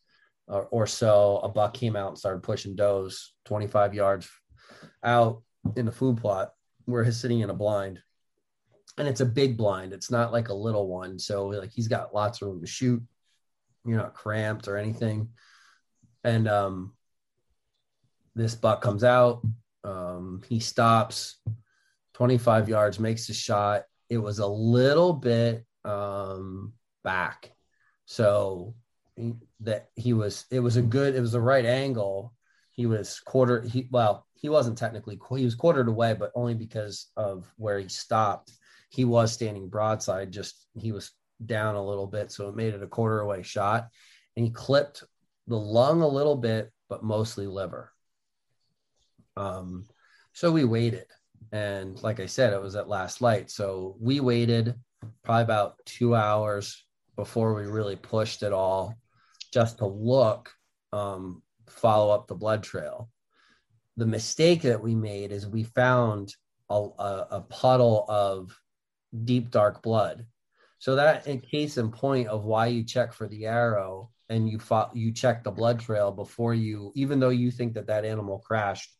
or, 0.47 0.65
or, 0.71 0.87
so, 0.87 1.39
a 1.43 1.49
buck 1.49 1.73
came 1.73 1.95
out 1.97 2.09
and 2.09 2.17
started 2.17 2.41
pushing 2.41 2.75
does 2.75 3.33
25 3.45 3.93
yards 3.93 4.29
out 5.03 5.43
in 5.75 5.85
the 5.85 5.91
food 5.91 6.17
plot 6.17 6.53
where 6.85 7.03
he's 7.03 7.17
sitting 7.17 7.41
in 7.41 7.49
a 7.49 7.53
blind. 7.53 7.99
And 8.97 9.07
it's 9.07 9.19
a 9.19 9.25
big 9.25 9.57
blind. 9.57 9.91
It's 9.91 10.09
not 10.09 10.31
like 10.31 10.47
a 10.47 10.53
little 10.53 10.87
one. 10.87 11.19
So 11.19 11.47
like 11.47 11.71
he's 11.71 11.89
got 11.89 12.15
lots 12.15 12.41
of 12.41 12.47
room 12.47 12.61
to 12.61 12.67
shoot. 12.67 13.03
You're 13.85 13.97
not 13.97 14.13
cramped 14.13 14.67
or 14.67 14.77
anything. 14.77 15.29
And 16.23 16.47
um 16.47 16.93
this 18.33 18.55
buck 18.55 18.81
comes 18.81 19.03
out. 19.03 19.41
Um, 19.83 20.43
he 20.47 20.59
stops 20.59 21.39
25 22.13 22.69
yards, 22.69 22.99
makes 22.99 23.29
a 23.29 23.33
shot. 23.33 23.83
It 24.09 24.17
was 24.17 24.39
a 24.39 24.47
little 24.47 25.13
bit 25.13 25.65
um 25.85 26.73
back. 27.03 27.51
So 28.05 28.75
that 29.61 29.89
he 29.95 30.13
was, 30.13 30.45
it 30.51 30.59
was 30.59 30.77
a 30.77 30.81
good, 30.81 31.15
it 31.15 31.21
was 31.21 31.31
the 31.31 31.41
right 31.41 31.65
angle. 31.65 32.33
He 32.71 32.85
was 32.85 33.19
quarter, 33.19 33.61
he, 33.61 33.87
well, 33.91 34.27
he 34.35 34.49
wasn't 34.49 34.77
technically, 34.77 35.19
he 35.35 35.45
was 35.45 35.55
quartered 35.55 35.87
away, 35.87 36.13
but 36.13 36.31
only 36.35 36.53
because 36.53 37.07
of 37.17 37.51
where 37.57 37.79
he 37.79 37.89
stopped. 37.89 38.51
He 38.89 39.03
was 39.03 39.33
standing 39.33 39.69
broadside, 39.69 40.31
just 40.31 40.67
he 40.77 40.91
was 40.91 41.11
down 41.43 41.75
a 41.75 41.83
little 41.83 42.07
bit. 42.07 42.31
So 42.31 42.47
it 42.47 42.55
made 42.55 42.73
it 42.73 42.83
a 42.83 42.87
quarter 42.87 43.19
away 43.19 43.41
shot. 43.41 43.87
And 44.35 44.45
he 44.45 44.51
clipped 44.51 45.03
the 45.47 45.57
lung 45.57 46.01
a 46.01 46.07
little 46.07 46.35
bit, 46.35 46.71
but 46.87 47.03
mostly 47.03 47.47
liver. 47.47 47.91
Um, 49.35 49.87
so 50.33 50.51
we 50.51 50.63
waited. 50.63 51.07
And 51.51 52.01
like 52.03 52.19
I 52.19 52.25
said, 52.25 52.53
it 52.53 52.61
was 52.61 52.75
at 52.75 52.89
last 52.89 53.21
light. 53.21 53.49
So 53.49 53.95
we 53.99 54.19
waited 54.19 54.75
probably 55.23 55.43
about 55.43 55.75
two 55.85 56.15
hours 56.15 56.83
before 57.15 57.53
we 57.53 57.63
really 57.63 57.95
pushed 57.95 58.43
it 58.43 58.53
all 58.53 58.95
just 59.53 59.79
to 59.79 59.85
look 59.87 60.51
um, 60.93 61.41
follow 61.67 62.13
up 62.13 62.27
the 62.27 62.35
blood 62.35 62.63
trail 62.63 63.09
the 63.97 64.05
mistake 64.05 64.61
that 64.61 64.81
we 64.81 64.95
made 64.95 65.31
is 65.31 65.47
we 65.47 65.63
found 65.63 66.33
a, 66.69 66.75
a, 66.75 67.27
a 67.31 67.41
puddle 67.41 68.05
of 68.07 68.57
deep 69.25 69.49
dark 69.49 69.81
blood 69.81 70.25
so 70.79 70.95
that 70.95 71.25
in 71.25 71.39
case 71.39 71.77
in 71.77 71.91
point 71.91 72.27
of 72.27 72.45
why 72.45 72.67
you 72.67 72.83
check 72.83 73.11
for 73.11 73.27
the 73.27 73.47
arrow 73.47 74.09
and 74.29 74.47
you 74.47 74.59
you 74.93 75.11
check 75.11 75.43
the 75.43 75.51
blood 75.51 75.79
trail 75.79 76.11
before 76.11 76.53
you 76.53 76.91
even 76.95 77.19
though 77.19 77.29
you 77.29 77.49
think 77.49 77.73
that 77.73 77.87
that 77.87 78.05
animal 78.05 78.39
crashed 78.39 78.91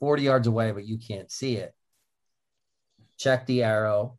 40 0.00 0.22
yards 0.22 0.46
away 0.46 0.72
but 0.72 0.86
you 0.86 0.98
can't 0.98 1.30
see 1.30 1.56
it 1.56 1.74
check 3.18 3.46
the 3.46 3.62
arrow 3.62 4.18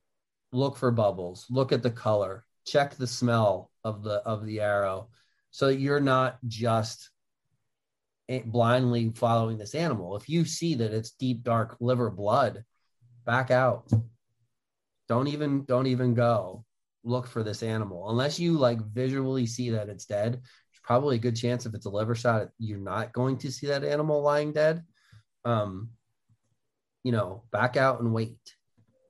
look 0.51 0.77
for 0.77 0.91
bubbles, 0.91 1.45
look 1.49 1.71
at 1.71 1.83
the 1.83 1.91
color, 1.91 2.45
check 2.65 2.95
the 2.95 3.07
smell 3.07 3.71
of 3.83 4.03
the 4.03 4.15
of 4.25 4.45
the 4.45 4.59
arrow 4.59 5.09
so 5.51 5.67
that 5.67 5.79
you're 5.79 5.99
not 5.99 6.37
just 6.47 7.09
eh, 8.27 8.41
blindly 8.45 9.11
following 9.15 9.57
this 9.57 9.75
animal. 9.75 10.15
If 10.15 10.29
you 10.29 10.45
see 10.45 10.75
that 10.75 10.93
it's 10.93 11.11
deep 11.11 11.43
dark 11.43 11.77
liver 11.79 12.09
blood, 12.09 12.63
back 13.25 13.51
out. 13.51 13.89
Don't 15.07 15.27
even 15.27 15.65
don't 15.65 15.87
even 15.87 16.13
go 16.13 16.65
look 17.03 17.27
for 17.27 17.43
this 17.43 17.63
animal 17.63 18.09
unless 18.09 18.39
you 18.39 18.57
like 18.57 18.79
visually 18.91 19.45
see 19.45 19.69
that 19.71 19.89
it's 19.89 20.05
dead. 20.05 20.33
There's 20.33 20.81
probably 20.83 21.15
a 21.15 21.19
good 21.19 21.35
chance 21.35 21.65
if 21.65 21.73
it's 21.73 21.85
a 21.85 21.89
liver 21.89 22.15
shot, 22.15 22.49
you're 22.59 22.77
not 22.77 23.13
going 23.13 23.37
to 23.39 23.51
see 23.51 23.67
that 23.67 23.83
animal 23.83 24.21
lying 24.21 24.51
dead. 24.51 24.83
Um, 25.49 25.89
you 27.03 27.11
know, 27.11 27.43
back 27.51 27.77
out 27.77 28.01
and 28.01 28.13
wait. 28.13 28.37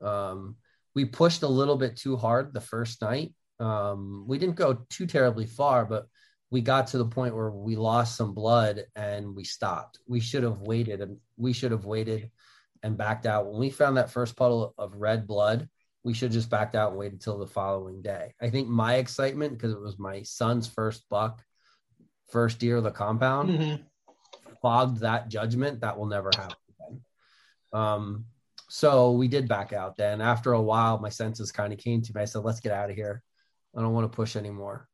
Um, 0.02 0.56
we 0.96 1.06
pushed 1.06 1.44
a 1.44 1.48
little 1.48 1.76
bit 1.76 1.98
too 1.98 2.18
hard 2.18 2.54
the 2.54 2.62
first 2.62 3.02
night. 3.02 3.34
Um, 3.60 4.26
we 4.28 4.38
didn't 4.38 4.56
go 4.56 4.86
too 4.90 5.06
terribly 5.06 5.46
far, 5.46 5.86
but 5.86 6.06
we 6.52 6.62
got 6.62 6.88
to 6.88 6.98
the 6.98 7.06
point 7.06 7.36
where 7.36 7.52
we 7.52 7.76
lost 7.76 8.16
some 8.16 8.34
blood 8.34 8.86
and 8.96 9.36
we 9.36 9.44
stopped. 9.44 10.00
We 10.08 10.20
should 10.20 10.44
have 10.44 10.62
waited 10.62 11.02
and 11.02 11.18
we 11.38 11.54
should 11.54 11.72
have 11.72 11.86
waited 11.86 12.32
and 12.82 12.98
backed 12.98 13.26
out. 13.26 13.48
When 13.52 13.60
we 13.60 13.70
found 13.70 13.98
that 13.98 14.12
first 14.12 14.36
puddle 14.36 14.74
of 14.78 14.96
red 14.96 15.28
blood, 15.28 15.68
we 16.04 16.14
should 16.14 16.32
just 16.32 16.50
backed 16.50 16.76
out 16.76 16.92
and 16.92 17.00
waited 17.00 17.14
until 17.14 17.38
the 17.38 17.48
following 17.48 18.02
day. 18.02 18.34
I 18.42 18.50
think 18.50 18.68
my 18.68 18.96
excitement, 18.96 19.54
because 19.54 19.74
it 19.74 19.82
was 19.82 20.00
my 20.00 20.24
son's 20.24 20.68
first 20.68 21.04
buck, 21.10 21.44
first 22.30 22.64
year 22.64 22.78
of 22.78 22.84
the 22.84 22.92
compound, 22.92 23.50
mm-hmm. 23.50 23.84
Fogged 24.62 25.00
that 25.02 25.30
judgment. 25.30 25.82
That 25.82 25.98
will 25.98 26.06
never 26.06 26.32
happen 26.36 26.56
again. 26.80 27.02
Um, 27.74 28.26
so 28.70 29.12
we 29.12 29.28
did 29.28 29.48
back 29.48 29.74
out 29.74 29.98
then. 29.98 30.22
After 30.22 30.54
a 30.54 30.62
while, 30.62 31.00
my 31.00 31.10
senses 31.10 31.52
kind 31.52 31.74
of 31.74 31.80
came 31.80 32.02
to 32.02 32.14
me. 32.14 32.22
I 32.22 32.26
said, 32.26 32.44
let's 32.44 32.60
get 32.60 32.72
out 32.72 32.90
of 32.90 32.96
here. 32.96 33.24
I 33.76 33.82
don't 33.82 33.94
want 33.94 34.12
to 34.12 34.16
push 34.16 34.36
anymore. 34.36 34.88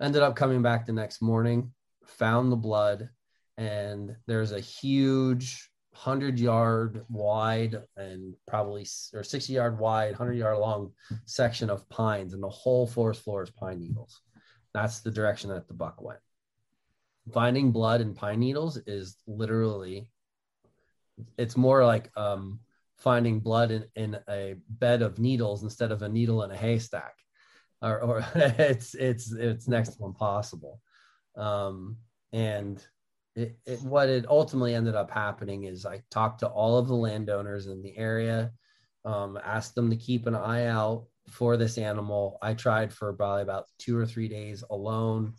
Ended 0.00 0.22
up 0.22 0.36
coming 0.36 0.62
back 0.62 0.86
the 0.86 0.92
next 0.92 1.20
morning, 1.20 1.72
found 2.04 2.52
the 2.52 2.56
blood, 2.56 3.08
and 3.56 4.14
there's 4.26 4.52
a 4.52 4.60
huge 4.60 5.68
100 5.92 6.38
yard 6.38 7.04
wide 7.08 7.82
and 7.96 8.34
probably 8.46 8.86
or 9.12 9.24
60 9.24 9.52
yard 9.52 9.80
wide 9.80 10.10
100 10.10 10.34
yard 10.34 10.58
long 10.58 10.92
section 11.24 11.68
of 11.68 11.88
pines 11.88 12.34
and 12.34 12.42
the 12.42 12.48
whole 12.48 12.86
forest 12.86 13.24
floor 13.24 13.42
is 13.42 13.50
pine 13.50 13.80
needles 13.80 14.20
that's 14.72 15.00
the 15.00 15.10
direction 15.10 15.50
that 15.50 15.66
the 15.66 15.74
buck 15.74 16.00
went 16.00 16.20
finding 17.32 17.72
blood 17.72 18.00
in 18.00 18.14
pine 18.14 18.40
needles 18.40 18.76
is 18.86 19.16
literally 19.26 20.10
it's 21.36 21.56
more 21.56 21.84
like 21.84 22.10
um, 22.16 22.60
finding 22.96 23.40
blood 23.40 23.70
in, 23.70 23.84
in 23.96 24.18
a 24.28 24.54
bed 24.68 25.02
of 25.02 25.18
needles 25.18 25.62
instead 25.62 25.92
of 25.92 26.02
a 26.02 26.08
needle 26.08 26.42
in 26.42 26.50
a 26.50 26.56
haystack. 26.56 27.14
Or, 27.80 28.00
or 28.00 28.26
it's 28.34 28.94
it's 28.94 29.32
it's 29.32 29.68
next 29.68 29.96
to 29.96 30.04
impossible. 30.04 30.80
Um, 31.36 31.96
and 32.32 32.84
it, 33.36 33.56
it, 33.66 33.80
what 33.82 34.08
it 34.08 34.26
ultimately 34.28 34.74
ended 34.74 34.96
up 34.96 35.10
happening 35.10 35.64
is 35.64 35.86
I 35.86 36.02
talked 36.10 36.40
to 36.40 36.48
all 36.48 36.78
of 36.78 36.88
the 36.88 36.94
landowners 36.94 37.68
in 37.68 37.82
the 37.82 37.96
area, 37.96 38.50
um, 39.04 39.38
asked 39.44 39.76
them 39.76 39.90
to 39.90 39.96
keep 39.96 40.26
an 40.26 40.34
eye 40.34 40.66
out 40.66 41.06
for 41.30 41.56
this 41.56 41.78
animal. 41.78 42.38
I 42.42 42.54
tried 42.54 42.92
for 42.92 43.12
probably 43.12 43.42
about 43.42 43.66
two 43.78 43.96
or 43.96 44.06
three 44.06 44.28
days 44.28 44.64
alone 44.70 45.34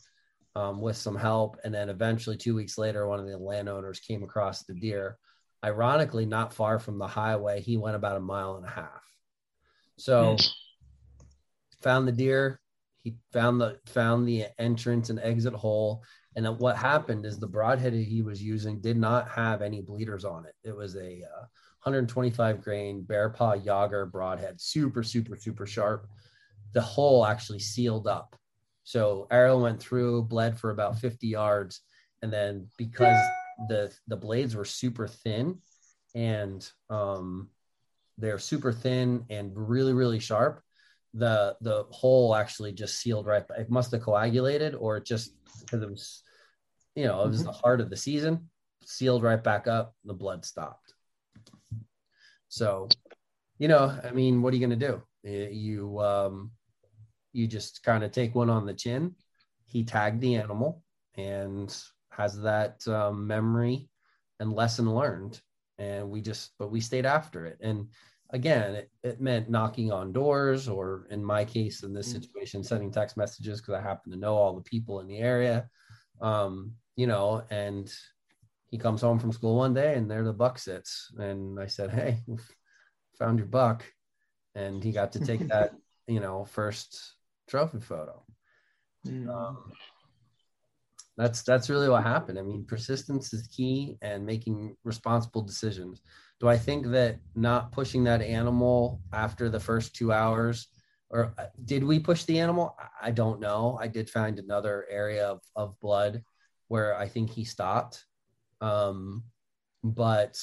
um, 0.55 0.81
with 0.81 0.97
some 0.97 1.15
help. 1.15 1.57
And 1.63 1.73
then 1.73 1.89
eventually, 1.89 2.37
two 2.37 2.55
weeks 2.55 2.77
later, 2.77 3.07
one 3.07 3.19
of 3.19 3.27
the 3.27 3.37
landowners 3.37 3.99
came 3.99 4.23
across 4.23 4.63
the 4.63 4.73
deer. 4.73 5.17
Ironically, 5.63 6.25
not 6.25 6.53
far 6.53 6.79
from 6.79 6.97
the 6.97 7.07
highway, 7.07 7.61
he 7.61 7.77
went 7.77 7.95
about 7.95 8.17
a 8.17 8.21
mile 8.21 8.55
and 8.55 8.65
a 8.65 8.69
half. 8.69 9.03
So, 9.97 10.37
found 11.81 12.07
the 12.07 12.13
deer. 12.13 12.61
He 12.97 13.15
found 13.31 13.59
the 13.59 13.79
found 13.85 14.27
the 14.27 14.47
entrance 14.57 15.09
and 15.09 15.19
exit 15.19 15.53
hole 15.53 16.03
and 16.35 16.45
then 16.45 16.57
what 16.57 16.77
happened 16.77 17.25
is 17.25 17.37
the 17.37 17.47
broadhead 17.47 17.91
he 17.91 18.21
was 18.21 18.41
using 18.41 18.79
did 18.79 18.97
not 18.97 19.27
have 19.27 19.61
any 19.61 19.81
bleeders 19.81 20.23
on 20.23 20.45
it. 20.45 20.55
It 20.63 20.73
was 20.73 20.95
a 20.95 21.23
uh, 21.23 21.45
125 21.83 22.61
grain 22.61 23.01
bear 23.01 23.29
paw 23.29 23.53
yager 23.53 24.05
broadhead, 24.05 24.61
super, 24.61 25.03
super, 25.03 25.35
super 25.35 25.65
sharp. 25.65 26.07
The 26.71 26.81
hole 26.81 27.25
actually 27.25 27.59
sealed 27.59 28.07
up. 28.07 28.38
So 28.89 29.27
arrow 29.29 29.59
went 29.59 29.79
through, 29.79 30.23
bled 30.23 30.59
for 30.59 30.71
about 30.71 30.97
50 30.97 31.27
yards. 31.27 31.81
And 32.23 32.33
then 32.33 32.69
because 32.75 33.23
the 33.67 33.93
the 34.07 34.17
blades 34.17 34.55
were 34.55 34.65
super 34.65 35.07
thin 35.07 35.59
and 36.15 36.67
um, 36.89 37.49
they're 38.17 38.39
super 38.39 38.73
thin 38.73 39.25
and 39.29 39.51
really, 39.55 39.93
really 39.93 40.19
sharp, 40.19 40.63
the 41.13 41.55
the 41.61 41.83
hole 41.91 42.33
actually 42.33 42.71
just 42.71 42.99
sealed 42.99 43.27
right. 43.27 43.43
It 43.59 43.69
must 43.69 43.91
have 43.91 44.01
coagulated 44.01 44.73
or 44.73 44.97
it 44.97 45.05
just 45.05 45.33
because 45.59 45.83
it 45.83 45.89
was, 45.91 46.23
you 46.95 47.05
know, 47.05 47.21
it 47.21 47.27
was 47.27 47.41
mm-hmm. 47.43 47.45
the 47.45 47.57
heart 47.59 47.81
of 47.81 47.91
the 47.91 47.95
season, 47.95 48.49
sealed 48.85 49.21
right 49.21 49.43
back 49.43 49.67
up. 49.67 49.93
The 50.03 50.15
blood 50.15 50.45
stopped. 50.45 50.95
So, 52.47 52.87
you 53.59 53.67
know, 53.67 53.95
I 54.03 54.09
mean, 54.09 54.41
what 54.41 54.51
are 54.51 54.57
you 54.57 54.65
going 54.65 54.79
to 54.79 54.87
do? 54.87 55.03
You, 55.53 55.99
um, 55.99 56.51
you 57.33 57.47
just 57.47 57.83
kind 57.83 58.03
of 58.03 58.11
take 58.11 58.35
one 58.35 58.49
on 58.49 58.65
the 58.65 58.73
chin. 58.73 59.15
He 59.65 59.83
tagged 59.83 60.21
the 60.21 60.35
animal 60.35 60.83
and 61.15 61.75
has 62.11 62.41
that 62.41 62.87
um, 62.87 63.27
memory 63.27 63.89
and 64.39 64.53
lesson 64.53 64.93
learned. 64.93 65.39
And 65.77 66.09
we 66.09 66.21
just, 66.21 66.51
but 66.57 66.71
we 66.71 66.81
stayed 66.81 67.05
after 67.05 67.45
it. 67.45 67.57
And 67.61 67.87
again, 68.31 68.75
it, 68.75 68.91
it 69.03 69.21
meant 69.21 69.49
knocking 69.49 69.91
on 69.91 70.11
doors, 70.11 70.67
or 70.67 71.07
in 71.09 71.23
my 71.23 71.45
case, 71.45 71.83
in 71.83 71.93
this 71.93 72.09
mm. 72.09 72.21
situation, 72.21 72.63
sending 72.63 72.91
text 72.91 73.17
messages 73.17 73.61
because 73.61 73.75
I 73.75 73.81
happen 73.81 74.11
to 74.11 74.17
know 74.17 74.35
all 74.35 74.55
the 74.55 74.61
people 74.61 74.99
in 74.99 75.07
the 75.07 75.17
area. 75.17 75.69
Um, 76.21 76.73
you 76.95 77.07
know, 77.07 77.43
and 77.49 77.91
he 78.67 78.77
comes 78.77 79.01
home 79.01 79.19
from 79.19 79.31
school 79.31 79.55
one 79.55 79.73
day 79.73 79.95
and 79.95 80.09
there 80.09 80.23
the 80.23 80.33
buck 80.33 80.59
sits. 80.59 81.11
And 81.17 81.59
I 81.59 81.67
said, 81.67 81.91
Hey, 81.91 82.19
found 83.17 83.39
your 83.39 83.47
buck. 83.47 83.85
And 84.55 84.83
he 84.83 84.91
got 84.91 85.13
to 85.13 85.19
take 85.19 85.47
that, 85.47 85.73
you 86.07 86.19
know, 86.19 86.45
first 86.45 87.15
trophy 87.49 87.79
photo. 87.79 88.23
Mm. 89.05 89.27
Um, 89.27 89.71
that's 91.17 91.41
that's 91.43 91.69
really 91.69 91.89
what 91.89 92.03
happened. 92.03 92.39
I 92.39 92.43
mean, 92.43 92.65
persistence 92.65 93.33
is 93.33 93.47
key 93.47 93.97
and 94.01 94.25
making 94.25 94.77
responsible 94.83 95.41
decisions 95.41 96.01
do 96.39 96.47
I 96.47 96.57
think 96.57 96.87
that 96.87 97.19
not 97.35 97.71
pushing 97.71 98.05
that 98.05 98.21
animal 98.21 99.01
after 99.11 99.49
the 99.49 99.59
first 99.59 99.93
two 99.93 100.13
hours, 100.13 100.67
or 101.09 101.33
uh, 101.37 101.47
did 101.65 101.83
we 101.83 101.99
push 101.99 102.23
the 102.23 102.39
animal? 102.39 102.77
I 103.01 103.11
don't 103.11 103.41
know. 103.41 103.77
I 103.79 103.87
did 103.87 104.09
find 104.09 104.39
another 104.39 104.85
area 104.89 105.27
of, 105.27 105.41
of 105.55 105.79
blood 105.81 106.23
where 106.69 106.97
I 106.97 107.07
think 107.07 107.29
he 107.29 107.43
stopped. 107.43 108.05
Um, 108.61 109.23
but 109.83 110.37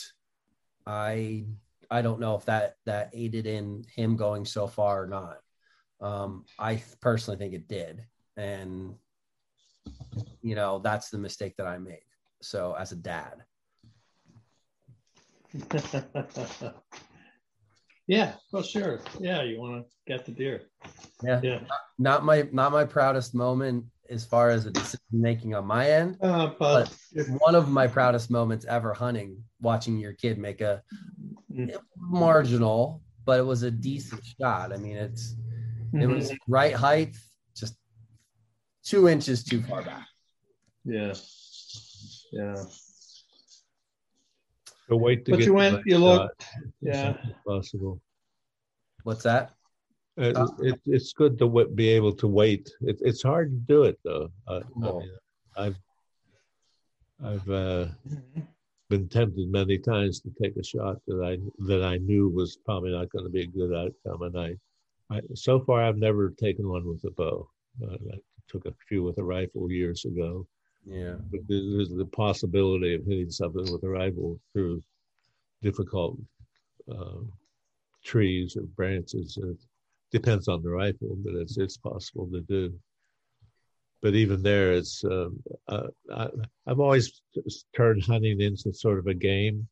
I 0.87 1.47
I 1.91 2.03
don't 2.03 2.21
know 2.21 2.37
if 2.37 2.45
that 2.47 2.77
that 2.85 3.11
aided 3.15 3.47
in 3.47 3.85
him 3.95 4.17
going 4.17 4.45
so 4.45 4.67
far 4.67 5.03
or 5.03 5.07
not. 5.07 5.39
Um, 6.01 6.45
I 6.59 6.83
personally 7.01 7.39
think 7.39 7.55
it 7.55 7.69
did, 7.69 8.05
and 8.37 8.95
you 10.43 10.55
know 10.55 10.79
that's 10.79 11.11
the 11.11 11.19
mistake 11.19 11.57
that 11.57 11.67
I 11.67 11.79
made. 11.79 12.03
So 12.43 12.75
as 12.79 12.93
a 12.93 12.97
dad. 12.97 13.43
yeah, 18.07 18.35
well, 18.53 18.63
sure. 18.63 19.01
Yeah, 19.19 19.43
you 19.43 19.59
want 19.59 19.87
to 19.87 19.91
get 20.07 20.27
the 20.27 20.33
deer. 20.33 20.63
Yeah, 21.23 21.41
yeah. 21.43 21.61
Not 21.99 22.25
my 22.25 22.49
not 22.53 22.73
my 22.73 22.85
proudest 22.85 23.35
moment 23.35 23.85
as 24.11 24.25
far 24.25 24.51
as 24.51 24.67
a 24.67 24.71
decision 24.71 25.01
making 25.11 25.55
on 25.55 25.67
my 25.67 25.91
end, 25.91 26.17
uh, 26.23 26.53
but, 26.59 26.95
but 27.15 27.27
one 27.41 27.55
of 27.55 27.69
my 27.69 27.87
proudest 27.87 28.31
moments 28.31 28.65
ever 28.69 28.95
hunting, 28.95 29.37
watching 29.61 29.99
your 29.99 30.13
kid 30.13 30.39
make 30.39 30.61
a 30.61 30.83
mm. 31.53 31.77
marginal, 31.97 33.03
but 33.25 33.41
it 33.41 33.43
was 33.43 33.63
a 33.63 33.71
decent 33.71 34.25
shot. 34.25 34.73
I 34.73 34.77
mean, 34.77 34.97
it's 34.97 35.35
mm-hmm. 35.87 36.03
it 36.03 36.07
was 36.07 36.33
right 36.49 36.75
height, 36.75 37.17
just 37.57 37.77
two 38.85 39.09
inches 39.09 39.45
too 39.45 39.63
far 39.63 39.83
back. 39.83 40.07
Yeah, 40.85 41.15
yeah. 42.33 42.63
So 44.89 44.97
wait 44.97 45.25
to 45.25 45.33
but 45.33 45.39
get 45.39 45.47
you 45.47 45.55
went, 45.55 45.83
you 45.87 45.99
looked, 45.99 46.45
yeah. 46.81 47.17
Possible. 47.47 48.01
What's 49.03 49.25
that? 49.25 49.53
Uh, 50.19 50.49
it, 50.61 50.81
it's 50.87 51.13
good 51.13 51.39
to 51.39 51.45
w- 51.45 51.69
be 51.69 51.89
able 51.89 52.13
to 52.13 52.27
wait. 52.27 52.71
It, 52.81 52.99
it's 53.03 53.23
hard 53.23 53.51
to 53.51 53.57
do 53.57 53.83
it 53.83 53.99
though. 54.03 54.31
Uh, 54.49 54.61
I 54.77 54.81
mean, 54.81 55.11
I've 55.57 55.77
I've 57.23 57.51
uh, 57.51 57.87
been 58.89 59.09
tempted 59.09 59.51
many 59.51 59.79
times 59.79 60.21
to 60.21 60.31
take 60.41 60.57
a 60.57 60.65
shot 60.65 60.97
that 61.07 61.23
I 61.23 61.39
that 61.67 61.83
I 61.83 61.99
knew 61.99 62.29
was 62.29 62.59
probably 62.65 62.93
not 62.93 63.11
going 63.11 63.25
to 63.25 63.31
be 63.31 63.43
a 63.43 63.47
good 63.47 63.75
outcome, 63.75 64.23
and 64.23 64.39
I, 64.39 64.55
I 65.11 65.21
so 65.35 65.61
far 65.61 65.83
I've 65.83 65.99
never 65.99 66.31
taken 66.31 66.69
one 66.69 66.87
with 66.87 67.05
a 67.05 67.11
bow. 67.11 67.49
Uh, 67.83 67.95
I 68.13 68.19
took 68.49 68.67
a 68.67 68.75
few 68.89 69.03
with 69.03 69.19
a 69.19 69.25
rifle 69.25 69.71
years 69.71 70.05
ago, 70.05 70.47
yeah. 70.87 71.17
But 71.31 71.41
there's 71.49 71.91
the 71.91 72.07
possibility 72.07 72.95
of 72.95 73.05
hitting 73.05 73.31
something 73.31 73.73
with 73.73 73.83
a 73.83 73.89
rifle 73.89 74.39
through 74.53 74.83
difficult 75.61 76.17
uh, 76.91 77.23
trees 78.05 78.57
or 78.57 78.63
branches. 78.63 79.37
It 79.43 79.59
depends 80.13 80.47
on 80.47 80.63
the 80.63 80.71
rifle, 80.71 81.17
but 81.25 81.35
it's 81.35 81.59
it's 81.59 81.77
possible 81.77 82.29
to 82.33 82.41
do. 82.43 82.73
but 84.01 84.15
even 84.15 84.43
there, 84.43 84.73
it's 84.73 85.03
um, 85.05 85.43
uh, 85.69 85.89
I, 86.15 86.29
have 86.69 86.79
always 86.79 87.21
turned 87.75 88.05
hunting 88.05 88.41
into 88.41 88.73
sort 88.73 88.99
of 89.01 89.09
a 89.09 89.15
game 89.15 89.67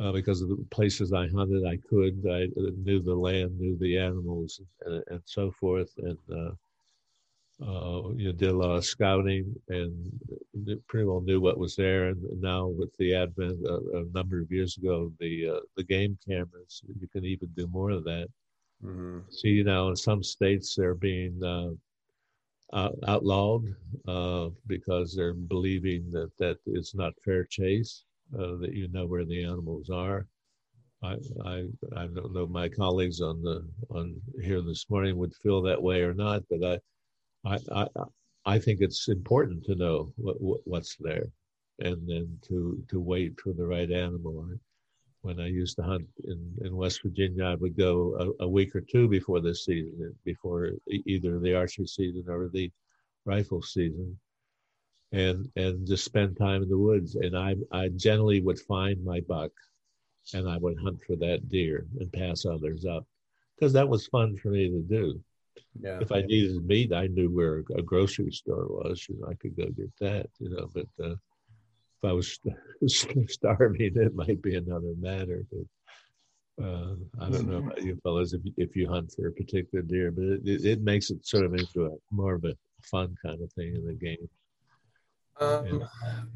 uh, 0.00 0.12
because 0.12 0.42
of 0.42 0.48
the 0.48 0.56
places 0.70 1.12
I 1.12 1.28
hunted. 1.28 1.64
I 1.66 1.76
could 1.88 2.24
I 2.30 2.48
knew 2.56 3.00
the 3.00 3.14
land, 3.14 3.58
knew 3.58 3.76
the 3.78 3.98
animals, 3.98 4.60
and, 4.84 5.02
and 5.08 5.20
so 5.24 5.50
forth, 5.50 5.92
and 5.98 6.18
uh, 6.32 6.52
uh, 7.62 8.10
you 8.16 8.26
know, 8.26 8.32
did 8.32 8.50
a 8.50 8.56
lot 8.56 8.76
of 8.76 8.84
scouting 8.84 9.54
and 9.68 10.20
pretty 10.88 11.06
well 11.06 11.20
knew 11.20 11.40
what 11.40 11.58
was 11.58 11.76
there. 11.76 12.08
And 12.08 12.40
now 12.40 12.66
with 12.66 12.94
the 12.96 13.14
advent 13.14 13.64
of, 13.66 13.82
a 13.94 14.04
number 14.12 14.40
of 14.40 14.50
years 14.50 14.76
ago, 14.76 15.12
the 15.20 15.50
uh, 15.56 15.60
the 15.76 15.84
game 15.84 16.18
cameras, 16.26 16.82
you 17.00 17.08
can 17.08 17.24
even 17.24 17.48
do 17.56 17.66
more 17.68 17.90
of 17.90 18.04
that. 18.04 18.28
Mm-hmm. 18.84 19.20
See, 19.30 19.48
you 19.50 19.64
know, 19.64 19.88
in 19.90 19.96
some 19.96 20.22
states 20.22 20.74
they're 20.74 20.94
being 20.94 21.42
uh, 21.42 21.70
out, 22.76 22.98
outlawed 23.06 23.72
uh, 24.08 24.48
because 24.66 25.14
they're 25.14 25.34
believing 25.34 26.10
that 26.10 26.36
that 26.38 26.58
it's 26.66 26.94
not 26.94 27.12
fair 27.24 27.44
chase, 27.44 28.04
uh, 28.32 28.56
that 28.60 28.72
you 28.72 28.88
know 28.88 29.06
where 29.06 29.24
the 29.24 29.44
animals 29.44 29.90
are. 29.90 30.26
I, 31.02 31.16
I 31.44 31.66
I 31.96 32.06
don't 32.06 32.32
know 32.32 32.46
my 32.46 32.68
colleagues 32.68 33.20
on 33.20 33.42
the 33.42 33.66
on 33.90 34.20
here 34.42 34.62
this 34.62 34.86
morning 34.88 35.16
would 35.18 35.34
feel 35.34 35.60
that 35.62 35.82
way 35.82 36.02
or 36.02 36.14
not, 36.14 36.42
but 36.48 36.64
I 36.64 36.78
I, 37.44 37.58
I, 37.72 37.86
I 38.46 38.58
think 38.58 38.80
it's 38.80 39.08
important 39.08 39.64
to 39.64 39.74
know 39.74 40.12
what, 40.16 40.40
what, 40.40 40.60
what's 40.64 40.96
there, 41.00 41.26
and 41.80 42.08
then 42.08 42.38
to 42.48 42.82
to 42.90 43.00
wait 43.00 43.40
for 43.40 43.52
the 43.52 43.66
right 43.66 43.90
animal. 43.90 44.48
When 45.22 45.40
I 45.40 45.46
used 45.46 45.76
to 45.76 45.82
hunt 45.82 46.06
in, 46.24 46.54
in 46.60 46.76
West 46.76 47.00
Virginia, 47.02 47.44
I 47.44 47.54
would 47.54 47.78
go 47.78 48.34
a, 48.40 48.44
a 48.44 48.48
week 48.48 48.76
or 48.76 48.82
two 48.82 49.08
before 49.08 49.40
the 49.40 49.54
season, 49.54 50.14
before 50.22 50.72
either 50.86 51.38
the 51.38 51.54
archery 51.54 51.86
season 51.86 52.24
or 52.28 52.50
the 52.52 52.70
rifle 53.24 53.62
season, 53.62 54.18
and 55.14 55.48
and 55.54 55.86
just 55.86 56.04
spend 56.04 56.36
time 56.36 56.62
in 56.62 56.68
the 56.68 56.76
woods. 56.76 57.14
And 57.14 57.36
I 57.36 57.54
I 57.70 57.88
generally 57.88 58.40
would 58.40 58.58
find 58.58 59.02
my 59.04 59.20
buck, 59.20 59.52
and 60.34 60.48
I 60.48 60.58
would 60.58 60.78
hunt 60.78 61.00
for 61.06 61.16
that 61.16 61.48
deer 61.48 61.86
and 62.00 62.12
pass 62.12 62.44
others 62.44 62.84
up, 62.84 63.06
because 63.56 63.72
that 63.74 63.88
was 63.88 64.06
fun 64.08 64.36
for 64.36 64.48
me 64.48 64.68
to 64.68 64.80
do. 64.80 65.20
Yeah. 65.80 66.00
If 66.00 66.10
I 66.10 66.22
needed 66.22 66.66
meat, 66.66 66.92
I 66.92 67.06
knew 67.06 67.30
where 67.30 67.62
a 67.76 67.82
grocery 67.82 68.32
store 68.32 68.66
was, 68.66 69.06
and 69.08 69.22
I 69.28 69.34
could 69.34 69.56
go 69.56 69.66
get 69.66 69.92
that. 70.00 70.26
You 70.40 70.50
know, 70.50 70.68
but 70.74 70.88
uh, 71.02 71.12
if 71.12 72.04
I 72.04 72.12
was 72.12 72.38
starving, 73.28 73.92
it 73.94 74.14
might 74.16 74.42
be 74.42 74.56
another 74.56 74.94
matter. 74.98 75.46
But 75.52 76.64
uh, 76.64 76.94
I 77.20 77.30
don't 77.30 77.48
know 77.48 77.58
about 77.58 77.82
you 77.82 77.96
fellas 78.02 78.32
if 78.32 78.42
if 78.56 78.74
you 78.74 78.88
hunt 78.88 79.12
for 79.12 79.28
a 79.28 79.32
particular 79.32 79.82
deer, 79.82 80.10
but 80.10 80.24
it, 80.24 80.40
it, 80.44 80.64
it 80.64 80.82
makes 80.82 81.10
it 81.10 81.24
sort 81.24 81.44
of 81.44 81.54
into 81.54 81.86
a 81.86 81.90
more 82.10 82.34
of 82.34 82.44
a 82.44 82.56
fun 82.82 83.14
kind 83.24 83.40
of 83.40 83.52
thing 83.52 83.76
in 83.76 83.86
the 83.86 83.94
game. 83.94 84.28
Um. 85.40 85.84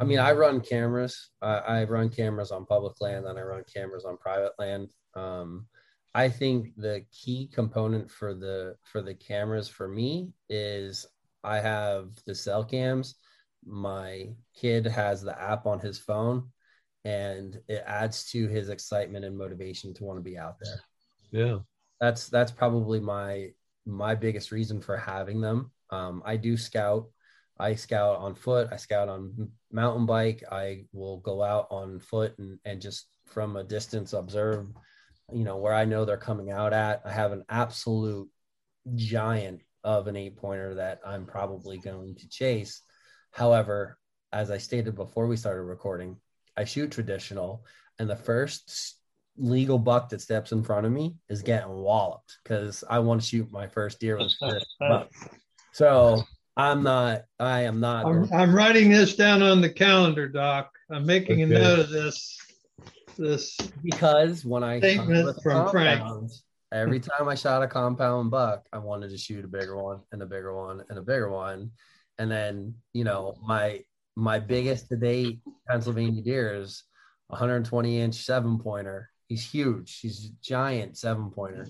I 0.01 0.05
mean, 0.05 0.19
I 0.19 0.33
run 0.33 0.61
cameras. 0.61 1.31
I, 1.41 1.59
I, 1.59 1.85
run 1.85 2.09
cameras 2.09 2.51
on 2.51 2.67
public 2.67 3.01
land, 3.01 3.27
and 3.27 3.39
I 3.39 3.43
run 3.43 3.65
cameras 3.73 4.05
on 4.05 4.17
private 4.17 4.53
land. 4.59 4.91
Um, 5.15 5.67
I 6.15 6.29
think 6.29 6.75
the 6.77 7.05
key 7.13 7.49
component 7.53 8.11
for 8.11 8.35
the 8.35 8.77
for 8.83 9.03
the 9.03 9.15
cameras 9.15 9.69
for 9.69 9.87
me 9.89 10.33
is 10.49 11.07
I 11.45 11.61
have 11.61 12.11
the 12.27 12.35
cell 12.35 12.65
cams. 12.65 13.17
My 13.65 14.31
kid 14.55 14.87
has 14.87 15.23
the 15.23 15.41
app 15.41 15.67
on 15.67 15.79
his 15.81 15.99
phone, 15.99 16.51
and 17.05 17.61
it 17.69 17.85
adds 17.87 18.31
to 18.33 18.49
his 18.49 18.69
excitement 18.69 19.25
and 19.25 19.37
motivation 19.37 19.95
to 19.95 20.05
want 20.05 20.19
to 20.19 20.23
be 20.23 20.39
out 20.39 20.57
there. 20.61 20.81
Yeah, 21.31 21.59
that's 22.01 22.29
that's 22.29 22.53
probably 22.53 23.01
my 23.01 23.51
my 23.87 24.15
biggest 24.15 24.53
reason 24.53 24.81
for 24.81 24.97
having 24.97 25.41
them. 25.41 25.73
Um, 25.91 26.23
I 26.25 26.37
do 26.37 26.57
scout. 26.57 27.09
I 27.59 27.75
scout 27.75 28.19
on 28.19 28.35
foot. 28.35 28.69
I 28.71 28.77
scout 28.77 29.09
on 29.09 29.51
mountain 29.73 30.07
bike. 30.07 30.45
I 30.51 30.85
will 30.93 31.19
go 31.19 31.43
out 31.43 31.67
on 31.71 32.01
foot 32.01 32.39
and, 32.39 32.59
and 32.65 32.81
just 32.81 33.09
from 33.27 33.57
a 33.57 33.65
distance 33.65 34.13
observe 34.13 34.69
you 35.33 35.45
know, 35.45 35.57
where 35.57 35.75
I 35.75 35.85
know 35.85 36.05
they're 36.05 36.17
coming 36.17 36.51
out 36.51 36.73
at. 36.73 37.03
I 37.05 37.13
have 37.13 37.33
an 37.33 37.45
absolute 37.49 38.29
giant 38.95 39.61
of 39.85 40.07
an 40.07 40.17
eight 40.17 40.37
pointer 40.37 40.75
that 40.77 41.01
I'm 41.07 41.27
probably 41.27 41.79
going 41.79 42.17
to 42.17 42.29
chase. 42.29 42.83
However, 43.31 43.99
as 44.33 44.51
I 44.51 44.59
stated 44.59 44.95
before 44.95 45.27
we 45.27 45.37
started 45.37 45.63
recording, 45.63 46.17
I 46.57 46.65
shoot 46.65 46.91
traditional, 46.91 47.65
and 47.99 48.09
the 48.09 48.17
first 48.17 48.97
legal 49.37 49.79
buck 49.79 50.09
that 50.09 50.21
steps 50.21 50.51
in 50.51 50.65
front 50.65 50.87
of 50.87 50.93
me 50.93 51.15
is 51.29 51.43
getting 51.43 51.73
walloped 51.73 52.39
because 52.43 52.83
I 52.89 52.99
want 52.99 53.21
to 53.21 53.27
shoot 53.27 53.53
my 53.53 53.69
first 53.69 54.01
deer 54.01 54.19
with 54.19 54.33
this 54.41 54.65
buck. 54.81 55.11
So 55.73 56.23
I'm 56.59 56.83
not. 56.83 57.23
I 57.39 57.63
am 57.63 57.79
not. 57.79 58.05
I'm, 58.05 58.29
I'm, 58.33 58.55
writing 58.55 58.91
this 58.91 59.15
down 59.15 59.43
on 59.43 59.61
the 59.61 59.71
calendar, 59.71 60.29
Doc. 60.29 60.73
I'm 60.91 61.07
making 61.07 61.43
okay. 61.45 61.55
a 61.55 61.59
note 61.59 61.79
of 61.79 61.91
this 61.91 62.37
this 63.17 63.57
because 63.83 64.45
when 64.45 64.65
I 64.65 64.79
statement 64.79 65.41
from 65.43 65.71
Frank. 65.71 66.31
Every 66.71 67.01
time 67.01 67.29
I 67.29 67.35
shot 67.35 67.63
a 67.63 67.67
compound 67.67 68.31
buck, 68.31 68.67
I 68.75 68.79
wanted 68.79 69.09
to 69.09 69.17
shoot 69.17 69.43
a 69.43 69.49
bigger 69.49 69.83
one 69.83 70.01
and 70.13 70.21
a 70.21 70.27
bigger 70.27 70.55
one 70.55 70.85
and 70.91 70.99
a 70.99 71.03
bigger 71.03 71.31
one. 71.31 71.71
And 72.19 72.31
then, 72.31 72.75
you 72.93 73.05
know, 73.05 73.39
my 73.43 73.81
my 74.17 74.39
biggest 74.39 74.89
to 74.89 74.97
date 74.97 75.41
Pennsylvania 75.67 76.23
deer 76.23 76.55
is 76.57 76.83
120 77.29 78.01
inch 78.01 78.17
seven 78.17 78.59
pointer. 78.59 79.09
He's 79.29 79.49
huge. 79.49 80.01
He's 80.01 80.27
a 80.27 80.33
giant 80.43 80.99
seven 80.99 81.31
pointer. 81.31 81.69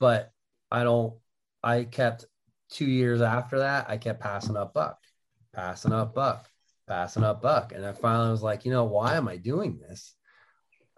But 0.00 0.32
I 0.72 0.82
don't 0.82 1.14
I 1.62 1.84
kept 1.84 2.26
two 2.70 2.86
years 2.86 3.20
after 3.20 3.60
that, 3.60 3.88
I 3.88 3.96
kept 3.96 4.20
passing 4.20 4.56
up 4.56 4.74
buck, 4.74 4.98
passing 5.52 5.92
up 5.92 6.14
buck, 6.14 6.48
passing 6.86 7.24
up 7.24 7.42
buck. 7.42 7.72
And 7.72 7.84
I 7.84 7.92
finally 7.92 8.30
was 8.30 8.42
like, 8.42 8.64
you 8.64 8.70
know, 8.70 8.84
why 8.84 9.16
am 9.16 9.28
I 9.28 9.36
doing 9.36 9.78
this? 9.78 10.14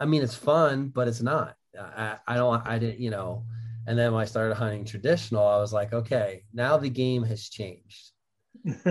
I 0.01 0.07
mean, 0.07 0.23
it's 0.23 0.35
fun, 0.35 0.89
but 0.89 1.09
it's 1.09 1.23
not. 1.23 1.57
I, 1.79 2.17
I 2.27 2.37
don't, 2.37 2.67
I 2.67 2.79
didn't, 2.79 3.01
you 3.01 3.11
know. 3.11 3.45
And 3.87 3.99
then 3.99 4.13
when 4.13 4.23
I 4.23 4.27
started 4.27 4.55
hunting 4.55 4.85
traditional, 4.85 5.47
I 5.47 5.59
was 5.59 5.73
like, 5.73 5.93
okay, 5.93 6.45
now 6.53 6.77
the 6.77 6.91
game 6.91 7.23
has 7.25 7.49
changed. 7.49 8.13
it's 8.65 8.85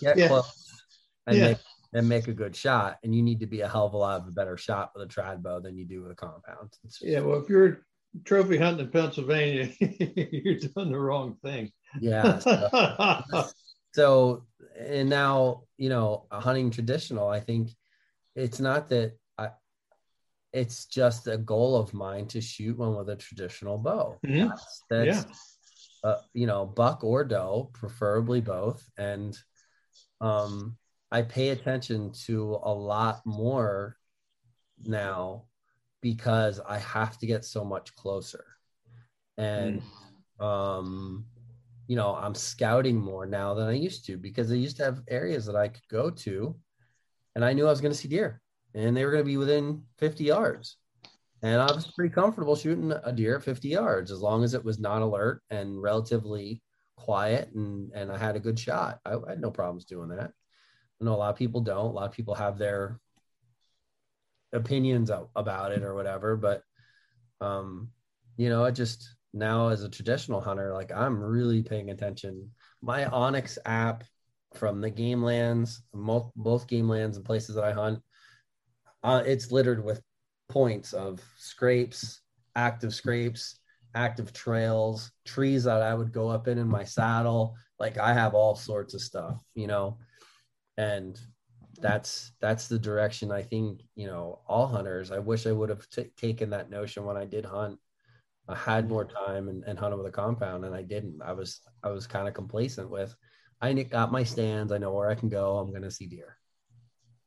get 0.00 0.16
yeah. 0.16 0.28
close 0.28 0.70
and, 1.26 1.36
yeah. 1.36 1.48
make, 1.48 1.58
and 1.94 2.08
make 2.08 2.28
a 2.28 2.32
good 2.32 2.54
shot. 2.54 2.98
And 3.02 3.14
you 3.14 3.22
need 3.22 3.40
to 3.40 3.46
be 3.46 3.62
a 3.62 3.68
hell 3.68 3.86
of 3.86 3.94
a 3.94 3.96
lot 3.96 4.20
of 4.20 4.28
a 4.28 4.30
better 4.30 4.56
shot 4.56 4.92
with 4.94 5.04
a 5.04 5.12
trad 5.12 5.42
bow 5.42 5.60
than 5.60 5.76
you 5.76 5.84
do 5.84 6.02
with 6.02 6.12
a 6.12 6.14
compound. 6.14 6.72
yeah. 7.00 7.20
Well, 7.20 7.40
if 7.40 7.48
you're 7.48 7.86
trophy 8.24 8.58
hunting 8.58 8.86
in 8.86 8.92
Pennsylvania, 8.92 9.70
you're 9.80 10.58
doing 10.58 10.90
the 10.90 10.98
wrong 10.98 11.36
thing. 11.42 11.70
Yeah. 12.00 12.40
So, 13.32 13.48
so, 13.92 14.46
and 14.78 15.08
now, 15.08 15.62
you 15.78 15.88
know, 15.88 16.26
hunting 16.30 16.70
traditional, 16.70 17.28
I 17.28 17.40
think 17.40 17.70
it's 18.34 18.60
not 18.60 18.90
that 18.90 19.12
I, 19.38 19.48
it's 20.52 20.84
just 20.84 21.28
a 21.28 21.38
goal 21.38 21.76
of 21.76 21.94
mine 21.94 22.26
to 22.28 22.40
shoot 22.42 22.76
one 22.76 22.94
with 22.94 23.08
a 23.08 23.16
traditional 23.16 23.78
bow. 23.78 24.18
Mm-hmm. 24.24 24.48
That's, 24.48 24.82
that's 24.90 25.26
yeah. 26.04 26.10
uh, 26.10 26.20
you 26.34 26.46
know, 26.46 26.66
buck 26.66 27.04
or 27.04 27.24
doe, 27.24 27.70
preferably 27.72 28.42
both. 28.42 28.86
And 28.98 29.36
um, 30.20 30.76
I 31.10 31.22
pay 31.22 31.48
attention 31.48 32.12
to 32.26 32.58
a 32.62 32.72
lot 32.72 33.22
more 33.24 33.96
now 34.84 35.44
because 36.00 36.60
I 36.60 36.78
have 36.78 37.18
to 37.18 37.26
get 37.26 37.44
so 37.44 37.64
much 37.64 37.94
closer. 37.94 38.44
And 39.38 39.82
mm. 40.40 40.44
um, 40.44 41.26
you 41.88 41.96
know, 41.96 42.14
I'm 42.14 42.34
scouting 42.34 42.96
more 42.96 43.26
now 43.26 43.54
than 43.54 43.68
I 43.68 43.72
used 43.72 44.06
to 44.06 44.16
because 44.16 44.50
I 44.50 44.56
used 44.56 44.76
to 44.78 44.84
have 44.84 45.02
areas 45.08 45.46
that 45.46 45.56
I 45.56 45.68
could 45.68 45.86
go 45.88 46.10
to 46.10 46.56
and 47.36 47.44
I 47.44 47.52
knew 47.52 47.66
I 47.66 47.70
was 47.70 47.82
going 47.82 47.92
to 47.92 47.98
see 47.98 48.08
deer, 48.08 48.40
and 48.74 48.96
they 48.96 49.04
were 49.04 49.10
going 49.10 49.22
to 49.22 49.28
be 49.28 49.36
within 49.36 49.82
50 49.98 50.24
yards. 50.24 50.78
And 51.42 51.60
I 51.60 51.66
was 51.66 51.92
pretty 51.92 52.12
comfortable 52.12 52.56
shooting 52.56 52.92
a 53.04 53.12
deer 53.12 53.36
at 53.36 53.44
50 53.44 53.68
yards 53.68 54.10
as 54.10 54.20
long 54.20 54.42
as 54.42 54.54
it 54.54 54.64
was 54.64 54.78
not 54.78 55.02
alert 55.02 55.42
and 55.50 55.80
relatively 55.80 56.62
quiet, 56.96 57.50
and 57.54 57.92
and 57.94 58.10
I 58.10 58.16
had 58.16 58.36
a 58.36 58.40
good 58.40 58.58
shot. 58.58 59.00
I, 59.04 59.14
I 59.14 59.30
had 59.30 59.40
no 59.40 59.50
problems 59.50 59.84
doing 59.84 60.08
that. 60.08 60.32
I 61.00 61.04
know 61.04 61.14
a 61.14 61.16
lot 61.16 61.30
of 61.30 61.36
people 61.36 61.60
don't. 61.60 61.90
A 61.90 61.92
lot 61.92 62.08
of 62.08 62.12
people 62.12 62.34
have 62.34 62.56
their 62.56 62.98
opinions 64.56 65.10
about 65.34 65.72
it 65.72 65.82
or 65.82 65.94
whatever, 65.94 66.36
but 66.36 66.62
um, 67.40 67.90
you 68.36 68.48
know, 68.48 68.64
i 68.64 68.70
just 68.70 69.14
now 69.32 69.68
as 69.68 69.82
a 69.82 69.88
traditional 69.88 70.40
hunter, 70.40 70.72
like 70.72 70.90
I'm 70.92 71.22
really 71.22 71.62
paying 71.62 71.90
attention. 71.90 72.50
My 72.82 73.04
onX 73.04 73.58
app 73.66 74.04
from 74.54 74.80
the 74.80 74.90
game 74.90 75.22
lands, 75.22 75.82
both 75.92 76.66
game 76.66 76.88
lands 76.88 77.16
and 77.16 77.26
places 77.26 77.54
that 77.56 77.64
I 77.64 77.72
hunt. 77.72 78.00
Uh, 79.02 79.22
it's 79.26 79.52
littered 79.52 79.84
with 79.84 80.02
points 80.48 80.92
of 80.92 81.20
scrapes, 81.36 82.20
active 82.54 82.94
scrapes, 82.94 83.60
active 83.94 84.32
trails, 84.32 85.10
trees 85.24 85.64
that 85.64 85.82
I 85.82 85.94
would 85.94 86.12
go 86.12 86.28
up 86.28 86.48
in 86.48 86.58
in 86.58 86.68
my 86.68 86.84
saddle. 86.84 87.54
Like 87.78 87.98
I 87.98 88.12
have 88.14 88.34
all 88.34 88.54
sorts 88.54 88.94
of 88.94 89.00
stuff, 89.00 89.38
you 89.54 89.66
know, 89.66 89.98
and 90.76 91.18
that's 91.76 92.32
that's 92.40 92.68
the 92.68 92.78
direction 92.78 93.30
I 93.32 93.42
think 93.42 93.82
you 93.94 94.06
know 94.06 94.40
all 94.46 94.66
hunters. 94.66 95.10
I 95.10 95.18
wish 95.18 95.46
I 95.46 95.52
would 95.52 95.68
have 95.68 95.88
t- 95.90 96.10
taken 96.16 96.50
that 96.50 96.70
notion 96.70 97.04
when 97.04 97.16
I 97.16 97.24
did 97.24 97.44
hunt 97.44 97.78
I 98.48 98.54
had 98.54 98.88
more 98.88 99.04
time 99.04 99.48
and, 99.48 99.64
and 99.64 99.78
hunted 99.78 99.96
with 99.96 100.06
a 100.06 100.10
compound, 100.10 100.64
and 100.64 100.74
I 100.74 100.82
didn't. 100.82 101.20
I 101.22 101.32
was 101.32 101.60
I 101.82 101.90
was 101.90 102.06
kind 102.06 102.28
of 102.28 102.34
complacent 102.34 102.90
with. 102.90 103.14
I 103.60 103.72
got 103.72 104.12
my 104.12 104.22
stands. 104.22 104.72
I 104.72 104.78
know 104.78 104.92
where 104.92 105.08
I 105.08 105.14
can 105.14 105.28
go. 105.28 105.58
I'm 105.58 105.70
going 105.70 105.82
to 105.82 105.90
see 105.90 106.06
deer. 106.06 106.36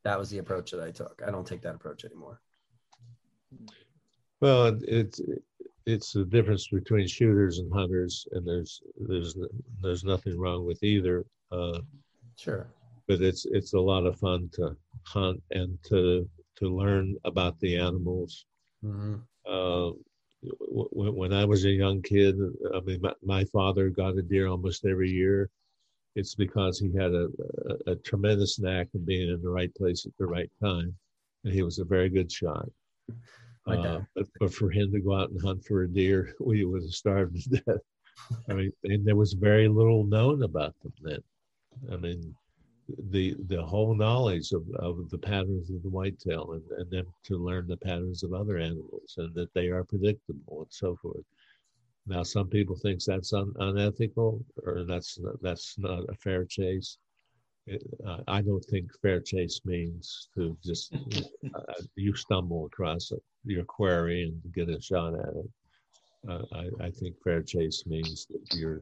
That 0.04 0.18
was 0.18 0.30
the 0.30 0.38
approach 0.38 0.72
that 0.72 0.82
I 0.82 0.92
took. 0.92 1.22
I 1.26 1.32
don't 1.32 1.46
take 1.46 1.62
that 1.64 1.76
approach 1.76 2.06
anymore. 2.06 2.40
Well, 4.40 4.80
it's 4.84 5.20
it's 5.86 6.14
the 6.14 6.24
difference 6.24 6.68
between 6.70 7.08
shooters 7.08 7.60
and 7.60 7.72
hunters, 7.74 8.26
and 8.32 8.48
there's 8.48 8.82
there's 8.98 9.36
there's 9.82 10.04
nothing 10.06 10.38
wrong 10.38 10.66
with 10.66 10.82
either. 10.84 11.26
Uh, 11.52 11.80
sure. 12.38 12.68
But 13.10 13.22
it's 13.22 13.46
it's 13.46 13.74
a 13.74 13.80
lot 13.80 14.06
of 14.06 14.20
fun 14.20 14.50
to 14.54 14.78
hunt 15.04 15.42
and 15.52 15.78
to 15.90 16.30
to 16.60 16.70
learn 16.70 17.16
about 17.26 17.60
the 17.60 17.76
animals. 17.76 18.46
Mm-hmm. 18.86 19.16
Uh, 19.52 19.92
when, 20.92 21.16
when 21.16 21.34
I 21.34 21.44
was 21.44 21.66
a 21.66 21.70
young 21.70 22.02
kid, 22.02 22.36
I 22.74 22.80
mean, 22.82 23.02
my, 23.02 23.14
my, 23.24 23.44
father 23.46 23.90
got 23.90 24.18
a 24.18 24.22
deer 24.22 24.48
almost 24.48 24.86
every 24.86 25.10
year. 25.10 25.50
It's 26.16 26.36
because 26.36 26.80
he 26.80 26.96
had 26.96 27.14
a, 27.14 27.28
a, 27.88 27.92
a 27.92 27.96
tremendous 27.96 28.60
knack 28.60 28.88
of 28.94 29.06
being 29.06 29.30
in 29.30 29.42
the 29.42 29.50
right 29.50 29.74
place 29.76 30.06
at 30.06 30.14
the 30.18 30.28
right 30.28 30.50
time, 30.62 30.96
and 31.44 31.54
he 31.54 31.62
was 31.62 31.80
a 31.80 31.86
very 31.86 32.10
good 32.10 32.32
shot. 32.32 32.70
Uh, 33.68 34.00
but, 34.16 34.26
but, 34.40 34.54
for 34.54 34.72
him 34.72 34.92
to 34.92 35.00
go 35.00 35.14
out 35.14 35.30
and 35.30 35.42
hunt 35.42 35.64
for 35.64 35.84
a 35.84 35.88
deer, 35.88 36.34
we 36.40 36.66
would 36.66 36.82
have 36.82 36.92
starved 36.92 37.36
to 37.36 37.50
death. 37.50 37.82
I 38.50 38.54
mean, 38.54 38.72
and 38.84 39.06
there 39.06 39.16
was 39.16 39.34
very 39.34 39.68
little 39.68 40.04
known 40.04 40.44
about 40.44 40.74
them 40.82 40.94
then. 41.02 41.20
I 41.92 41.98
mean, 41.98 42.36
the 43.12 43.36
the 43.48 43.62
whole 43.62 43.94
knowledge 43.94 44.52
of, 44.52 44.64
of 44.76 45.10
the 45.10 45.18
patterns 45.18 45.70
of 45.70 45.82
the 45.84 45.90
whitetail 45.90 46.54
and, 46.54 46.64
and 46.80 46.92
then 46.92 47.06
to 47.24 47.38
learn 47.38 47.68
the 47.68 47.78
patterns 47.78 48.24
of 48.24 48.34
other 48.34 48.58
animals 48.58 49.16
and 49.18 49.34
that 49.36 49.54
they 49.54 49.68
are 49.68 49.84
predictable 49.84 50.62
and 50.62 50.72
so 50.72 50.96
forth. 51.02 51.26
Now, 52.08 52.24
some 52.24 52.48
people 52.48 52.76
think 52.76 53.04
that's 53.04 53.34
un, 53.34 53.54
unethical 53.60 54.44
or 54.66 54.84
that's 54.84 55.20
that's 55.42 55.78
not 55.78 56.10
a 56.10 56.16
fair 56.16 56.46
chase. 56.46 56.98
Uh, 58.06 58.18
I 58.28 58.42
don't 58.42 58.66
think 58.66 58.90
fair 59.02 59.20
chase 59.20 59.62
means 59.64 60.30
to 60.36 60.58
just 60.64 60.94
uh, 61.56 61.82
you 61.96 62.16
stumble 62.16 62.66
across 62.66 63.12
your 63.44 63.64
quarry 63.66 64.24
and 64.24 64.54
get 64.54 64.70
a 64.70 64.82
shot 64.82 65.14
at 65.14 65.36
it. 65.36 65.50
Uh, 66.28 66.44
I, 66.54 66.86
I 66.86 66.90
think 66.92 67.16
fair 67.24 67.44
chase 67.44 67.84
means 67.86 68.26
that 68.26 68.58
you're 68.58 68.82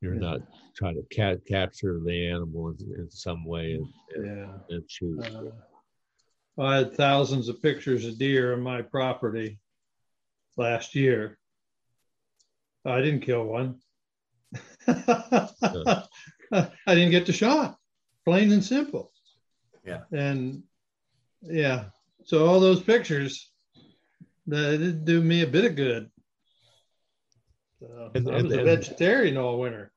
you're 0.00 0.14
yeah. 0.14 0.20
not 0.20 0.40
trying 0.76 0.94
to 0.94 1.04
ca- 1.14 1.40
capture 1.48 2.00
the 2.04 2.28
animal 2.28 2.68
in, 2.68 2.76
in 2.96 3.10
some 3.10 3.44
way 3.44 3.72
and, 3.72 3.86
and, 4.14 4.26
yeah. 4.26 4.76
and 4.76 4.88
choose. 4.88 5.24
Uh, 5.24 5.50
I 6.60 6.76
had 6.76 6.94
thousands 6.94 7.48
of 7.48 7.62
pictures 7.62 8.04
of 8.04 8.18
deer 8.18 8.52
on 8.52 8.60
my 8.60 8.82
property 8.82 9.58
last 10.56 10.94
year. 10.94 11.38
I 12.84 13.00
didn't 13.00 13.20
kill 13.20 13.44
one. 13.44 13.80
I 14.88 16.04
didn't 16.86 17.10
get 17.10 17.26
the 17.26 17.32
shot, 17.32 17.76
plain 18.24 18.50
and 18.52 18.64
simple. 18.64 19.12
Yeah. 19.84 20.00
And 20.12 20.62
yeah, 21.42 21.86
so 22.24 22.46
all 22.46 22.60
those 22.60 22.82
pictures, 22.82 23.50
that 24.46 24.78
didn't 24.78 25.04
do 25.04 25.22
me 25.22 25.42
a 25.42 25.46
bit 25.46 25.66
of 25.66 25.76
good. 25.76 26.10
And, 27.80 28.28
I 28.28 28.42
was 28.42 28.52
and, 28.52 28.52
a 28.52 28.64
vegetarian 28.64 29.36
all 29.36 29.58
winter. 29.58 29.92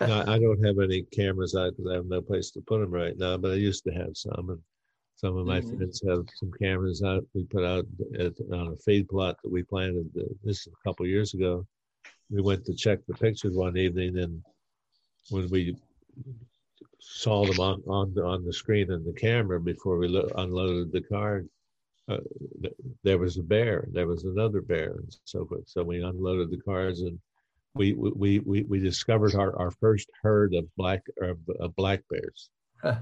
I 0.00 0.38
don't 0.38 0.64
have 0.64 0.78
any 0.78 1.02
cameras 1.02 1.54
out 1.54 1.76
because 1.76 1.90
I 1.90 1.94
have 1.94 2.06
no 2.06 2.22
place 2.22 2.50
to 2.52 2.60
put 2.60 2.80
them 2.80 2.90
right 2.90 3.16
now, 3.16 3.36
but 3.36 3.52
I 3.52 3.54
used 3.54 3.84
to 3.84 3.90
have 3.90 4.16
some. 4.16 4.50
And 4.50 4.60
some 5.16 5.36
of 5.36 5.46
my 5.46 5.60
mm-hmm. 5.60 5.76
friends 5.76 6.02
have 6.06 6.26
some 6.36 6.52
cameras 6.52 7.02
out. 7.02 7.26
We 7.34 7.44
put 7.44 7.64
out 7.64 7.86
at, 8.18 8.34
on 8.52 8.68
a 8.68 8.76
feed 8.76 9.08
plot 9.08 9.36
that 9.42 9.50
we 9.50 9.64
planted 9.64 10.08
this 10.44 10.68
a 10.68 10.88
couple 10.88 11.06
years 11.06 11.34
ago. 11.34 11.66
We 12.30 12.40
went 12.40 12.64
to 12.66 12.74
check 12.74 13.00
the 13.06 13.14
pictures 13.14 13.56
one 13.56 13.76
evening, 13.76 14.18
and 14.18 14.42
when 15.30 15.50
we 15.50 15.76
saw 17.00 17.44
them 17.46 17.58
on, 17.58 17.82
on, 17.88 18.16
on 18.18 18.44
the 18.44 18.52
screen 18.52 18.92
in 18.92 19.04
the 19.04 19.12
camera 19.12 19.60
before 19.60 19.98
we 19.98 20.06
lo- 20.06 20.30
unloaded 20.36 20.92
the 20.92 21.00
car, 21.00 21.44
uh, 22.08 22.18
there 23.04 23.18
was 23.18 23.38
a 23.38 23.42
bear, 23.42 23.86
there 23.92 24.06
was 24.06 24.24
another 24.24 24.60
bear, 24.60 24.92
and 24.92 25.16
so 25.24 25.46
forth. 25.46 25.64
So 25.66 25.82
we 25.82 26.02
unloaded 26.02 26.50
the 26.50 26.60
cars, 26.60 27.00
and 27.02 27.18
we 27.74 27.92
we 27.94 28.40
we, 28.40 28.62
we 28.62 28.78
discovered 28.78 29.34
our, 29.34 29.56
our 29.58 29.70
first 29.70 30.08
herd 30.22 30.54
of 30.54 30.64
black 30.76 31.02
of, 31.22 31.38
of 31.60 31.76
black 31.76 32.02
bears. 32.10 32.50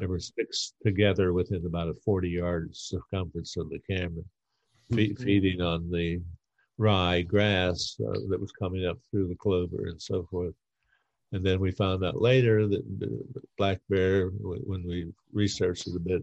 There 0.01 0.09
were 0.09 0.21
six 0.21 0.73
together 0.85 1.33
within 1.33 1.65
about 1.67 1.89
a 1.89 1.95
forty 2.05 2.31
yard 2.31 2.71
circumference 2.75 3.57
of 3.57 3.69
the 3.69 3.79
camera, 3.89 4.23
fe- 4.91 5.11
mm-hmm. 5.11 5.23
feeding 5.23 5.61
on 5.61 5.91
the 5.91 6.21
rye 6.79 7.23
grass 7.23 7.97
uh, 8.01 8.21
that 8.29 8.41
was 8.41 8.53
coming 8.53 8.87
up 8.87 8.99
through 9.11 9.29
the 9.29 9.37
clover 9.37 9.87
and 9.87 10.01
so 10.01 10.27
forth. 10.31 10.55
And 11.33 11.45
then 11.45 11.61
we 11.61 11.73
found 11.73 12.05
out 12.05 12.21
later 12.21 12.67
that 12.69 12.85
the 12.99 13.25
black 13.59 13.81
bear, 13.89 14.29
when 14.29 14.87
we 14.87 15.13
researched 15.33 15.87
it 15.89 15.97
a 15.97 16.01
bit, 16.01 16.23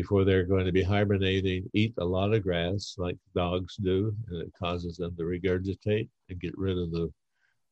before 0.00 0.24
they're 0.24 0.44
going 0.54 0.64
to 0.64 0.78
be 0.80 0.92
hibernating, 0.96 1.68
eat 1.74 1.92
a 1.98 2.04
lot 2.04 2.32
of 2.32 2.44
grass 2.44 2.94
like 2.98 3.16
dogs 3.34 3.74
do, 3.82 4.14
and 4.28 4.40
it 4.40 4.52
causes 4.56 4.96
them 4.96 5.12
to 5.16 5.24
regurgitate 5.24 6.08
and 6.28 6.40
get 6.40 6.56
rid 6.56 6.78
of 6.78 6.92
the 6.92 7.12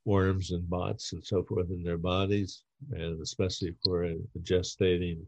worms 0.04 0.50
and 0.50 0.68
bots 0.68 1.12
and 1.12 1.24
so 1.24 1.44
forth 1.44 1.70
in 1.70 1.84
their 1.84 1.98
bodies. 1.98 2.64
And 2.90 3.22
especially 3.22 3.72
for 3.84 4.02
a 4.02 4.16
gestating 4.42 5.20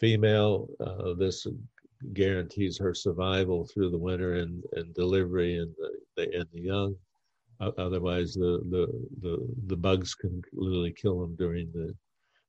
female, 0.00 0.68
uh, 0.80 1.12
this 1.18 1.46
guarantees 2.14 2.78
her 2.78 2.94
survival 2.94 3.66
through 3.66 3.90
the 3.90 4.04
winter 4.08 4.36
and, 4.36 4.64
and 4.72 4.94
delivery 4.94 5.58
and 5.58 5.70
the, 6.16 6.22
and 6.38 6.46
the 6.54 6.62
young. 6.62 6.96
otherwise, 7.60 8.32
the, 8.32 8.52
the, 8.70 8.84
the, 9.20 9.34
the 9.66 9.76
bugs 9.76 10.14
can 10.14 10.40
literally 10.54 10.94
kill 10.94 11.20
them 11.20 11.36
during 11.36 11.70
the 11.74 11.94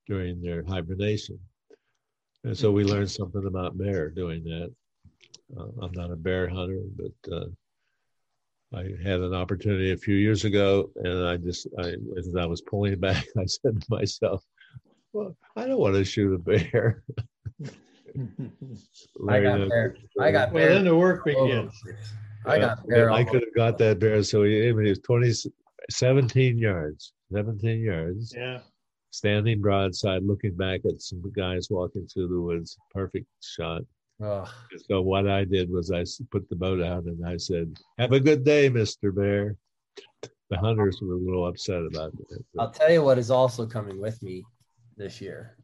during 0.08 0.42
their 0.42 0.64
hibernation. 0.64 1.40
And 2.44 2.58
so 2.58 2.72
we 2.72 2.84
learned 2.84 3.10
something 3.10 3.46
about 3.46 3.78
bear 3.78 4.10
doing 4.10 4.44
that. 4.44 4.74
Uh, 5.58 5.68
I'm 5.82 5.92
not 5.94 6.12
a 6.12 6.16
bear 6.16 6.48
hunter, 6.50 6.82
but 6.96 7.34
uh, 7.34 7.46
I 8.74 8.90
had 9.02 9.22
an 9.22 9.34
opportunity 9.34 9.92
a 9.92 9.98
few 9.98 10.16
years 10.16 10.44
ago, 10.44 10.90
and 10.96 11.26
I 11.26 11.38
just, 11.38 11.68
I, 11.80 11.96
as 12.18 12.36
I 12.38 12.46
was 12.46 12.62
pulling 12.62 13.00
back, 13.00 13.26
I 13.38 13.46
said 13.46 13.82
to 13.82 13.88
myself, 13.90 14.44
"Well, 15.14 15.38
I 15.56 15.68
don't 15.68 15.80
want 15.80 15.96
to 15.96 16.04
shoot 16.04 16.34
a 16.34 16.38
bear." 16.38 17.04
I 19.30 19.40
got 19.40 19.70
bear. 19.70 19.96
I 20.20 20.32
got 20.32 20.54
bear. 20.54 20.68
Well, 20.68 20.76
then 20.76 20.86
the 20.86 20.96
work 20.96 21.24
begins. 21.24 21.74
I 22.46 22.60
got 22.60 22.86
bear. 22.88 23.10
I 23.10 23.24
could 23.24 23.42
have 23.42 23.56
got 23.56 23.78
that 23.78 24.00
bear. 24.00 24.22
So 24.22 24.44
he, 24.44 24.66
he 24.66 24.72
was 24.74 25.00
20, 25.00 25.32
17 25.90 26.58
yards, 26.58 27.14
17 27.32 27.82
yards. 27.82 28.34
Yeah 28.36 28.60
standing 29.14 29.62
broadside, 29.62 30.24
looking 30.24 30.56
back 30.56 30.82
at 30.86 31.02
some 31.02 31.22
guys 31.36 31.68
walking 31.70 32.08
through 32.08 32.28
the 32.28 32.42
woods. 32.42 32.78
Perfect 32.92 33.28
shot. 33.42 33.84
Oh. 34.22 34.52
So 34.90 35.02
what 35.02 35.30
I 35.30 35.46
did 35.46 35.70
was 35.70 35.92
I 35.92 36.04
put 36.32 36.50
the 36.50 36.56
boat 36.56 36.82
out 36.82 37.06
and 37.06 37.26
I 37.26 37.38
said, 37.38 37.78
"Have 38.00 38.12
a 38.12 38.20
good 38.20 38.44
day, 38.44 38.70
Mister 38.70 39.12
Bear." 39.12 39.56
The 40.50 40.58
hunters 40.58 41.00
were 41.02 41.14
a 41.14 41.18
little 41.18 41.48
upset 41.48 41.84
about 41.84 42.14
it. 42.30 42.46
I'll 42.60 42.70
tell 42.70 42.92
you 42.92 43.04
what 43.04 43.18
is 43.18 43.32
also 43.32 43.66
coming 43.66 44.00
with 44.00 44.22
me 44.22 44.44
this 44.98 45.22
year. 45.22 45.58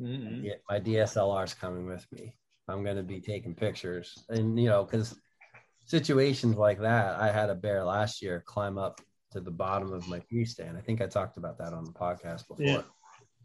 Mm-hmm. 0.00 0.44
Yeah, 0.44 0.54
my 0.68 0.80
DSLR 0.80 1.44
is 1.44 1.54
coming 1.54 1.86
with 1.86 2.04
me. 2.10 2.34
I'm 2.68 2.82
going 2.82 2.96
to 2.96 3.02
be 3.02 3.20
taking 3.20 3.54
pictures, 3.54 4.24
and 4.28 4.58
you 4.58 4.68
know, 4.68 4.84
because 4.84 5.14
situations 5.86 6.56
like 6.56 6.80
that, 6.80 7.20
I 7.20 7.30
had 7.30 7.50
a 7.50 7.54
bear 7.54 7.84
last 7.84 8.22
year 8.22 8.42
climb 8.46 8.78
up 8.78 9.00
to 9.32 9.40
the 9.40 9.50
bottom 9.50 9.92
of 9.92 10.06
my 10.08 10.18
tree 10.20 10.44
stand. 10.44 10.76
I 10.76 10.80
think 10.80 11.00
I 11.00 11.06
talked 11.06 11.36
about 11.36 11.58
that 11.58 11.72
on 11.72 11.84
the 11.84 11.92
podcast 11.92 12.48
before. 12.48 12.64
Yeah. 12.64 12.82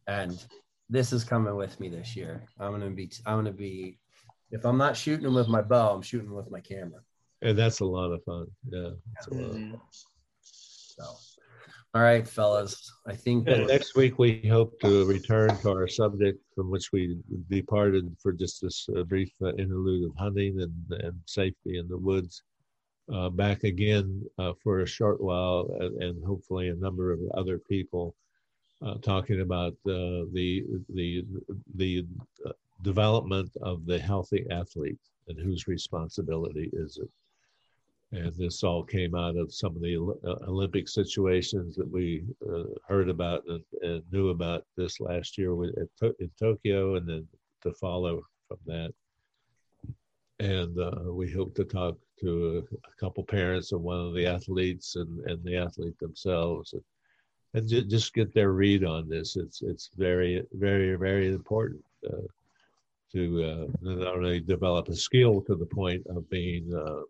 And 0.08 0.44
this 0.90 1.12
is 1.12 1.24
coming 1.24 1.56
with 1.56 1.80
me 1.80 1.90
this 1.90 2.16
year. 2.16 2.44
I'm 2.60 2.72
gonna 2.72 2.90
be 2.90 3.12
I'm 3.26 3.38
gonna 3.38 3.52
be 3.52 4.00
if 4.52 4.66
I'm 4.66 4.78
not 4.78 4.96
shooting 4.96 5.24
them 5.24 5.34
with 5.34 5.48
my 5.48 5.62
bow, 5.62 5.94
I'm 5.94 6.02
shooting 6.02 6.28
them 6.28 6.38
with 6.38 6.52
my 6.52 6.62
camera. 6.62 7.02
And 7.42 7.58
that's 7.58 7.82
a 7.82 7.86
lot 7.86 8.12
of 8.12 8.24
fun. 8.24 8.48
Yeah. 8.70 8.92
Mm-hmm. 9.30 9.76
So 10.42 11.04
all 11.94 12.04
right, 12.04 12.28
fellas. 12.28 12.92
I 13.08 13.16
think 13.16 13.48
next 13.48 13.96
week 13.96 14.20
we 14.20 14.46
hope 14.48 14.80
to 14.82 15.06
return 15.06 15.50
to 15.58 15.72
our 15.72 15.88
subject 15.88 16.40
from 16.54 16.70
which 16.70 16.92
we 16.92 17.18
departed 17.50 18.16
for 18.22 18.34
just 18.34 18.62
this 18.62 18.88
uh, 18.96 19.04
brief 19.04 19.32
uh, 19.42 19.54
interlude 19.54 20.06
of 20.06 20.16
hunting 20.18 20.60
and, 20.62 21.02
and 21.02 21.20
safety 21.26 21.80
in 21.80 21.88
the 21.88 21.98
woods 21.98 22.44
uh, 23.14 23.30
back 23.30 23.64
again 23.64 24.24
uh, 24.38 24.54
for 24.64 24.80
a 24.80 24.88
short 24.88 25.22
while, 25.22 25.70
and, 25.80 26.02
and, 26.02 26.24
hopefully 26.24 26.70
a 26.70 26.76
number 26.76 27.12
of 27.12 27.20
other 27.34 27.58
people 27.58 28.16
uh, 28.86 28.96
talking 28.96 29.42
about 29.42 29.74
the 29.86 30.30
the 30.34 30.66
the 31.76 32.06
uh, 32.46 32.52
development 32.84 33.50
of 33.62 33.86
the 33.86 33.98
healthy 33.98 34.46
athlete 34.52 35.00
and 35.28 35.40
whose 35.40 35.68
responsibility 35.68 36.70
is 36.74 36.98
it. 36.98 37.10
And 38.12 38.34
this 38.36 38.64
all 38.64 38.84
came 38.84 39.16
out 39.16 39.36
of 39.36 39.54
some 39.54 39.76
of 39.76 39.82
the 39.82 39.98
uh, 39.98 40.50
Olympic 40.50 40.88
situations 40.88 41.76
that 41.76 41.90
we 41.90 42.24
uh, 42.50 42.64
heard 42.88 43.10
about 43.10 43.44
and, 43.48 43.64
and, 43.82 44.04
knew 44.12 44.30
about 44.30 44.64
this 44.78 45.00
last 45.00 45.38
year 45.38 45.52
in 45.64 46.32
Tokyo, 46.40 46.96
and 46.96 47.08
then 47.08 47.28
to 47.64 47.74
follow 47.74 48.22
from 48.48 48.58
that 48.66 48.94
and 50.40 50.78
uh, 50.80 51.12
we 51.12 51.32
hope 51.32 51.56
to 51.56 51.64
talk 51.64 51.98
to 52.20 52.68
a, 52.72 53.00
couple 53.00 53.24
parents 53.24 53.72
of 53.72 53.82
one 53.82 54.00
of 54.00 54.14
the 54.14 54.26
athletes 54.26 54.96
and, 54.96 55.20
and 55.26 55.44
the 55.44 55.56
athlete 55.56 55.98
themselves 56.00 56.74
and, 56.74 56.82
and 57.54 57.70
ju- 57.70 57.84
just 57.84 58.14
get 58.14 58.34
their 58.34 58.52
read 58.52 58.84
on 58.84 59.08
this. 59.08 59.36
It's 59.36 59.62
it's 59.62 59.90
very 59.96 60.44
very 60.54 60.96
very 60.96 61.28
important 61.28 61.84
uh, 62.08 62.28
to 63.14 63.44
uh, 63.44 63.66
not 63.82 64.16
only 64.16 64.40
develop 64.40 64.90
a 64.90 64.96
skill 64.96 65.42
to 65.42 65.56
the 65.56 65.66
point 65.66 66.06
of 66.08 66.30
being 66.30 66.72
uh, 66.74 67.02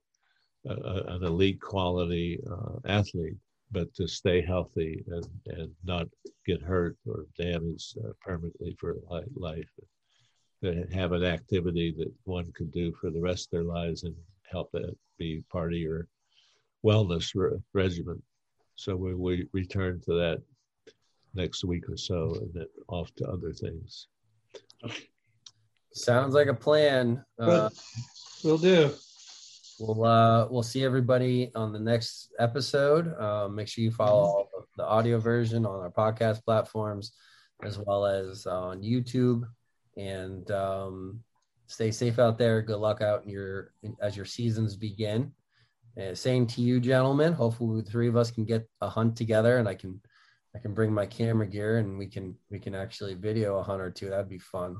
a, 0.69 1.15
an 1.15 1.23
elite 1.23 1.61
quality 1.61 2.39
uh, 2.49 2.79
athlete 2.85 3.37
but 3.71 3.93
to 3.93 4.07
stay 4.07 4.41
healthy 4.41 5.03
and, 5.07 5.27
and 5.47 5.71
not 5.83 6.07
get 6.45 6.61
hurt 6.61 6.95
or 7.05 7.25
damaged 7.37 7.97
uh, 7.97 8.11
permanently 8.21 8.75
for 8.79 8.95
life 9.35 9.69
to 10.63 10.87
have 10.93 11.11
an 11.11 11.23
activity 11.23 11.93
that 11.97 12.11
one 12.23 12.51
could 12.53 12.71
do 12.71 12.93
for 12.99 13.09
the 13.09 13.21
rest 13.21 13.47
of 13.47 13.51
their 13.51 13.63
lives 13.63 14.03
and 14.03 14.15
help 14.49 14.71
that 14.71 14.95
be 15.17 15.43
part 15.51 15.73
of 15.73 15.79
your 15.79 16.07
wellness 16.85 17.31
re- 17.35 17.59
regimen. 17.73 18.21
So 18.75 18.95
we, 18.95 19.13
we 19.13 19.47
return 19.53 20.01
to 20.05 20.13
that 20.15 20.41
next 21.33 21.63
week 21.63 21.89
or 21.89 21.97
so 21.97 22.35
and 22.41 22.53
then 22.53 22.67
off 22.87 23.13
to 23.15 23.27
other 23.27 23.53
things. 23.53 24.07
Sounds 25.93 26.33
like 26.33 26.47
a 26.47 26.53
plan. 26.53 27.23
Uh, 27.39 27.69
we'll 28.43 28.57
do. 28.57 28.91
We'll 29.79 30.05
uh, 30.05 30.47
we'll 30.49 30.63
see 30.63 30.83
everybody 30.83 31.51
on 31.53 31.71
the 31.71 31.79
next 31.79 32.33
episode. 32.39 33.13
Uh, 33.19 33.47
make 33.47 33.67
sure 33.67 33.83
you 33.83 33.91
follow 33.91 34.47
the 34.75 34.83
audio 34.83 35.19
version 35.19 35.65
on 35.65 35.79
our 35.79 35.91
podcast 35.91 36.43
platforms, 36.43 37.13
as 37.63 37.77
well 37.77 38.05
as 38.05 38.47
on 38.47 38.81
YouTube 38.81 39.43
and 39.97 40.49
um, 40.51 41.19
stay 41.65 41.91
safe 41.91 42.19
out 42.19 42.37
there. 42.37 42.61
Good 42.61 42.77
luck 42.77 43.01
out 43.01 43.23
in 43.23 43.29
your 43.29 43.73
as 44.01 44.15
your 44.15 44.25
seasons 44.25 44.75
begin. 44.75 45.31
Uh, 45.99 46.13
same 46.13 46.45
to 46.45 46.61
you, 46.61 46.79
gentlemen. 46.79 47.33
Hopefully, 47.33 47.81
the 47.81 47.89
three 47.89 48.07
of 48.07 48.15
us 48.15 48.31
can 48.31 48.45
get 48.45 48.67
a 48.81 48.89
hunt 48.89 49.15
together, 49.15 49.57
and 49.57 49.67
I 49.67 49.73
can 49.73 49.99
I 50.55 50.59
can 50.59 50.73
bring 50.73 50.93
my 50.93 51.05
camera 51.05 51.47
gear, 51.47 51.77
and 51.77 51.97
we 51.97 52.07
can 52.07 52.35
we 52.49 52.59
can 52.59 52.75
actually 52.75 53.15
video 53.15 53.57
a 53.57 53.63
hunt 53.63 53.81
or 53.81 53.91
two. 53.91 54.09
That'd 54.09 54.29
be 54.29 54.39
fun. 54.39 54.77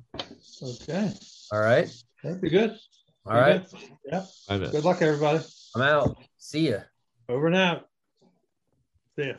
Okay. 0.62 1.12
All 1.52 1.60
right. 1.60 1.90
That'd 2.24 2.42
be 2.42 2.50
good. 2.50 2.78
All 3.26 3.34
be 3.34 3.40
right. 3.40 3.70
Good. 3.70 4.26
Yeah. 4.50 4.58
Good 4.72 4.86
luck, 4.86 5.02
everybody. 5.02 5.44
I'm 5.76 5.82
out. 5.82 6.18
See 6.38 6.70
ya. 6.70 6.80
Over 7.30 7.48
and 7.48 7.56
out. 7.56 7.88